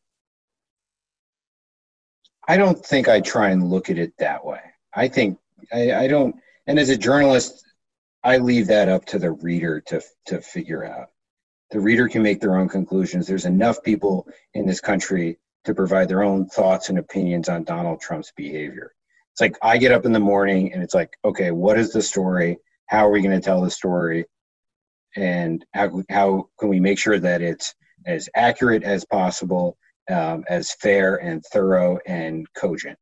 I 2.48 2.56
don't 2.56 2.78
think 2.78 3.08
I 3.08 3.20
try 3.20 3.50
and 3.50 3.68
look 3.68 3.90
at 3.90 3.98
it 3.98 4.12
that 4.18 4.44
way. 4.44 4.60
I 4.94 5.08
think 5.08 5.38
I, 5.72 5.92
I 5.92 6.06
don't. 6.06 6.36
And 6.68 6.78
as 6.78 6.88
a 6.88 6.96
journalist, 6.96 7.65
I 8.26 8.38
leave 8.38 8.66
that 8.66 8.88
up 8.88 9.04
to 9.06 9.20
the 9.20 9.30
reader 9.30 9.80
to 9.82 10.02
to 10.26 10.40
figure 10.40 10.84
out. 10.84 11.10
The 11.70 11.78
reader 11.78 12.08
can 12.08 12.24
make 12.24 12.40
their 12.40 12.56
own 12.56 12.68
conclusions. 12.68 13.28
There's 13.28 13.44
enough 13.44 13.80
people 13.84 14.26
in 14.52 14.66
this 14.66 14.80
country 14.80 15.38
to 15.64 15.74
provide 15.74 16.08
their 16.08 16.24
own 16.24 16.46
thoughts 16.46 16.88
and 16.88 16.98
opinions 16.98 17.48
on 17.48 17.62
Donald 17.62 18.00
Trump's 18.00 18.32
behavior. 18.36 18.92
It's 19.32 19.40
like 19.40 19.56
I 19.62 19.78
get 19.78 19.92
up 19.92 20.06
in 20.06 20.12
the 20.12 20.18
morning 20.18 20.72
and 20.72 20.82
it's 20.82 20.94
like, 20.94 21.16
okay, 21.24 21.52
what 21.52 21.78
is 21.78 21.92
the 21.92 22.02
story? 22.02 22.58
How 22.86 23.06
are 23.06 23.12
we 23.12 23.22
going 23.22 23.38
to 23.38 23.44
tell 23.44 23.60
the 23.60 23.70
story? 23.70 24.24
And 25.14 25.64
how, 25.72 26.02
how 26.10 26.48
can 26.58 26.68
we 26.68 26.80
make 26.80 26.98
sure 26.98 27.20
that 27.20 27.42
it's 27.42 27.76
as 28.06 28.28
accurate 28.34 28.82
as 28.82 29.04
possible, 29.04 29.78
um, 30.10 30.44
as 30.48 30.72
fair 30.80 31.16
and 31.16 31.44
thorough 31.52 32.00
and 32.06 32.44
cogent? 32.54 32.98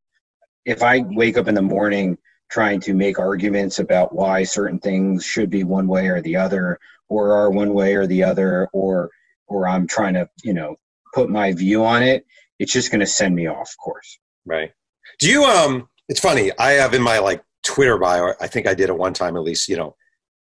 If 0.67 0.83
I 0.83 1.01
wake 1.01 1.39
up 1.39 1.49
in 1.49 1.55
the 1.55 1.63
morning 1.63 2.19
trying 2.51 2.81
to 2.81 2.95
make 2.95 3.19
arguments 3.19 3.79
about 3.79 4.15
why 4.15 4.45
certain 4.45 4.79
things 4.79 5.25
should 5.25 5.51
be 5.51 5.65
one 5.65 5.87
way 5.87 6.09
or 6.09 6.21
the 6.21 6.37
other, 6.37 6.79
or 7.09 7.33
are 7.33 7.51
one 7.51 7.75
way 7.75 7.95
or 7.95 8.07
the 8.07 8.23
other, 8.23 8.69
or 8.73 9.11
or 9.47 9.69
I'm 9.69 9.87
trying 9.87 10.15
to, 10.15 10.29
you 10.43 10.55
know, 10.55 10.77
put 11.15 11.29
my 11.31 11.53
view 11.53 11.85
on 11.85 12.03
it, 12.03 12.25
it's 12.59 12.73
just 12.73 12.91
going 12.91 13.01
to 13.01 13.07
send 13.07 13.35
me 13.35 13.47
off 13.47 13.75
course. 13.83 14.19
Right. 14.47 14.73
Do 15.19 15.29
you 15.29 15.45
um 15.45 15.89
it's 16.09 16.21
funny. 16.21 16.51
I 16.59 16.73
have 16.73 16.95
in 16.95 17.03
my 17.03 17.19
like 17.19 17.43
Twitter 17.63 17.99
bio, 17.99 18.35
I 18.41 18.47
think 18.47 18.67
I 18.67 18.75
did 18.75 18.91
at 18.91 18.99
one 18.99 19.15
time 19.15 19.37
at 19.37 19.43
least, 19.43 19.69
you 19.69 19.77
know, 19.77 19.97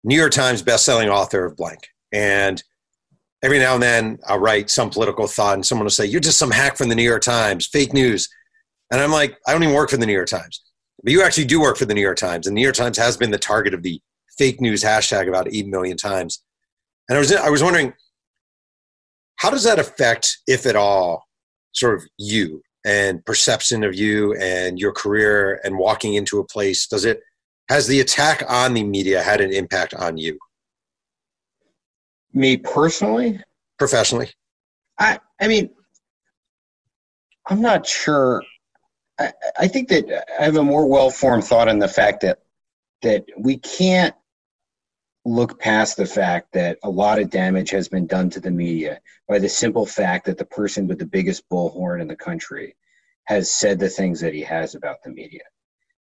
New 0.03 0.15
York 0.15 0.31
Times 0.31 0.61
best-selling 0.61 1.09
author 1.09 1.45
of 1.45 1.55
blank. 1.55 1.87
And 2.11 2.61
every 3.43 3.59
now 3.59 3.75
and 3.75 3.83
then 3.83 4.19
I'll 4.27 4.39
write 4.39 4.69
some 4.69 4.89
political 4.89 5.27
thought 5.27 5.55
and 5.55 5.65
someone 5.65 5.85
will 5.85 5.91
say, 5.91 6.05
You're 6.05 6.21
just 6.21 6.39
some 6.39 6.51
hack 6.51 6.77
from 6.77 6.89
the 6.89 6.95
New 6.95 7.03
York 7.03 7.21
Times, 7.21 7.67
fake 7.67 7.93
news. 7.93 8.27
And 8.91 8.99
I'm 8.99 9.11
like, 9.11 9.37
I 9.47 9.53
don't 9.53 9.63
even 9.63 9.75
work 9.75 9.89
for 9.89 9.97
the 9.97 10.05
New 10.05 10.13
York 10.13 10.27
Times. 10.27 10.61
But 11.03 11.11
you 11.11 11.23
actually 11.23 11.45
do 11.45 11.61
work 11.61 11.77
for 11.77 11.85
the 11.85 11.93
New 11.93 12.01
York 12.01 12.17
Times. 12.17 12.47
And 12.47 12.55
the 12.55 12.59
New 12.59 12.65
York 12.65 12.75
Times 12.75 12.97
has 12.97 13.17
been 13.17 13.31
the 13.31 13.37
target 13.37 13.73
of 13.73 13.83
the 13.83 13.99
fake 14.37 14.61
news 14.61 14.83
hashtag 14.83 15.27
about 15.27 15.47
8 15.51 15.67
million 15.67 15.97
times. 15.97 16.43
And 17.09 17.17
I 17.17 17.19
was, 17.19 17.31
I 17.33 17.49
was 17.49 17.63
wondering, 17.63 17.93
how 19.37 19.49
does 19.49 19.63
that 19.63 19.79
affect, 19.79 20.37
if 20.47 20.65
at 20.65 20.75
all, 20.75 21.25
sort 21.73 21.95
of 21.95 22.03
you 22.17 22.61
and 22.85 23.23
perception 23.25 23.83
of 23.83 23.95
you 23.95 24.35
and 24.35 24.79
your 24.79 24.91
career 24.91 25.59
and 25.63 25.77
walking 25.77 26.13
into 26.13 26.39
a 26.39 26.45
place? 26.45 26.87
Does 26.87 27.05
it, 27.05 27.21
has 27.69 27.87
the 27.87 27.99
attack 27.99 28.43
on 28.47 28.73
the 28.73 28.83
media 28.83 29.21
had 29.21 29.41
an 29.41 29.51
impact 29.51 29.93
on 29.93 30.17
you? 30.17 30.37
Me 32.33 32.57
personally? 32.57 33.39
Professionally? 33.77 34.29
I, 34.99 35.19
I 35.39 35.47
mean, 35.47 35.69
I'm 37.49 37.61
not 37.61 37.87
sure. 37.87 38.43
I, 39.21 39.33
I 39.59 39.67
think 39.67 39.89
that 39.89 40.25
I 40.39 40.43
have 40.43 40.55
a 40.55 40.63
more 40.63 40.87
well-formed 40.87 41.43
thought 41.43 41.69
on 41.69 41.79
the 41.79 41.87
fact 41.87 42.21
that 42.21 42.39
that 43.01 43.25
we 43.37 43.57
can't 43.57 44.15
look 45.25 45.59
past 45.59 45.97
the 45.97 46.05
fact 46.05 46.53
that 46.53 46.77
a 46.83 46.89
lot 46.89 47.19
of 47.19 47.29
damage 47.29 47.69
has 47.71 47.87
been 47.87 48.07
done 48.07 48.29
to 48.31 48.39
the 48.39 48.51
media 48.51 48.99
by 49.27 49.39
the 49.39 49.49
simple 49.49 49.85
fact 49.85 50.25
that 50.25 50.37
the 50.37 50.45
person 50.45 50.87
with 50.87 50.99
the 50.99 51.05
biggest 51.05 51.47
bullhorn 51.49 52.01
in 52.01 52.07
the 52.07 52.15
country 52.15 52.75
has 53.25 53.51
said 53.51 53.79
the 53.79 53.89
things 53.89 54.19
that 54.19 54.33
he 54.33 54.41
has 54.41 54.73
about 54.75 54.97
the 55.03 55.11
media. 55.11 55.43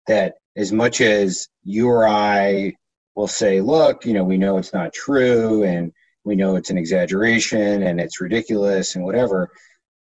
That 0.07 0.36
as 0.55 0.72
much 0.72 1.01
as 1.01 1.47
you 1.63 1.88
or 1.88 2.07
I 2.07 2.74
will 3.15 3.28
say, 3.28 3.61
look, 3.61 4.05
you 4.05 4.13
know, 4.13 4.24
we 4.24 4.38
know 4.38 4.57
it's 4.57 4.74
not 4.74 4.93
true 4.93 5.63
and 5.63 5.91
we 6.24 6.36
know 6.36 6.55
it's 6.55 6.70
an 6.70 6.78
exaggeration 6.78 7.84
and 7.84 7.99
it's 7.99 8.22
ridiculous 8.22 8.95
and 8.95 9.03
whatever. 9.03 9.49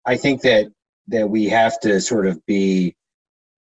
I 0.05 0.17
think 0.17 0.43
that 0.43 0.67
that 1.09 1.29
we 1.29 1.47
have 1.47 1.79
to 1.81 2.01
sort 2.01 2.27
of 2.27 2.45
be 2.47 2.97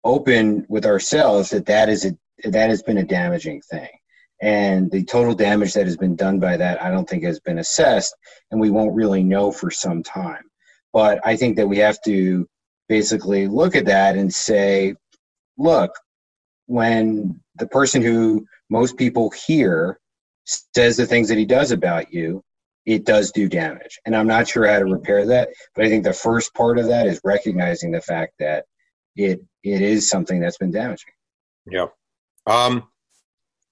open 0.04 0.66
with 0.68 0.86
ourselves 0.86 1.50
that 1.50 1.66
that 1.66 1.88
is 1.88 2.04
a 2.04 2.16
that 2.48 2.70
has 2.70 2.82
been 2.82 2.98
a 2.98 3.04
damaging 3.04 3.60
thing 3.70 3.88
and 4.40 4.90
the 4.90 5.04
total 5.04 5.34
damage 5.34 5.74
that 5.74 5.84
has 5.84 5.96
been 5.96 6.16
done 6.16 6.38
by 6.38 6.56
that 6.56 6.82
i 6.82 6.90
don't 6.90 7.08
think 7.08 7.22
has 7.22 7.40
been 7.40 7.58
assessed 7.58 8.14
and 8.50 8.60
we 8.60 8.70
won't 8.70 8.94
really 8.94 9.22
know 9.22 9.52
for 9.52 9.70
some 9.70 10.02
time 10.02 10.42
but 10.92 11.20
i 11.24 11.36
think 11.36 11.56
that 11.56 11.68
we 11.68 11.78
have 11.78 12.00
to 12.02 12.46
basically 12.88 13.46
look 13.46 13.76
at 13.76 13.84
that 13.86 14.16
and 14.16 14.32
say 14.32 14.94
look 15.58 15.92
when 16.66 17.38
the 17.56 17.66
person 17.66 18.00
who 18.00 18.46
most 18.70 18.96
people 18.96 19.30
hear 19.30 19.98
says 20.44 20.96
the 20.96 21.06
things 21.06 21.28
that 21.28 21.38
he 21.38 21.44
does 21.44 21.72
about 21.72 22.12
you 22.12 22.42
it 22.86 23.04
does 23.04 23.30
do 23.30 23.48
damage. 23.48 24.00
And 24.04 24.16
I'm 24.16 24.26
not 24.26 24.48
sure 24.48 24.66
how 24.66 24.78
to 24.78 24.84
repair 24.84 25.26
that, 25.26 25.50
but 25.74 25.84
I 25.84 25.88
think 25.88 26.04
the 26.04 26.12
first 26.12 26.54
part 26.54 26.78
of 26.78 26.86
that 26.86 27.06
is 27.06 27.20
recognizing 27.24 27.92
the 27.92 28.00
fact 28.00 28.34
that 28.38 28.64
it 29.16 29.40
it 29.62 29.82
is 29.82 30.08
something 30.08 30.40
that's 30.40 30.58
been 30.58 30.70
damaging. 30.70 31.12
Yeah. 31.66 31.86
Um, 32.46 32.88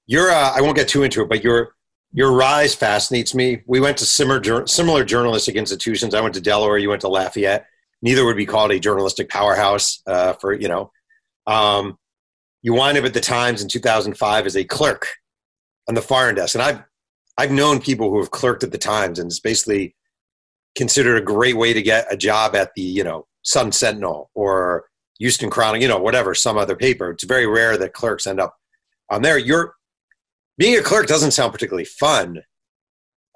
your 0.07 0.31
uh, 0.31 0.53
I 0.55 0.61
won't 0.61 0.77
get 0.77 0.89
too 0.89 1.03
into 1.03 1.23
it, 1.23 1.29
but 1.29 1.43
your 1.43 1.75
your 2.13 2.33
rise 2.33 2.75
fascinates 2.75 3.35
me. 3.35 3.63
We 3.67 3.81
went 3.81 3.99
to 3.99 4.07
similar 4.07 4.67
similar 4.67 5.05
journalistic 5.05 5.57
institutions. 5.57 6.15
I 6.15 6.21
went 6.21 6.35
to 6.35 6.41
Delaware. 6.41 6.79
You 6.79 6.89
went 6.91 7.03
to 7.03 7.09
Lafayette. 7.09 7.67
Neither 8.01 8.25
would 8.25 8.37
be 8.37 8.47
called 8.47 8.71
a 8.71 8.79
journalistic 8.79 9.29
powerhouse 9.29 10.03
uh, 10.07 10.33
for 10.35 10.53
you 10.53 10.69
know. 10.69 10.93
Um, 11.47 11.99
you 12.63 12.75
wind 12.75 12.99
up 12.99 13.05
at 13.05 13.15
the 13.15 13.21
Times 13.21 13.63
in 13.63 13.69
2005 13.69 14.47
as 14.47 14.57
a 14.57 14.65
clerk 14.65 15.07
on 15.89 15.95
the 15.95 16.03
foreign 16.03 16.35
desk, 16.35 16.55
and 16.55 16.63
I've 16.63 16.83
I've 17.37 17.51
known 17.53 17.81
people 17.81 18.11
who 18.11 18.19
have 18.19 18.31
clerked 18.31 18.65
at 18.65 18.73
the 18.73 18.79
Times, 18.79 19.19
and 19.19 19.31
it's 19.31 19.41
basically 19.41 19.95
considered 20.77 21.17
a 21.17 21.25
great 21.25 21.57
way 21.57 21.73
to 21.73 21.83
get 21.83 22.07
a 22.11 22.17
job 22.17 22.55
at 22.55 22.73
the 22.75 22.83
you 22.83 23.05
know 23.05 23.27
Sun 23.43 23.73
Sentinel 23.73 24.31
or 24.35 24.88
Houston 25.19 25.51
Chronicle, 25.51 25.83
you 25.83 25.89
know, 25.89 25.99
whatever, 25.99 26.35
some 26.35 26.57
other 26.57 26.77
paper. 26.77 27.11
It's 27.11 27.25
very 27.25 27.47
rare 27.47 27.77
that 27.77 27.93
clerks 27.93 28.27
end 28.27 28.41
up 28.41 28.57
on 29.11 29.23
there. 29.23 29.39
You're 29.39 29.75
being 30.57 30.79
a 30.79 30.83
clerk 30.83 31.07
doesn't 31.07 31.33
sound 31.33 31.53
particularly 31.53 31.85
fun, 31.85 32.43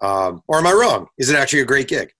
um, 0.02 0.42
or 0.48 0.58
am 0.58 0.66
I 0.66 0.72
wrong? 0.72 1.06
Is 1.18 1.30
it 1.30 1.36
actually 1.36 1.60
a 1.60 1.66
great 1.66 1.88
gig? 1.88 2.12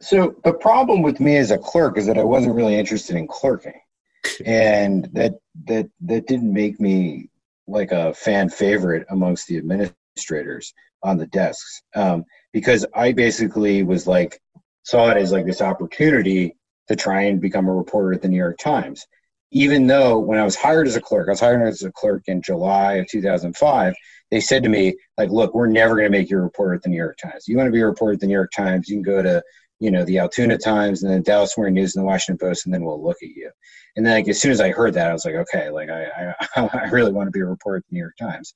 So 0.00 0.36
the 0.44 0.52
problem 0.52 1.02
with 1.02 1.20
me 1.20 1.36
as 1.36 1.50
a 1.50 1.58
clerk 1.58 1.96
is 1.98 2.06
that 2.06 2.18
I 2.18 2.24
wasn't 2.24 2.54
really 2.54 2.76
interested 2.76 3.16
in 3.16 3.26
clerking, 3.26 3.80
and 4.46 5.08
that 5.12 5.34
that 5.64 5.88
that 6.02 6.26
didn't 6.26 6.52
make 6.52 6.80
me 6.80 7.30
like 7.66 7.92
a 7.92 8.14
fan 8.14 8.48
favorite 8.48 9.06
amongst 9.10 9.48
the 9.48 9.56
administrators 9.56 10.72
on 11.02 11.16
the 11.16 11.26
desks 11.26 11.82
um, 11.94 12.24
because 12.52 12.86
I 12.94 13.12
basically 13.12 13.82
was 13.82 14.06
like 14.06 14.40
saw 14.84 15.10
it 15.10 15.16
as 15.16 15.32
like 15.32 15.46
this 15.46 15.60
opportunity 15.60 16.56
to 16.88 16.96
try 16.96 17.22
and 17.22 17.40
become 17.40 17.68
a 17.68 17.74
reporter 17.74 18.12
at 18.12 18.22
the 18.22 18.28
New 18.28 18.36
York 18.36 18.58
Times. 18.58 19.06
Even 19.52 19.86
though 19.86 20.18
when 20.18 20.38
I 20.38 20.44
was 20.44 20.56
hired 20.56 20.86
as 20.86 20.96
a 20.96 21.00
clerk, 21.00 21.28
I 21.28 21.32
was 21.32 21.40
hired 21.40 21.62
as 21.62 21.82
a 21.82 21.92
clerk 21.92 22.22
in 22.26 22.42
July 22.42 22.94
of 22.94 23.06
2005. 23.08 23.94
They 24.30 24.40
said 24.40 24.62
to 24.64 24.68
me, 24.68 24.96
like, 25.16 25.30
look, 25.30 25.54
we're 25.54 25.68
never 25.68 25.94
going 25.94 26.10
to 26.10 26.18
make 26.18 26.30
you 26.30 26.38
a 26.38 26.42
reporter 26.42 26.74
at 26.74 26.82
the 26.82 26.88
New 26.88 26.96
York 26.96 27.16
Times. 27.18 27.46
You 27.46 27.56
want 27.56 27.68
to 27.68 27.72
be 27.72 27.80
a 27.80 27.86
reporter 27.86 28.14
at 28.14 28.20
the 28.20 28.26
New 28.26 28.32
York 28.32 28.50
Times, 28.50 28.88
you 28.88 28.96
can 28.96 29.02
go 29.02 29.22
to, 29.22 29.42
you 29.78 29.90
know, 29.90 30.04
the 30.04 30.18
Altoona 30.18 30.58
Times 30.58 31.02
and 31.02 31.12
then 31.12 31.22
Dallas 31.22 31.56
Morning 31.56 31.74
News 31.74 31.94
and 31.94 32.02
the 32.02 32.06
Washington 32.06 32.44
Post, 32.44 32.66
and 32.66 32.74
then 32.74 32.84
we'll 32.84 33.02
look 33.02 33.18
at 33.22 33.28
you. 33.28 33.50
And 33.94 34.04
then, 34.04 34.14
like, 34.14 34.28
as 34.28 34.40
soon 34.40 34.50
as 34.50 34.60
I 34.60 34.70
heard 34.70 34.94
that, 34.94 35.10
I 35.10 35.12
was 35.12 35.24
like, 35.24 35.34
okay, 35.34 35.70
like, 35.70 35.90
I, 35.90 36.34
I, 36.56 36.68
I 36.72 36.88
really 36.90 37.12
want 37.12 37.28
to 37.28 37.30
be 37.30 37.40
a 37.40 37.46
reporter 37.46 37.78
at 37.78 37.84
the 37.88 37.94
New 37.94 38.00
York 38.00 38.16
Times. 38.18 38.52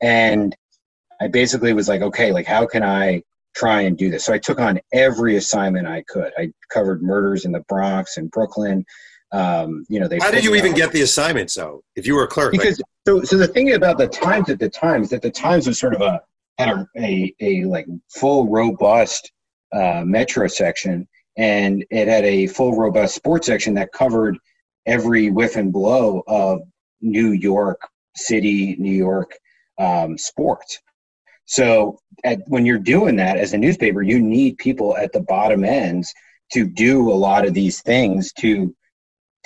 And 0.00 0.56
I 1.22 1.28
basically 1.28 1.72
was 1.72 1.88
like, 1.88 2.02
okay, 2.02 2.32
like 2.32 2.46
how 2.46 2.66
can 2.66 2.82
I 2.82 3.22
try 3.54 3.82
and 3.82 3.96
do 3.96 4.10
this? 4.10 4.24
So 4.24 4.32
I 4.32 4.38
took 4.38 4.60
on 4.60 4.80
every 4.92 5.36
assignment 5.36 5.86
I 5.86 6.02
could. 6.08 6.32
I 6.38 6.52
covered 6.70 7.02
murders 7.02 7.44
in 7.44 7.52
the 7.52 7.60
Bronx 7.68 8.16
and 8.16 8.30
Brooklyn. 8.30 8.84
Um, 9.32 9.84
you 9.88 9.98
know, 9.98 10.08
they. 10.08 10.18
How 10.18 10.30
did 10.30 10.44
you 10.44 10.54
even 10.54 10.74
get 10.74 10.92
the 10.92 11.02
assignments 11.02 11.54
though? 11.54 11.82
If 11.96 12.06
you 12.06 12.14
were 12.14 12.24
a 12.24 12.28
clerk, 12.28 12.52
because 12.52 12.78
like- 12.78 12.86
so 13.06 13.22
so 13.22 13.36
the 13.36 13.48
thing 13.48 13.72
about 13.74 13.98
the 13.98 14.08
Times 14.08 14.50
at 14.50 14.58
the 14.58 14.68
time 14.68 15.02
is 15.02 15.10
that 15.10 15.22
the 15.22 15.30
Times 15.30 15.66
was 15.66 15.78
sort 15.78 15.94
of 15.94 16.02
a 16.02 16.20
had 16.58 16.68
a 16.68 16.86
a, 16.96 17.34
a 17.40 17.64
like 17.64 17.86
full 18.08 18.48
robust 18.48 19.32
uh, 19.72 20.02
metro 20.04 20.46
section, 20.48 21.08
and 21.36 21.84
it 21.90 22.08
had 22.08 22.24
a 22.24 22.46
full 22.46 22.76
robust 22.76 23.14
sports 23.14 23.46
section 23.46 23.74
that 23.74 23.92
covered 23.92 24.36
every 24.86 25.30
whiff 25.30 25.56
and 25.56 25.72
blow 25.72 26.22
of 26.26 26.60
New 27.00 27.32
York 27.32 27.80
City, 28.16 28.76
New 28.78 28.92
York 28.92 29.32
um, 29.78 30.18
sports. 30.18 30.78
So 31.46 31.98
at, 32.24 32.40
when 32.46 32.66
you're 32.66 32.78
doing 32.78 33.16
that 33.16 33.36
as 33.36 33.52
a 33.52 33.58
newspaper, 33.58 34.02
you 34.02 34.20
need 34.20 34.58
people 34.58 34.96
at 34.96 35.12
the 35.12 35.20
bottom 35.20 35.64
ends 35.64 36.12
to 36.52 36.66
do 36.66 37.10
a 37.10 37.14
lot 37.14 37.46
of 37.46 37.54
these 37.54 37.80
things 37.82 38.32
to 38.34 38.74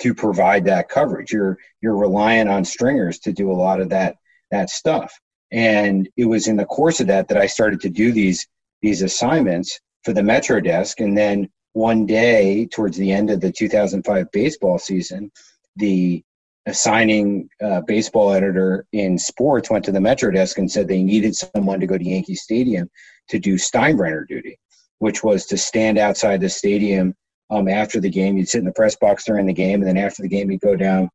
to 0.01 0.13
provide 0.13 0.65
that 0.65 0.89
coverage. 0.89 1.31
You're 1.31 1.57
you're 1.81 1.97
relying 1.97 2.47
on 2.47 2.65
stringers 2.65 3.19
to 3.19 3.33
do 3.33 3.51
a 3.51 3.53
lot 3.53 3.81
of 3.81 3.89
that 3.89 4.15
that 4.51 4.69
stuff. 4.69 5.13
And 5.51 6.09
it 6.17 6.25
was 6.25 6.47
in 6.47 6.57
the 6.57 6.65
course 6.65 6.99
of 6.99 7.07
that 7.07 7.27
that 7.29 7.37
I 7.37 7.47
started 7.47 7.81
to 7.81 7.89
do 7.89 8.11
these 8.11 8.45
these 8.81 9.01
assignments 9.01 9.79
for 10.03 10.13
the 10.13 10.23
Metro 10.23 10.59
desk. 10.59 10.99
And 10.99 11.17
then 11.17 11.49
one 11.73 12.05
day, 12.05 12.67
towards 12.67 12.97
the 12.97 13.11
end 13.11 13.29
of 13.29 13.41
the 13.41 13.51
2005 13.51 14.31
baseball 14.31 14.77
season, 14.77 15.31
the 15.75 16.23
assigning 16.67 17.49
uh, 17.63 17.81
baseball 17.87 18.33
editor 18.33 18.85
in 18.91 19.17
sports 19.17 19.69
went 19.69 19.85
to 19.85 19.91
the 19.91 20.01
Metro 20.01 20.29
desk 20.29 20.57
and 20.57 20.69
said 20.69 20.87
they 20.87 21.01
needed 21.01 21.33
someone 21.33 21.79
to 21.79 21.87
go 21.87 21.97
to 21.97 22.03
Yankee 22.03 22.35
Stadium 22.35 22.89
to 23.29 23.39
do 23.39 23.55
Steinbrenner 23.55 24.27
duty, 24.27 24.59
which 24.99 25.23
was 25.23 25.45
to 25.45 25.57
stand 25.57 25.97
outside 25.97 26.41
the 26.41 26.49
stadium 26.49 27.15
um, 27.49 27.69
after 27.69 28.01
the 28.01 28.09
game. 28.09 28.37
You'd 28.37 28.49
sit 28.49 28.59
in 28.59 28.65
the 28.65 28.73
press 28.73 28.97
box 28.97 29.23
during 29.23 29.45
the 29.45 29.53
game, 29.53 29.81
and 29.81 29.87
then 29.87 29.97
after 29.97 30.21
the 30.21 30.27
game, 30.27 30.51
you'd 30.51 30.59
go 30.59 30.75
down 30.75 31.09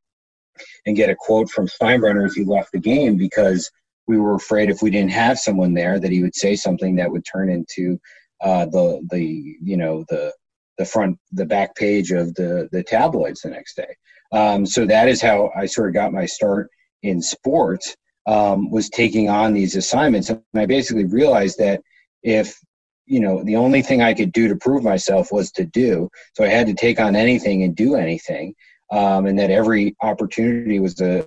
and 0.86 0.96
get 0.96 1.10
a 1.10 1.16
quote 1.16 1.50
from 1.50 1.68
Steinbrenner 1.68 2.24
as 2.24 2.34
he 2.34 2.44
left 2.44 2.72
the 2.72 2.80
game 2.80 3.16
because 3.16 3.70
we 4.06 4.18
were 4.18 4.34
afraid 4.34 4.70
if 4.70 4.80
we 4.82 4.90
didn't 4.90 5.12
have 5.12 5.38
someone 5.38 5.74
there 5.74 6.00
that 6.00 6.10
he 6.10 6.22
would 6.22 6.34
say 6.34 6.56
something 6.56 6.96
that 6.96 7.10
would 7.10 7.24
turn 7.24 7.50
into 7.50 8.00
uh, 8.42 8.64
the 8.66 9.06
the 9.10 9.56
you 9.62 9.76
know 9.76 10.04
the 10.08 10.32
the 10.78 10.84
front 10.84 11.18
the 11.30 11.46
back 11.46 11.74
page 11.76 12.10
of 12.10 12.34
the 12.34 12.68
the 12.72 12.82
tabloids 12.82 13.42
the 13.42 13.50
next 13.50 13.76
day. 13.76 13.94
Um, 14.32 14.64
so 14.66 14.86
that 14.86 15.08
is 15.08 15.20
how 15.20 15.50
I 15.56 15.66
sort 15.66 15.88
of 15.88 15.94
got 15.94 16.12
my 16.12 16.26
start 16.26 16.68
in 17.02 17.20
sports. 17.20 17.94
Um, 18.24 18.70
was 18.70 18.88
taking 18.88 19.28
on 19.28 19.52
these 19.52 19.74
assignments, 19.74 20.30
and 20.30 20.40
I 20.54 20.64
basically 20.64 21.06
realized 21.06 21.58
that 21.58 21.82
if 22.22 22.56
you 23.04 23.18
know 23.18 23.42
the 23.42 23.56
only 23.56 23.82
thing 23.82 24.00
I 24.00 24.14
could 24.14 24.32
do 24.32 24.46
to 24.46 24.54
prove 24.54 24.84
myself 24.84 25.32
was 25.32 25.50
to 25.52 25.64
do, 25.64 26.08
so 26.34 26.44
I 26.44 26.48
had 26.48 26.68
to 26.68 26.74
take 26.74 27.00
on 27.00 27.16
anything 27.16 27.64
and 27.64 27.74
do 27.74 27.96
anything, 27.96 28.54
um, 28.92 29.26
and 29.26 29.36
that 29.40 29.50
every 29.50 29.96
opportunity 30.02 30.78
was 30.78 31.00
a 31.00 31.26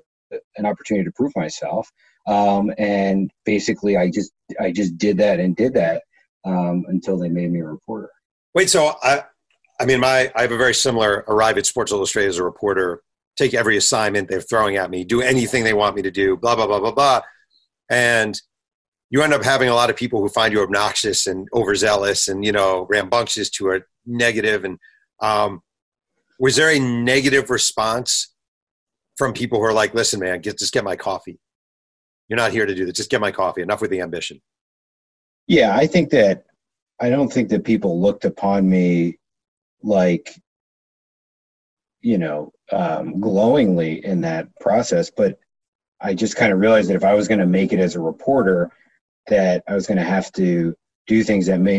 an 0.57 0.65
opportunity 0.65 1.03
to 1.03 1.11
prove 1.11 1.33
myself. 1.35 1.91
Um, 2.27 2.71
and 2.77 3.29
basically, 3.45 3.97
I 3.97 4.09
just 4.09 4.31
I 4.59 4.71
just 4.71 4.97
did 4.97 5.17
that 5.17 5.41
and 5.41 5.55
did 5.55 5.73
that 5.73 6.03
um, 6.45 6.85
until 6.87 7.17
they 7.17 7.29
made 7.29 7.51
me 7.51 7.59
a 7.59 7.65
reporter. 7.65 8.09
Wait, 8.53 8.69
so 8.69 8.95
I 9.03 9.25
I 9.79 9.85
mean, 9.85 9.99
my 9.99 10.31
I 10.35 10.41
have 10.41 10.51
a 10.51 10.57
very 10.57 10.73
similar 10.73 11.25
arrive 11.27 11.57
at 11.57 11.65
Sports 11.65 11.91
Illustrated 11.91 12.29
as 12.29 12.37
a 12.37 12.43
reporter, 12.43 13.01
take 13.35 13.53
every 13.53 13.77
assignment 13.77 14.29
they're 14.29 14.41
throwing 14.41 14.77
at 14.77 14.89
me, 14.89 15.03
do 15.03 15.21
anything 15.21 15.63
they 15.63 15.73
want 15.73 15.95
me 15.95 16.01
to 16.01 16.11
do, 16.11 16.37
blah 16.37 16.55
blah 16.55 16.67
blah 16.67 16.79
blah 16.79 16.91
blah, 16.91 17.21
and 17.89 18.39
you 19.09 19.21
end 19.21 19.33
up 19.33 19.43
having 19.43 19.69
a 19.69 19.75
lot 19.75 19.89
of 19.89 19.95
people 19.95 20.19
who 20.19 20.29
find 20.29 20.53
you 20.53 20.61
obnoxious 20.61 21.27
and 21.27 21.47
overzealous 21.53 22.27
and 22.27 22.45
you 22.45 22.51
know 22.51 22.87
rambunctious 22.89 23.49
to 23.49 23.71
a 23.71 23.79
negative. 24.05 24.63
and 24.63 24.77
um, 25.21 25.61
was 26.39 26.55
there 26.55 26.69
a 26.69 26.79
negative 26.79 27.49
response 27.49 28.33
from 29.17 29.31
people 29.33 29.59
who 29.59 29.65
are 29.65 29.73
like 29.73 29.93
listen 29.93 30.19
man 30.19 30.41
get, 30.41 30.57
just 30.57 30.73
get 30.73 30.83
my 30.83 30.95
coffee. 30.95 31.39
You're 32.27 32.37
not 32.37 32.51
here 32.51 32.65
to 32.65 32.73
do 32.73 32.85
this. 32.85 32.95
Just 32.95 33.11
get 33.11 33.21
my 33.21 33.31
coffee. 33.31 33.61
Enough 33.61 33.81
with 33.81 33.91
the 33.91 34.01
ambition. 34.01 34.41
Yeah 35.47 35.75
i 35.75 35.85
think 35.85 36.09
that 36.09 36.45
i 36.99 37.09
don't 37.09 37.31
think 37.31 37.49
that 37.49 37.63
people 37.63 38.01
looked 38.01 38.25
upon 38.25 38.69
me 38.69 39.17
like 39.85 40.35
you 42.01 42.17
know 42.17 42.51
um, 42.71 43.19
glowingly 43.19 44.03
in 44.05 44.21
that 44.21 44.47
process 44.59 45.09
but 45.09 45.39
i 46.01 46.13
just 46.13 46.35
kind 46.35 46.51
of 46.51 46.59
realized 46.59 46.89
that 46.89 46.95
if 46.95 47.03
i 47.03 47.13
was 47.13 47.27
going 47.27 47.39
to 47.39 47.45
make 47.45 47.71
it 47.71 47.79
as 47.79 47.95
a 47.95 47.99
reporter 47.99 48.71
that 49.27 49.63
I 49.67 49.73
was 49.73 49.87
going 49.87 49.97
to 49.97 50.03
have 50.03 50.31
to 50.33 50.75
do 51.07 51.23
things 51.23 51.47
that 51.47 51.59
may, 51.59 51.77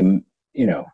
you 0.52 0.66
know, 0.66 0.86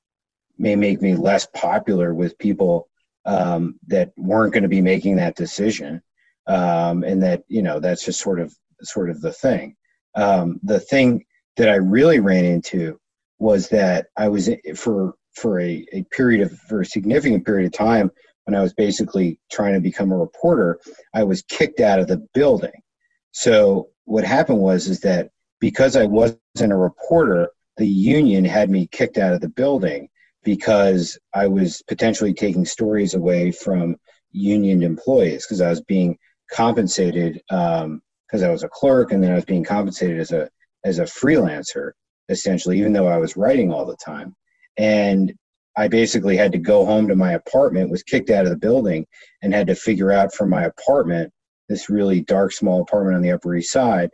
may 0.58 0.76
make 0.76 1.00
me 1.00 1.14
less 1.14 1.46
popular 1.54 2.14
with 2.14 2.38
people 2.38 2.88
um, 3.24 3.78
that 3.86 4.12
weren't 4.16 4.52
going 4.52 4.62
to 4.62 4.68
be 4.68 4.80
making 4.80 5.16
that 5.16 5.36
decision, 5.36 6.02
um, 6.46 7.04
and 7.04 7.22
that 7.22 7.44
you 7.48 7.62
know 7.62 7.78
that's 7.78 8.04
just 8.04 8.20
sort 8.20 8.40
of 8.40 8.54
sort 8.82 9.10
of 9.10 9.20
the 9.20 9.32
thing. 9.32 9.76
Um, 10.14 10.60
the 10.62 10.80
thing 10.80 11.24
that 11.56 11.68
I 11.68 11.76
really 11.76 12.18
ran 12.18 12.44
into 12.44 12.98
was 13.38 13.68
that 13.68 14.08
I 14.16 14.28
was 14.28 14.50
for 14.74 15.14
for 15.35 15.61
a, 15.61 15.87
a 15.93 16.03
period 16.05 16.43
of 16.43 16.59
for 16.68 16.80
a 16.80 16.87
significant 16.87 17.45
period 17.45 17.66
of 17.66 17.72
time 17.72 18.11
when 18.45 18.55
I 18.55 18.62
was 18.62 18.74
basically 18.74 19.39
trying 19.51 19.74
to 19.74 19.80
become 19.80 20.12
a 20.12 20.18
reporter, 20.18 20.80
I 21.14 21.24
was 21.24 21.43
kicked 21.43 21.80
out 21.80 22.01
of 22.01 22.09
the 22.09 22.26
building. 22.35 22.72
So 23.30 23.89
what 24.05 24.24
happened 24.24 24.59
was 24.59 24.89
is 24.89 25.01
that 25.01 25.30
because 25.61 25.97
I 25.97 26.07
wasn't 26.07 26.72
a 26.72 26.76
reporter, 26.76 27.51
the 27.76 27.87
union 27.87 28.45
had 28.45 28.68
me 28.68 28.89
kicked 28.89 29.16
out 29.16 29.33
of 29.33 29.41
the 29.41 29.49
building 29.49 30.09
because 30.45 31.18
I 31.33 31.47
was 31.47 31.83
potentially 31.87 32.35
taking 32.35 32.64
stories 32.64 33.14
away 33.14 33.53
from 33.53 33.97
union 34.33 34.83
employees 34.83 35.47
because 35.47 35.61
I 35.61 35.70
was 35.70 35.80
being 35.83 36.18
compensated 36.51 37.41
because 37.49 37.83
um, 37.85 38.03
I 38.33 38.51
was 38.51 38.64
a 38.64 38.68
clerk 38.68 39.12
and 39.12 39.22
then 39.22 39.30
I 39.30 39.37
was 39.37 39.45
being 39.45 39.64
compensated 39.64 40.18
as 40.18 40.33
a 40.33 40.51
as 40.85 40.99
a 40.99 41.05
freelancer 41.05 41.93
essentially, 42.28 42.78
even 42.78 42.93
though 42.93 43.07
I 43.07 43.18
was 43.18 43.37
writing 43.37 43.72
all 43.72 43.87
the 43.87 43.97
time. 43.97 44.35
And 44.76 45.32
I 45.76 45.88
basically 45.88 46.36
had 46.36 46.52
to 46.52 46.58
go 46.58 46.84
home 46.84 47.08
to 47.08 47.16
my 47.16 47.32
apartment, 47.32 47.90
was 47.90 48.02
kicked 48.02 48.30
out 48.30 48.44
of 48.44 48.50
the 48.50 48.56
building, 48.58 49.06
and 49.42 49.54
had 49.54 49.66
to 49.68 49.74
figure 49.74 50.12
out 50.12 50.34
from 50.34 50.50
my 50.50 50.64
apartment, 50.64 51.32
this 51.68 51.88
really 51.88 52.20
dark, 52.20 52.52
small 52.52 52.82
apartment 52.82 53.16
on 53.16 53.22
the 53.22 53.32
Upper 53.32 53.54
East 53.54 53.72
Side, 53.72 54.10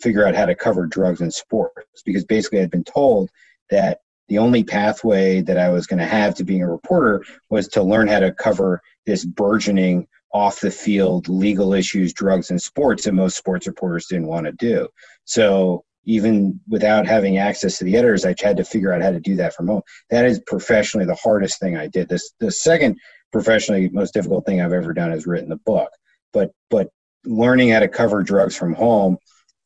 figure 0.00 0.26
out 0.26 0.34
how 0.34 0.46
to 0.46 0.54
cover 0.54 0.86
drugs 0.86 1.20
and 1.20 1.32
sports 1.32 2.02
because 2.04 2.24
basically 2.24 2.60
I'd 2.60 2.70
been 2.70 2.84
told 2.84 3.30
that 3.70 3.98
the 4.28 4.38
only 4.38 4.62
pathway 4.62 5.42
that 5.42 5.58
I 5.58 5.70
was 5.70 5.86
going 5.86 5.98
to 5.98 6.06
have 6.06 6.34
to 6.36 6.44
being 6.44 6.62
a 6.62 6.70
reporter 6.70 7.24
was 7.50 7.68
to 7.68 7.82
learn 7.82 8.08
how 8.08 8.20
to 8.20 8.32
cover 8.32 8.80
this 9.04 9.24
burgeoning 9.24 10.06
off 10.32 10.60
the 10.60 10.70
field 10.70 11.28
legal 11.28 11.74
issues, 11.74 12.12
drugs, 12.12 12.50
and 12.50 12.62
sports 12.62 13.04
that 13.04 13.12
most 13.12 13.36
sports 13.36 13.66
reporters 13.66 14.06
didn't 14.06 14.28
want 14.28 14.46
to 14.46 14.52
do. 14.52 14.88
So 15.24 15.84
even 16.04 16.60
without 16.68 17.06
having 17.06 17.38
access 17.38 17.78
to 17.78 17.84
the 17.84 17.96
editors, 17.96 18.24
I 18.24 18.34
had 18.40 18.56
to 18.56 18.64
figure 18.64 18.92
out 18.92 19.02
how 19.02 19.10
to 19.10 19.20
do 19.20 19.36
that 19.36 19.54
from 19.54 19.68
home. 19.68 19.82
That 20.10 20.24
is 20.24 20.40
professionally 20.46 21.06
the 21.06 21.14
hardest 21.14 21.60
thing 21.60 21.76
I 21.76 21.86
did. 21.88 22.08
This 22.08 22.32
the 22.40 22.50
second 22.50 22.98
professionally 23.32 23.88
most 23.90 24.14
difficult 24.14 24.46
thing 24.46 24.60
I've 24.60 24.72
ever 24.72 24.92
done 24.92 25.12
is 25.12 25.26
written 25.26 25.50
the 25.50 25.56
book. 25.56 25.90
But 26.32 26.50
but 26.70 26.88
learning 27.24 27.70
how 27.70 27.80
to 27.80 27.88
cover 27.88 28.22
drugs 28.22 28.56
from 28.56 28.74
home 28.74 29.18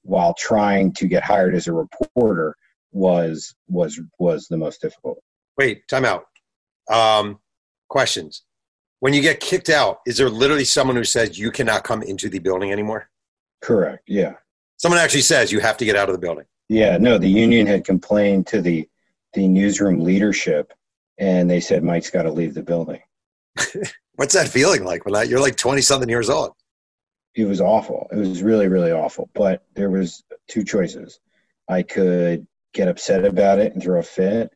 while 0.02 0.34
trying 0.34 0.92
to 0.94 1.06
get 1.06 1.22
hired 1.22 1.54
as 1.54 1.66
a 1.66 1.72
reporter 1.72 2.56
was 2.92 3.54
was 3.68 4.00
was 4.18 4.46
the 4.48 4.56
most 4.56 4.80
difficult. 4.80 5.18
Wait, 5.56 5.86
time 5.88 6.04
out. 6.04 6.24
Um, 6.90 7.38
questions. 7.88 8.42
When 9.00 9.12
you 9.12 9.20
get 9.20 9.40
kicked 9.40 9.68
out, 9.68 9.98
is 10.06 10.16
there 10.16 10.30
literally 10.30 10.64
someone 10.64 10.96
who 10.96 11.04
says 11.04 11.38
you 11.38 11.50
cannot 11.50 11.84
come 11.84 12.02
into 12.02 12.28
the 12.28 12.38
building 12.38 12.72
anymore? 12.72 13.10
Correct. 13.60 14.02
Yeah. 14.06 14.34
Someone 14.76 15.00
actually 15.00 15.22
says 15.22 15.52
you 15.52 15.60
have 15.60 15.76
to 15.78 15.84
get 15.84 15.96
out 15.96 16.08
of 16.08 16.14
the 16.14 16.20
building. 16.20 16.44
Yeah. 16.68 16.96
No, 16.98 17.18
the 17.18 17.28
union 17.28 17.66
had 17.66 17.84
complained 17.84 18.46
to 18.48 18.60
the 18.60 18.88
the 19.34 19.48
newsroom 19.48 20.00
leadership, 20.00 20.72
and 21.18 21.50
they 21.50 21.60
said 21.60 21.82
Mike's 21.82 22.10
got 22.10 22.22
to 22.22 22.30
leave 22.30 22.54
the 22.54 22.62
building. 22.62 23.00
What's 24.14 24.34
that 24.34 24.48
feeling 24.48 24.84
like? 24.84 25.04
When 25.04 25.28
you're 25.28 25.40
like 25.40 25.56
twenty 25.56 25.82
something 25.82 26.08
years 26.08 26.30
old 26.30 26.54
it 27.34 27.44
was 27.46 27.60
awful. 27.60 28.08
It 28.12 28.16
was 28.16 28.42
really, 28.42 28.68
really 28.68 28.92
awful. 28.92 29.28
But 29.34 29.64
there 29.74 29.90
was 29.90 30.22
two 30.48 30.64
choices. 30.64 31.18
I 31.68 31.82
could 31.82 32.46
get 32.72 32.88
upset 32.88 33.24
about 33.24 33.58
it 33.58 33.72
and 33.72 33.82
throw 33.82 33.98
a 33.98 34.02
fit, 34.02 34.52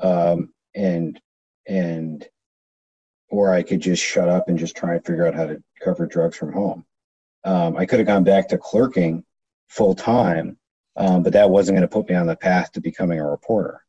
um, 0.00 0.52
and 0.74 1.20
and 1.66 2.26
or 3.28 3.52
I 3.52 3.62
could 3.62 3.80
just 3.80 4.02
shut 4.02 4.28
up 4.28 4.48
and 4.48 4.58
just 4.58 4.76
try 4.76 4.94
and 4.94 5.04
figure 5.04 5.26
out 5.26 5.34
how 5.34 5.46
to 5.46 5.62
cover 5.82 6.06
drugs 6.06 6.36
from 6.36 6.52
home. 6.52 6.84
Um, 7.44 7.76
I 7.76 7.84
could 7.84 7.98
have 7.98 8.06
gone 8.08 8.24
back 8.24 8.48
to 8.48 8.58
clerking 8.58 9.24
full 9.74 9.94
time, 9.94 10.56
um, 10.96 11.22
but 11.22 11.32
that 11.32 11.50
wasn't 11.50 11.76
going 11.76 11.88
to 11.88 11.92
put 11.92 12.08
me 12.08 12.14
on 12.14 12.26
the 12.26 12.36
path 12.36 12.70
to 12.72 12.80
becoming 12.80 13.18
a 13.18 13.28
reporter. 13.28 13.80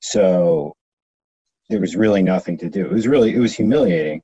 So 0.00 0.76
there 1.68 1.80
was 1.80 1.96
really 1.96 2.22
nothing 2.22 2.58
to 2.58 2.68
do. 2.68 2.84
It 2.84 2.92
was 2.92 3.08
really 3.08 3.34
it 3.34 3.38
was 3.38 3.54
humiliating, 3.54 4.22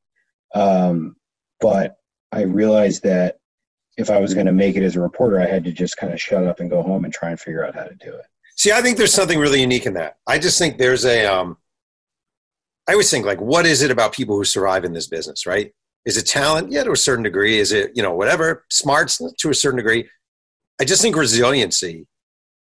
um, 0.54 1.16
but 1.60 1.96
I 2.32 2.42
realized 2.42 3.02
that 3.04 3.38
if 3.96 4.10
I 4.10 4.18
was 4.20 4.34
going 4.34 4.46
to 4.46 4.52
make 4.52 4.76
it 4.76 4.82
as 4.82 4.96
a 4.96 5.00
reporter, 5.00 5.40
I 5.40 5.46
had 5.46 5.64
to 5.64 5.72
just 5.72 5.96
kind 5.96 6.12
of 6.12 6.20
shut 6.20 6.44
up 6.44 6.60
and 6.60 6.68
go 6.68 6.82
home 6.82 7.04
and 7.04 7.14
try 7.14 7.30
and 7.30 7.40
figure 7.40 7.64
out 7.64 7.74
how 7.74 7.84
to 7.84 7.94
do 7.94 8.12
it. 8.12 8.26
See, 8.56 8.72
I 8.72 8.82
think 8.82 8.98
there's 8.98 9.14
something 9.14 9.38
really 9.38 9.60
unique 9.60 9.86
in 9.86 9.94
that. 9.94 10.16
I 10.26 10.38
just 10.38 10.58
think 10.58 10.76
there's 10.76 11.04
a, 11.04 11.26
um, 11.26 11.56
I 12.88 12.92
always 12.92 13.10
think 13.10 13.24
like, 13.24 13.40
what 13.40 13.64
is 13.64 13.82
it 13.82 13.90
about 13.90 14.12
people 14.12 14.36
who 14.36 14.44
survive 14.44 14.84
in 14.84 14.92
this 14.92 15.06
business, 15.06 15.46
right? 15.46 15.72
Is 16.04 16.16
it 16.16 16.26
talent? 16.26 16.70
Yeah, 16.70 16.84
to 16.84 16.92
a 16.92 16.96
certain 16.96 17.24
degree. 17.24 17.58
Is 17.58 17.72
it, 17.72 17.92
you 17.94 18.02
know, 18.02 18.14
whatever, 18.14 18.64
smarts 18.70 19.20
to 19.38 19.50
a 19.50 19.54
certain 19.54 19.78
degree. 19.78 20.08
I 20.80 20.84
just 20.84 21.00
think 21.00 21.16
resiliency 21.16 22.06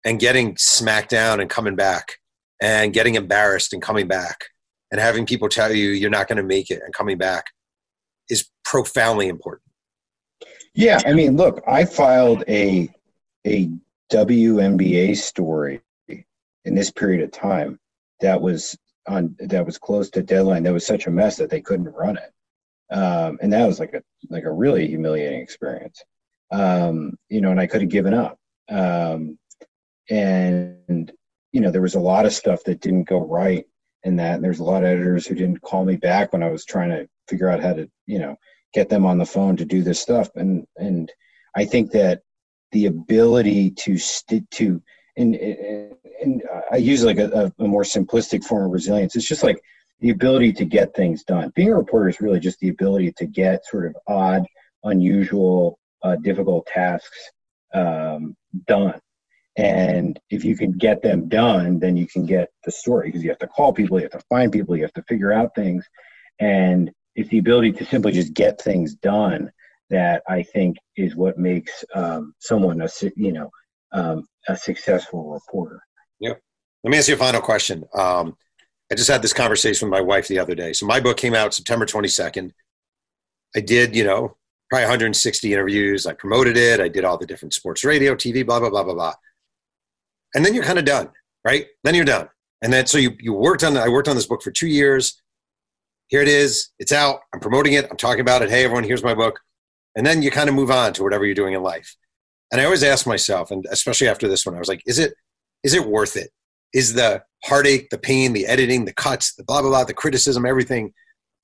and 0.05 0.19
getting 0.19 0.55
smacked 0.57 1.09
down 1.09 1.39
and 1.39 1.49
coming 1.49 1.75
back 1.75 2.19
and 2.61 2.93
getting 2.93 3.15
embarrassed 3.15 3.73
and 3.73 3.81
coming 3.81 4.07
back 4.07 4.45
and 4.91 5.01
having 5.01 5.25
people 5.25 5.49
tell 5.49 5.73
you 5.73 5.89
you're 5.89 6.09
not 6.09 6.27
going 6.27 6.37
to 6.37 6.43
make 6.43 6.71
it 6.71 6.81
and 6.83 6.93
coming 6.93 7.17
back 7.17 7.47
is 8.29 8.49
profoundly 8.63 9.27
important. 9.27 9.63
Yeah, 10.73 11.01
I 11.05 11.13
mean, 11.13 11.37
look, 11.37 11.61
I 11.67 11.85
filed 11.85 12.43
a 12.47 12.89
a 13.45 13.69
WNBA 14.11 15.15
story 15.15 15.81
in 16.07 16.75
this 16.75 16.91
period 16.91 17.23
of 17.23 17.31
time 17.31 17.79
that 18.19 18.39
was 18.41 18.77
on 19.07 19.35
that 19.39 19.65
was 19.65 19.77
close 19.77 20.09
to 20.11 20.21
deadline. 20.21 20.63
That 20.63 20.73
was 20.73 20.85
such 20.85 21.07
a 21.07 21.11
mess 21.11 21.37
that 21.37 21.49
they 21.49 21.61
couldn't 21.61 21.93
run 21.93 22.17
it, 22.17 22.93
um, 22.93 23.39
and 23.41 23.53
that 23.53 23.65
was 23.65 23.79
like 23.79 23.93
a 23.93 24.03
like 24.29 24.43
a 24.43 24.51
really 24.51 24.87
humiliating 24.87 25.39
experience. 25.39 26.03
Um, 26.51 27.17
you 27.29 27.41
know, 27.41 27.51
and 27.51 27.59
I 27.59 27.67
could 27.67 27.81
have 27.81 27.89
given 27.89 28.13
up. 28.13 28.37
Um, 28.69 29.37
and 30.09 31.11
you 31.51 31.61
know, 31.61 31.71
there 31.71 31.81
was 31.81 31.95
a 31.95 31.99
lot 31.99 32.25
of 32.25 32.33
stuff 32.33 32.63
that 32.65 32.81
didn't 32.81 33.05
go 33.05 33.25
right 33.25 33.65
in 34.03 34.17
that. 34.17 34.35
And 34.35 34.43
there's 34.43 34.59
a 34.59 34.63
lot 34.63 34.83
of 34.83 34.89
editors 34.89 35.25
who 35.25 35.35
didn't 35.35 35.61
call 35.61 35.85
me 35.85 35.95
back 35.95 36.33
when 36.33 36.43
I 36.43 36.49
was 36.49 36.65
trying 36.65 36.89
to 36.89 37.07
figure 37.27 37.49
out 37.49 37.63
how 37.63 37.73
to, 37.73 37.89
you 38.05 38.19
know, 38.19 38.37
get 38.75 38.89
them 38.89 39.05
on 39.05 39.17
the 39.17 39.25
phone 39.25 39.55
to 39.55 39.65
do 39.65 39.81
this 39.81 39.99
stuff 39.99 40.29
and 40.35 40.67
and 40.75 41.11
i 41.55 41.63
think 41.63 41.91
that 41.91 42.21
the 42.73 42.87
ability 42.87 43.71
to 43.71 43.97
st- 43.97 44.51
to 44.51 44.81
and, 45.15 45.33
and 45.35 46.43
i 46.71 46.75
use 46.75 47.03
like 47.03 47.17
a, 47.17 47.51
a 47.57 47.67
more 47.67 47.83
simplistic 47.83 48.43
form 48.43 48.65
of 48.65 48.71
resilience 48.71 49.15
it's 49.15 49.27
just 49.27 49.43
like 49.43 49.59
the 50.01 50.09
ability 50.09 50.51
to 50.51 50.65
get 50.65 50.93
things 50.93 51.23
done 51.23 51.51
being 51.55 51.69
a 51.69 51.75
reporter 51.75 52.09
is 52.09 52.19
really 52.19 52.39
just 52.39 52.59
the 52.59 52.67
ability 52.67 53.13
to 53.13 53.25
get 53.25 53.65
sort 53.65 53.85
of 53.85 53.95
odd 54.07 54.43
unusual 54.83 55.79
uh, 56.05 56.15
difficult 56.17 56.65
tasks 56.67 57.31
um, 57.73 58.35
done 58.67 58.99
and 59.57 60.19
if 60.29 60.43
you 60.43 60.55
can 60.55 60.71
get 60.73 61.01
them 61.01 61.27
done 61.27 61.79
then 61.79 61.97
you 61.97 62.07
can 62.07 62.25
get 62.25 62.49
the 62.65 62.71
story 62.71 63.07
because 63.07 63.23
you 63.23 63.29
have 63.29 63.39
to 63.39 63.47
call 63.47 63.73
people 63.73 63.97
you 63.97 64.03
have 64.03 64.11
to 64.11 64.27
find 64.29 64.51
people 64.51 64.75
you 64.75 64.83
have 64.83 64.93
to 64.93 65.03
figure 65.03 65.33
out 65.33 65.55
things 65.55 65.85
and 66.39 66.91
it's 67.15 67.29
the 67.29 67.37
ability 67.37 67.71
to 67.71 67.85
simply 67.85 68.11
just 68.11 68.33
get 68.33 68.61
things 68.61 68.95
done 68.95 69.51
that 69.89 70.23
I 70.27 70.43
think 70.43 70.77
is 70.95 71.15
what 71.15 71.37
makes 71.37 71.83
um, 71.93 72.33
someone 72.39 72.81
a 72.81 72.89
you 73.15 73.31
know 73.31 73.49
um, 73.91 74.27
a 74.47 74.57
successful 74.57 75.31
reporter. 75.31 75.79
Yep. 76.19 76.41
Let 76.83 76.91
me 76.91 76.97
ask 76.97 77.07
you 77.07 77.15
a 77.15 77.17
final 77.17 77.41
question. 77.41 77.83
Um, 77.93 78.35
I 78.91 78.95
just 78.95 79.09
had 79.09 79.21
this 79.21 79.33
conversation 79.33 79.87
with 79.87 79.97
my 79.97 80.01
wife 80.01 80.27
the 80.27 80.39
other 80.39 80.53
day. 80.55 80.73
So 80.73 80.85
my 80.85 80.99
book 80.99 81.17
came 81.17 81.33
out 81.33 81.53
September 81.53 81.85
22nd. 81.85 82.51
I 83.55 83.61
did, 83.61 83.95
you 83.95 84.03
know, 84.03 84.37
probably 84.69 84.85
160 84.85 85.53
interviews. 85.53 86.05
I 86.05 86.13
promoted 86.13 86.57
it. 86.57 86.79
I 86.79 86.87
did 86.87 87.05
all 87.05 87.17
the 87.17 87.25
different 87.25 87.53
sports 87.53 87.83
radio, 87.83 88.15
TV, 88.15 88.45
blah, 88.45 88.59
blah, 88.59 88.69
blah, 88.69 88.83
blah, 88.83 88.93
blah. 88.93 89.13
And 90.33 90.45
then 90.45 90.53
you're 90.53 90.63
kind 90.63 90.79
of 90.79 90.85
done, 90.85 91.09
right? 91.45 91.67
Then 91.83 91.95
you're 91.95 92.05
done. 92.05 92.29
And 92.61 92.73
then 92.73 92.87
so 92.87 92.97
you, 92.97 93.15
you 93.19 93.33
worked 93.33 93.63
on, 93.63 93.77
I 93.77 93.89
worked 93.89 94.07
on 94.07 94.15
this 94.15 94.25
book 94.25 94.41
for 94.41 94.51
two 94.51 94.67
years 94.67 95.21
here 96.07 96.21
it 96.21 96.27
is. 96.27 96.69
It's 96.79 96.91
out. 96.91 97.21
I'm 97.33 97.39
promoting 97.39 97.73
it. 97.73 97.87
I'm 97.89 97.97
talking 97.97 98.21
about 98.21 98.41
it. 98.41 98.49
Hey, 98.49 98.63
everyone, 98.63 98.83
here's 98.83 99.03
my 99.03 99.15
book. 99.15 99.39
And 99.95 100.05
then 100.05 100.21
you 100.21 100.29
kind 100.29 100.49
of 100.49 100.55
move 100.55 100.69
on 100.69 100.93
to 100.93 101.03
whatever 101.03 101.25
you're 101.25 101.35
doing 101.35 101.53
in 101.53 101.63
life. 101.63 101.95
And 102.51 102.61
I 102.61 102.65
always 102.65 102.83
ask 102.83 103.07
myself, 103.07 103.49
and 103.49 103.65
especially 103.71 104.07
after 104.07 104.27
this 104.27 104.45
one, 104.45 104.55
I 104.55 104.59
was 104.59 104.67
like, 104.67 104.83
is 104.85 104.99
it 104.99 105.13
is 105.63 105.73
it 105.73 105.87
worth 105.87 106.15
it? 106.15 106.31
Is 106.73 106.93
the 106.93 107.23
heartache, 107.43 107.89
the 107.89 107.97
pain, 107.97 108.33
the 108.33 108.45
editing, 108.45 108.85
the 108.85 108.93
cuts, 108.93 109.33
the 109.33 109.43
blah, 109.43 109.61
blah, 109.61 109.69
blah, 109.71 109.83
the 109.83 109.93
criticism, 109.93 110.45
everything, 110.45 110.93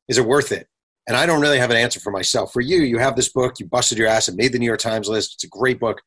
is 0.07 0.17
it 0.17 0.26
worth 0.26 0.51
it? 0.51 0.67
And 1.08 1.18
I 1.18 1.26
don't 1.26 1.41
really 1.41 1.58
have 1.58 1.72
an 1.72 1.78
answer 1.78 1.99
for 1.99 2.12
myself. 2.12 2.54
For 2.54 2.62
you, 2.62 2.82
you 2.82 2.99
have 2.99 3.16
this 3.16 3.30
book, 3.30 3.60
you 3.60 3.66
busted 3.66 3.97
your 3.97 4.08
ass 4.08 4.28
and 4.28 4.38
made 4.38 4.54
the 4.54 4.60
New 4.60 4.66
York 4.66 4.80
Times 4.80 5.10
list. 5.10 5.34
It's 5.36 5.43
a 5.43 5.47
great 5.47 5.80
book. 5.80 6.02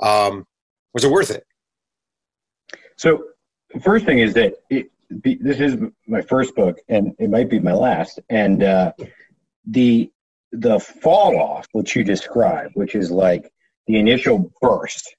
Um, 0.00 0.46
was 0.94 1.04
it 1.04 1.10
worth 1.10 1.30
it? 1.30 1.44
So, 2.96 3.24
the 3.72 3.80
first 3.80 4.04
thing 4.04 4.18
is 4.18 4.34
that 4.34 4.54
it, 4.70 4.90
this 5.10 5.60
is 5.60 5.76
my 6.06 6.22
first 6.22 6.54
book, 6.54 6.78
and 6.88 7.14
it 7.18 7.30
might 7.30 7.50
be 7.50 7.58
my 7.58 7.72
last. 7.72 8.20
And 8.28 8.62
uh, 8.62 8.92
the 9.66 10.10
the 10.52 10.78
fall 10.78 11.38
off, 11.38 11.66
which 11.72 11.96
you 11.96 12.04
describe, 12.04 12.70
which 12.74 12.94
is 12.94 13.10
like 13.10 13.50
the 13.86 13.98
initial 13.98 14.52
burst, 14.60 15.16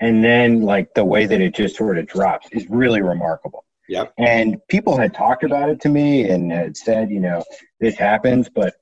and 0.00 0.22
then 0.22 0.62
like 0.62 0.92
the 0.94 1.04
way 1.04 1.26
that 1.26 1.40
it 1.40 1.54
just 1.54 1.76
sort 1.76 1.98
of 1.98 2.06
drops, 2.06 2.48
is 2.52 2.68
really 2.68 3.02
remarkable. 3.02 3.64
Yep. 3.88 4.12
And 4.18 4.58
people 4.68 4.96
had 4.98 5.14
talked 5.14 5.44
about 5.44 5.70
it 5.70 5.80
to 5.80 5.88
me 5.88 6.28
and 6.28 6.52
had 6.52 6.76
said, 6.76 7.10
you 7.10 7.20
know, 7.20 7.42
this 7.80 7.96
happens, 7.96 8.48
but 8.54 8.74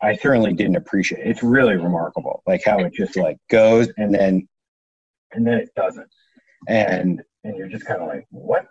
I 0.00 0.16
certainly 0.16 0.54
didn't 0.54 0.76
appreciate 0.76 1.20
it. 1.20 1.28
It's 1.28 1.42
really 1.42 1.76
remarkable, 1.76 2.42
like 2.46 2.62
how 2.64 2.78
it 2.78 2.94
just 2.94 3.16
like 3.16 3.36
goes 3.50 3.88
and 3.98 4.14
then 4.14 4.48
and 5.32 5.46
then 5.46 5.54
it 5.54 5.70
doesn't, 5.74 6.08
and 6.68 7.22
and 7.44 7.56
you're 7.56 7.68
just 7.68 7.84
kind 7.84 8.00
of 8.00 8.08
like, 8.08 8.26
what? 8.30 8.66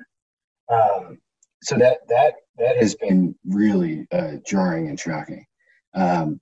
Um, 0.71 1.19
so 1.61 1.77
that 1.77 2.07
that 2.09 2.35
that 2.57 2.77
has 2.77 2.95
been 2.95 3.35
really 3.45 4.07
uh, 4.11 4.33
jarring 4.45 4.87
and 4.87 4.99
shocking. 4.99 5.45
Um, 5.93 6.39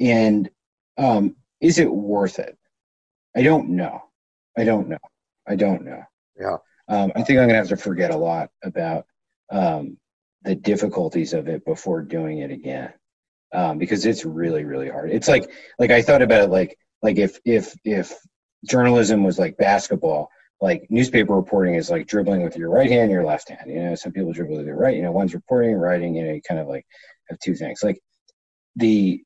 and 0.00 0.48
um, 0.96 1.36
is 1.60 1.78
it 1.78 1.92
worth 1.92 2.38
it? 2.38 2.56
I 3.36 3.42
don't 3.42 3.70
know. 3.70 4.02
I 4.56 4.64
don't 4.64 4.88
know. 4.88 4.98
I 5.46 5.56
don't 5.56 5.84
know. 5.84 6.02
Yeah 6.40 6.56
um, 6.88 7.12
I 7.14 7.22
think 7.22 7.38
I'm 7.38 7.48
gonna 7.48 7.58
have 7.58 7.68
to 7.68 7.76
forget 7.76 8.10
a 8.10 8.16
lot 8.16 8.50
about 8.62 9.06
um, 9.50 9.98
the 10.42 10.54
difficulties 10.54 11.32
of 11.32 11.48
it 11.48 11.64
before 11.64 12.02
doing 12.02 12.38
it 12.38 12.50
again, 12.50 12.92
um, 13.52 13.78
because 13.78 14.06
it's 14.06 14.24
really 14.24 14.64
really 14.64 14.88
hard. 14.88 15.10
It's 15.10 15.28
like 15.28 15.50
like 15.78 15.90
I 15.90 16.02
thought 16.02 16.22
about 16.22 16.44
it 16.44 16.50
like 16.50 16.78
like 17.02 17.18
if 17.18 17.38
if 17.44 17.74
if 17.84 18.14
journalism 18.66 19.22
was 19.22 19.38
like 19.38 19.56
basketball, 19.56 20.30
like 20.60 20.86
newspaper 20.90 21.34
reporting 21.34 21.74
is 21.74 21.90
like 21.90 22.06
dribbling 22.06 22.42
with 22.42 22.56
your 22.56 22.70
right 22.70 22.90
hand, 22.90 23.10
your 23.10 23.24
left 23.24 23.48
hand. 23.48 23.70
You 23.70 23.82
know, 23.82 23.94
some 23.94 24.12
people 24.12 24.32
dribble 24.32 24.56
with 24.56 24.66
their 24.66 24.76
right. 24.76 24.96
You 24.96 25.02
know, 25.02 25.12
one's 25.12 25.34
reporting, 25.34 25.74
writing. 25.74 26.14
You 26.14 26.24
know, 26.24 26.32
you 26.32 26.42
kind 26.46 26.60
of 26.60 26.68
like 26.68 26.86
have 27.28 27.38
two 27.38 27.54
things. 27.54 27.82
Like 27.82 28.00
the 28.76 29.22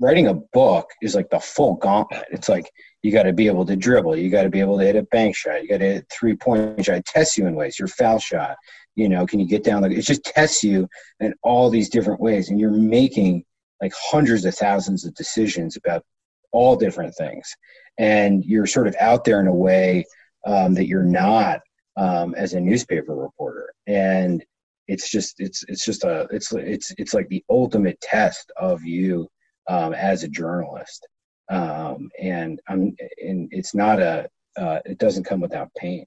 writing 0.00 0.28
a 0.28 0.34
book 0.34 0.90
is 1.02 1.14
like 1.14 1.30
the 1.30 1.40
full 1.40 1.74
gauntlet. 1.76 2.26
It's 2.30 2.48
like 2.48 2.70
you 3.02 3.12
got 3.12 3.24
to 3.24 3.32
be 3.32 3.46
able 3.46 3.64
to 3.66 3.76
dribble. 3.76 4.16
You 4.16 4.30
got 4.30 4.42
to 4.42 4.48
be 4.48 4.60
able 4.60 4.78
to 4.78 4.84
hit 4.84 4.96
a 4.96 5.02
bank 5.04 5.36
shot. 5.36 5.62
You 5.62 5.68
got 5.68 5.78
to 5.78 5.84
hit 5.84 6.06
three 6.10 6.34
point 6.34 6.84
shot. 6.84 6.96
It 6.96 7.06
tests 7.06 7.38
you 7.38 7.46
in 7.46 7.54
ways. 7.54 7.78
Your 7.78 7.88
foul 7.88 8.18
shot. 8.18 8.56
You 8.96 9.08
know, 9.08 9.26
can 9.26 9.38
you 9.38 9.46
get 9.46 9.62
down? 9.62 9.82
The, 9.82 9.90
it 9.90 10.02
just 10.02 10.24
tests 10.24 10.64
you 10.64 10.88
in 11.20 11.34
all 11.42 11.70
these 11.70 11.88
different 11.88 12.20
ways, 12.20 12.48
and 12.48 12.58
you're 12.58 12.70
making 12.70 13.44
like 13.80 13.92
hundreds 13.96 14.44
of 14.44 14.54
thousands 14.54 15.04
of 15.04 15.14
decisions 15.14 15.76
about 15.76 16.04
all 16.50 16.74
different 16.74 17.14
things, 17.14 17.54
and 17.98 18.44
you're 18.44 18.66
sort 18.66 18.88
of 18.88 18.96
out 18.98 19.24
there 19.24 19.40
in 19.40 19.46
a 19.46 19.54
way 19.54 20.04
um, 20.46 20.74
that 20.74 20.88
you're 20.88 21.04
not 21.04 21.60
um, 21.96 22.34
as 22.34 22.54
a 22.54 22.60
newspaper 22.60 23.14
reporter, 23.14 23.72
and 23.86 24.44
it's 24.88 25.08
just 25.08 25.38
it's 25.38 25.64
it's 25.68 25.84
just 25.84 26.02
a 26.02 26.26
it's 26.32 26.52
it's 26.52 26.92
it's 26.98 27.14
like 27.14 27.28
the 27.28 27.44
ultimate 27.48 28.00
test 28.00 28.50
of 28.56 28.82
you 28.82 29.28
um, 29.68 29.92
as 29.92 30.24
a 30.24 30.28
journalist 30.28 31.06
um, 31.50 32.10
and 32.20 32.60
I'm 32.68 32.96
and 33.22 33.48
it's 33.52 33.74
not 33.74 34.00
a 34.00 34.28
uh, 34.56 34.80
it 34.84 34.98
doesn't 34.98 35.24
come 35.24 35.40
without 35.40 35.72
pain. 35.76 36.04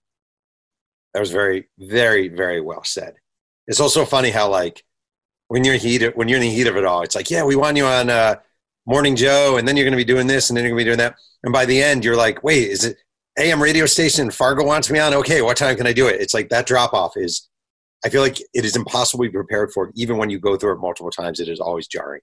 That 1.13 1.19
was 1.19 1.31
very 1.31 1.67
very 1.79 2.27
very 2.27 2.61
well 2.61 2.83
said. 2.83 3.15
It's 3.67 3.79
also 3.79 4.05
funny 4.05 4.29
how 4.29 4.49
like 4.49 4.83
when 5.47 5.63
you're 5.63 5.75
heat 5.75 6.15
when 6.15 6.27
you're 6.27 6.37
in 6.37 6.43
the 6.43 6.49
heat 6.49 6.67
of 6.67 6.77
it 6.77 6.85
all, 6.85 7.01
it's 7.01 7.15
like 7.15 7.29
yeah 7.29 7.43
we 7.43 7.55
want 7.55 7.77
you 7.77 7.85
on 7.85 8.09
uh, 8.09 8.35
Morning 8.85 9.15
Joe, 9.15 9.57
and 9.57 9.67
then 9.67 9.77
you're 9.77 9.85
going 9.85 9.91
to 9.91 9.97
be 9.97 10.03
doing 10.03 10.27
this, 10.27 10.49
and 10.49 10.57
then 10.57 10.63
you're 10.63 10.71
going 10.71 10.79
to 10.79 10.85
be 10.85 10.89
doing 10.89 10.97
that, 10.97 11.15
and 11.43 11.53
by 11.53 11.65
the 11.65 11.81
end 11.81 12.05
you're 12.05 12.15
like 12.15 12.43
wait 12.43 12.69
is 12.69 12.85
it 12.85 12.97
AM 13.39 13.61
radio 13.61 13.85
station 13.85 14.29
Fargo 14.29 14.65
wants 14.65 14.89
me 14.89 14.99
on? 14.99 15.13
Okay, 15.13 15.41
what 15.41 15.57
time 15.57 15.75
can 15.75 15.87
I 15.87 15.93
do 15.93 16.07
it? 16.07 16.21
It's 16.21 16.33
like 16.33 16.49
that 16.49 16.65
drop 16.65 16.93
off 16.93 17.13
is. 17.15 17.47
I 18.03 18.09
feel 18.09 18.23
like 18.23 18.39
it 18.55 18.65
is 18.65 18.75
impossible 18.75 19.23
to 19.23 19.29
be 19.29 19.33
prepared 19.33 19.71
for. 19.71 19.91
Even 19.93 20.17
when 20.17 20.31
you 20.31 20.39
go 20.39 20.57
through 20.57 20.73
it 20.73 20.79
multiple 20.79 21.11
times, 21.11 21.39
it 21.39 21.47
is 21.47 21.59
always 21.59 21.85
jarring. 21.87 22.21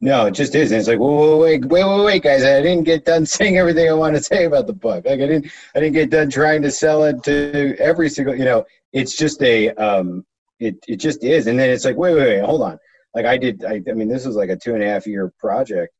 No, 0.00 0.26
it 0.26 0.32
just 0.32 0.54
isn't. 0.54 0.78
It's 0.78 0.86
like, 0.86 1.00
whoa, 1.00 1.38
wait, 1.38 1.64
wait, 1.64 1.84
wait, 1.84 2.04
wait, 2.04 2.22
guys! 2.22 2.44
I 2.44 2.62
didn't 2.62 2.84
get 2.84 3.04
done 3.04 3.26
saying 3.26 3.58
everything 3.58 3.88
I 3.88 3.94
want 3.94 4.14
to 4.16 4.22
say 4.22 4.44
about 4.44 4.66
the 4.66 4.72
book. 4.72 5.04
Like, 5.04 5.20
I 5.20 5.26
didn't, 5.26 5.50
I 5.74 5.80
didn't 5.80 5.94
get 5.94 6.10
done 6.10 6.30
trying 6.30 6.62
to 6.62 6.70
sell 6.70 7.02
it 7.04 7.22
to 7.24 7.74
every 7.78 8.08
single. 8.08 8.36
You 8.36 8.44
know, 8.44 8.64
it's 8.92 9.16
just 9.16 9.42
a, 9.42 9.70
um, 9.70 10.24
it, 10.60 10.76
it 10.86 10.96
just 10.96 11.24
is. 11.24 11.48
And 11.48 11.58
then 11.58 11.70
it's 11.70 11.84
like, 11.84 11.96
wait, 11.96 12.14
wait, 12.14 12.38
wait, 12.38 12.44
hold 12.44 12.62
on. 12.62 12.78
Like, 13.14 13.26
I 13.26 13.36
did. 13.38 13.64
I, 13.64 13.82
I 13.88 13.92
mean, 13.92 14.08
this 14.08 14.24
was 14.24 14.36
like 14.36 14.50
a 14.50 14.56
two 14.56 14.74
and 14.74 14.82
a 14.84 14.86
half 14.86 15.06
year 15.06 15.32
project, 15.40 15.92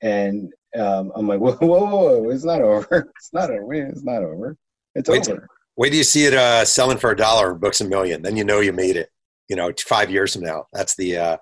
and 0.00 0.50
um, 0.78 1.12
I'm 1.14 1.28
like, 1.28 1.40
whoa, 1.40 1.52
whoa, 1.56 1.84
whoa, 1.84 2.30
it's 2.30 2.44
not 2.44 2.62
over. 2.62 3.12
It's 3.16 3.32
not 3.34 3.50
over. 3.50 3.74
It's 3.74 4.04
not 4.04 4.22
over. 4.22 4.56
It's 4.94 5.10
wait 5.10 5.28
over. 5.28 5.46
wait 5.76 5.90
do 5.90 5.98
you 5.98 6.04
see 6.04 6.24
it 6.24 6.34
uh, 6.34 6.64
selling 6.64 6.98
for 6.98 7.10
a 7.10 7.16
dollar 7.16 7.52
books 7.52 7.82
a 7.82 7.84
million? 7.84 8.22
Then 8.22 8.36
you 8.36 8.44
know 8.44 8.60
you 8.60 8.72
made 8.72 8.96
it. 8.96 9.10
You 9.48 9.56
know, 9.56 9.70
five 9.86 10.10
years 10.10 10.32
from 10.32 10.44
now. 10.44 10.66
That's 10.72 10.96
the 10.96 11.18
uh, 11.18 11.36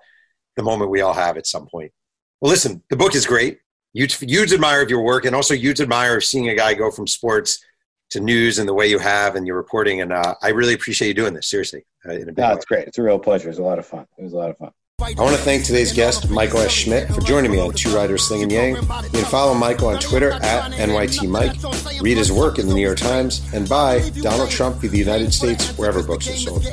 the 0.57 0.63
moment 0.63 0.91
we 0.91 0.99
all 0.99 1.13
have 1.13 1.37
at 1.37 1.47
some 1.47 1.67
point. 1.67 1.93
Well, 2.41 2.49
listen, 2.49 2.81
the 2.89 2.97
book 2.97 3.13
is 3.13 3.25
great. 3.25 3.59
Huge, 3.93 4.17
huge 4.17 4.51
admire 4.51 4.81
of 4.81 4.89
your 4.89 5.03
work, 5.03 5.25
and 5.25 5.35
also 5.35 5.53
huge 5.53 5.79
admire 5.79 6.17
of 6.17 6.23
seeing 6.23 6.49
a 6.49 6.55
guy 6.55 6.73
go 6.73 6.89
from 6.89 7.05
sports 7.05 7.63
to 8.09 8.19
news 8.19 8.57
and 8.57 8.67
the 8.67 8.73
way 8.73 8.87
you 8.87 8.99
have 8.99 9.35
and 9.35 9.45
your 9.45 9.55
reporting. 9.55 10.01
And 10.01 10.11
uh, 10.11 10.35
I 10.41 10.49
really 10.49 10.73
appreciate 10.73 11.09
you 11.09 11.13
doing 11.13 11.33
this. 11.33 11.47
Seriously, 11.47 11.85
uh, 12.03 12.13
no, 12.35 12.53
it's 12.53 12.65
great. 12.65 12.87
It's 12.87 12.97
a 12.97 13.03
real 13.03 13.19
pleasure. 13.19 13.47
It 13.47 13.51
was 13.51 13.59
a 13.59 13.63
lot 13.63 13.79
of 13.79 13.85
fun. 13.85 14.07
It 14.17 14.23
was 14.23 14.33
a 14.33 14.37
lot 14.37 14.49
of 14.49 14.57
fun. 14.57 14.71
I 15.01 15.13
want 15.23 15.35
to 15.35 15.41
thank 15.41 15.65
today's 15.65 15.91
guest, 15.91 16.29
Michael 16.29 16.59
S. 16.59 16.71
Schmidt, 16.71 17.07
for 17.07 17.21
joining 17.21 17.51
me 17.51 17.59
on 17.59 17.73
Two 17.73 17.89
Writers 17.89 18.27
Slinging 18.27 18.51
Yang. 18.51 18.75
You 18.75 19.09
can 19.09 19.25
follow 19.25 19.55
Michael 19.55 19.87
on 19.87 19.99
Twitter 19.99 20.31
at 20.31 20.71
NYT 20.73 21.27
Mike, 21.27 21.53
read 22.01 22.17
his 22.17 22.31
work 22.31 22.59
in 22.59 22.67
the 22.67 22.75
New 22.75 22.83
York 22.83 22.99
Times, 22.99 23.41
and 23.51 23.67
buy 23.67 24.07
Donald 24.21 24.51
Trump 24.51 24.77
v. 24.77 24.87
the 24.89 24.99
United 24.99 25.33
States 25.33 25.75
wherever 25.75 26.03
books 26.03 26.29
are 26.29 26.35
sold. 26.35 26.67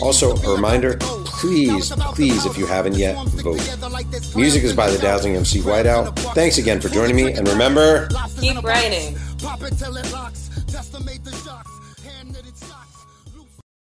Also, 0.00 0.34
a 0.34 0.54
reminder 0.54 0.96
please, 0.98 1.90
please, 2.14 2.46
if 2.46 2.56
you 2.56 2.64
haven't 2.64 2.94
yet, 2.96 3.22
vote. 3.28 3.60
Music 4.34 4.64
is 4.64 4.72
by 4.72 4.90
the 4.90 4.98
Dazzling 4.98 5.36
MC 5.36 5.60
Whiteout. 5.60 6.18
Thanks 6.34 6.56
again 6.56 6.80
for 6.80 6.88
joining 6.88 7.16
me, 7.16 7.32
and 7.32 7.46
remember 7.46 8.08
keep 8.40 8.62
writing. 8.62 9.14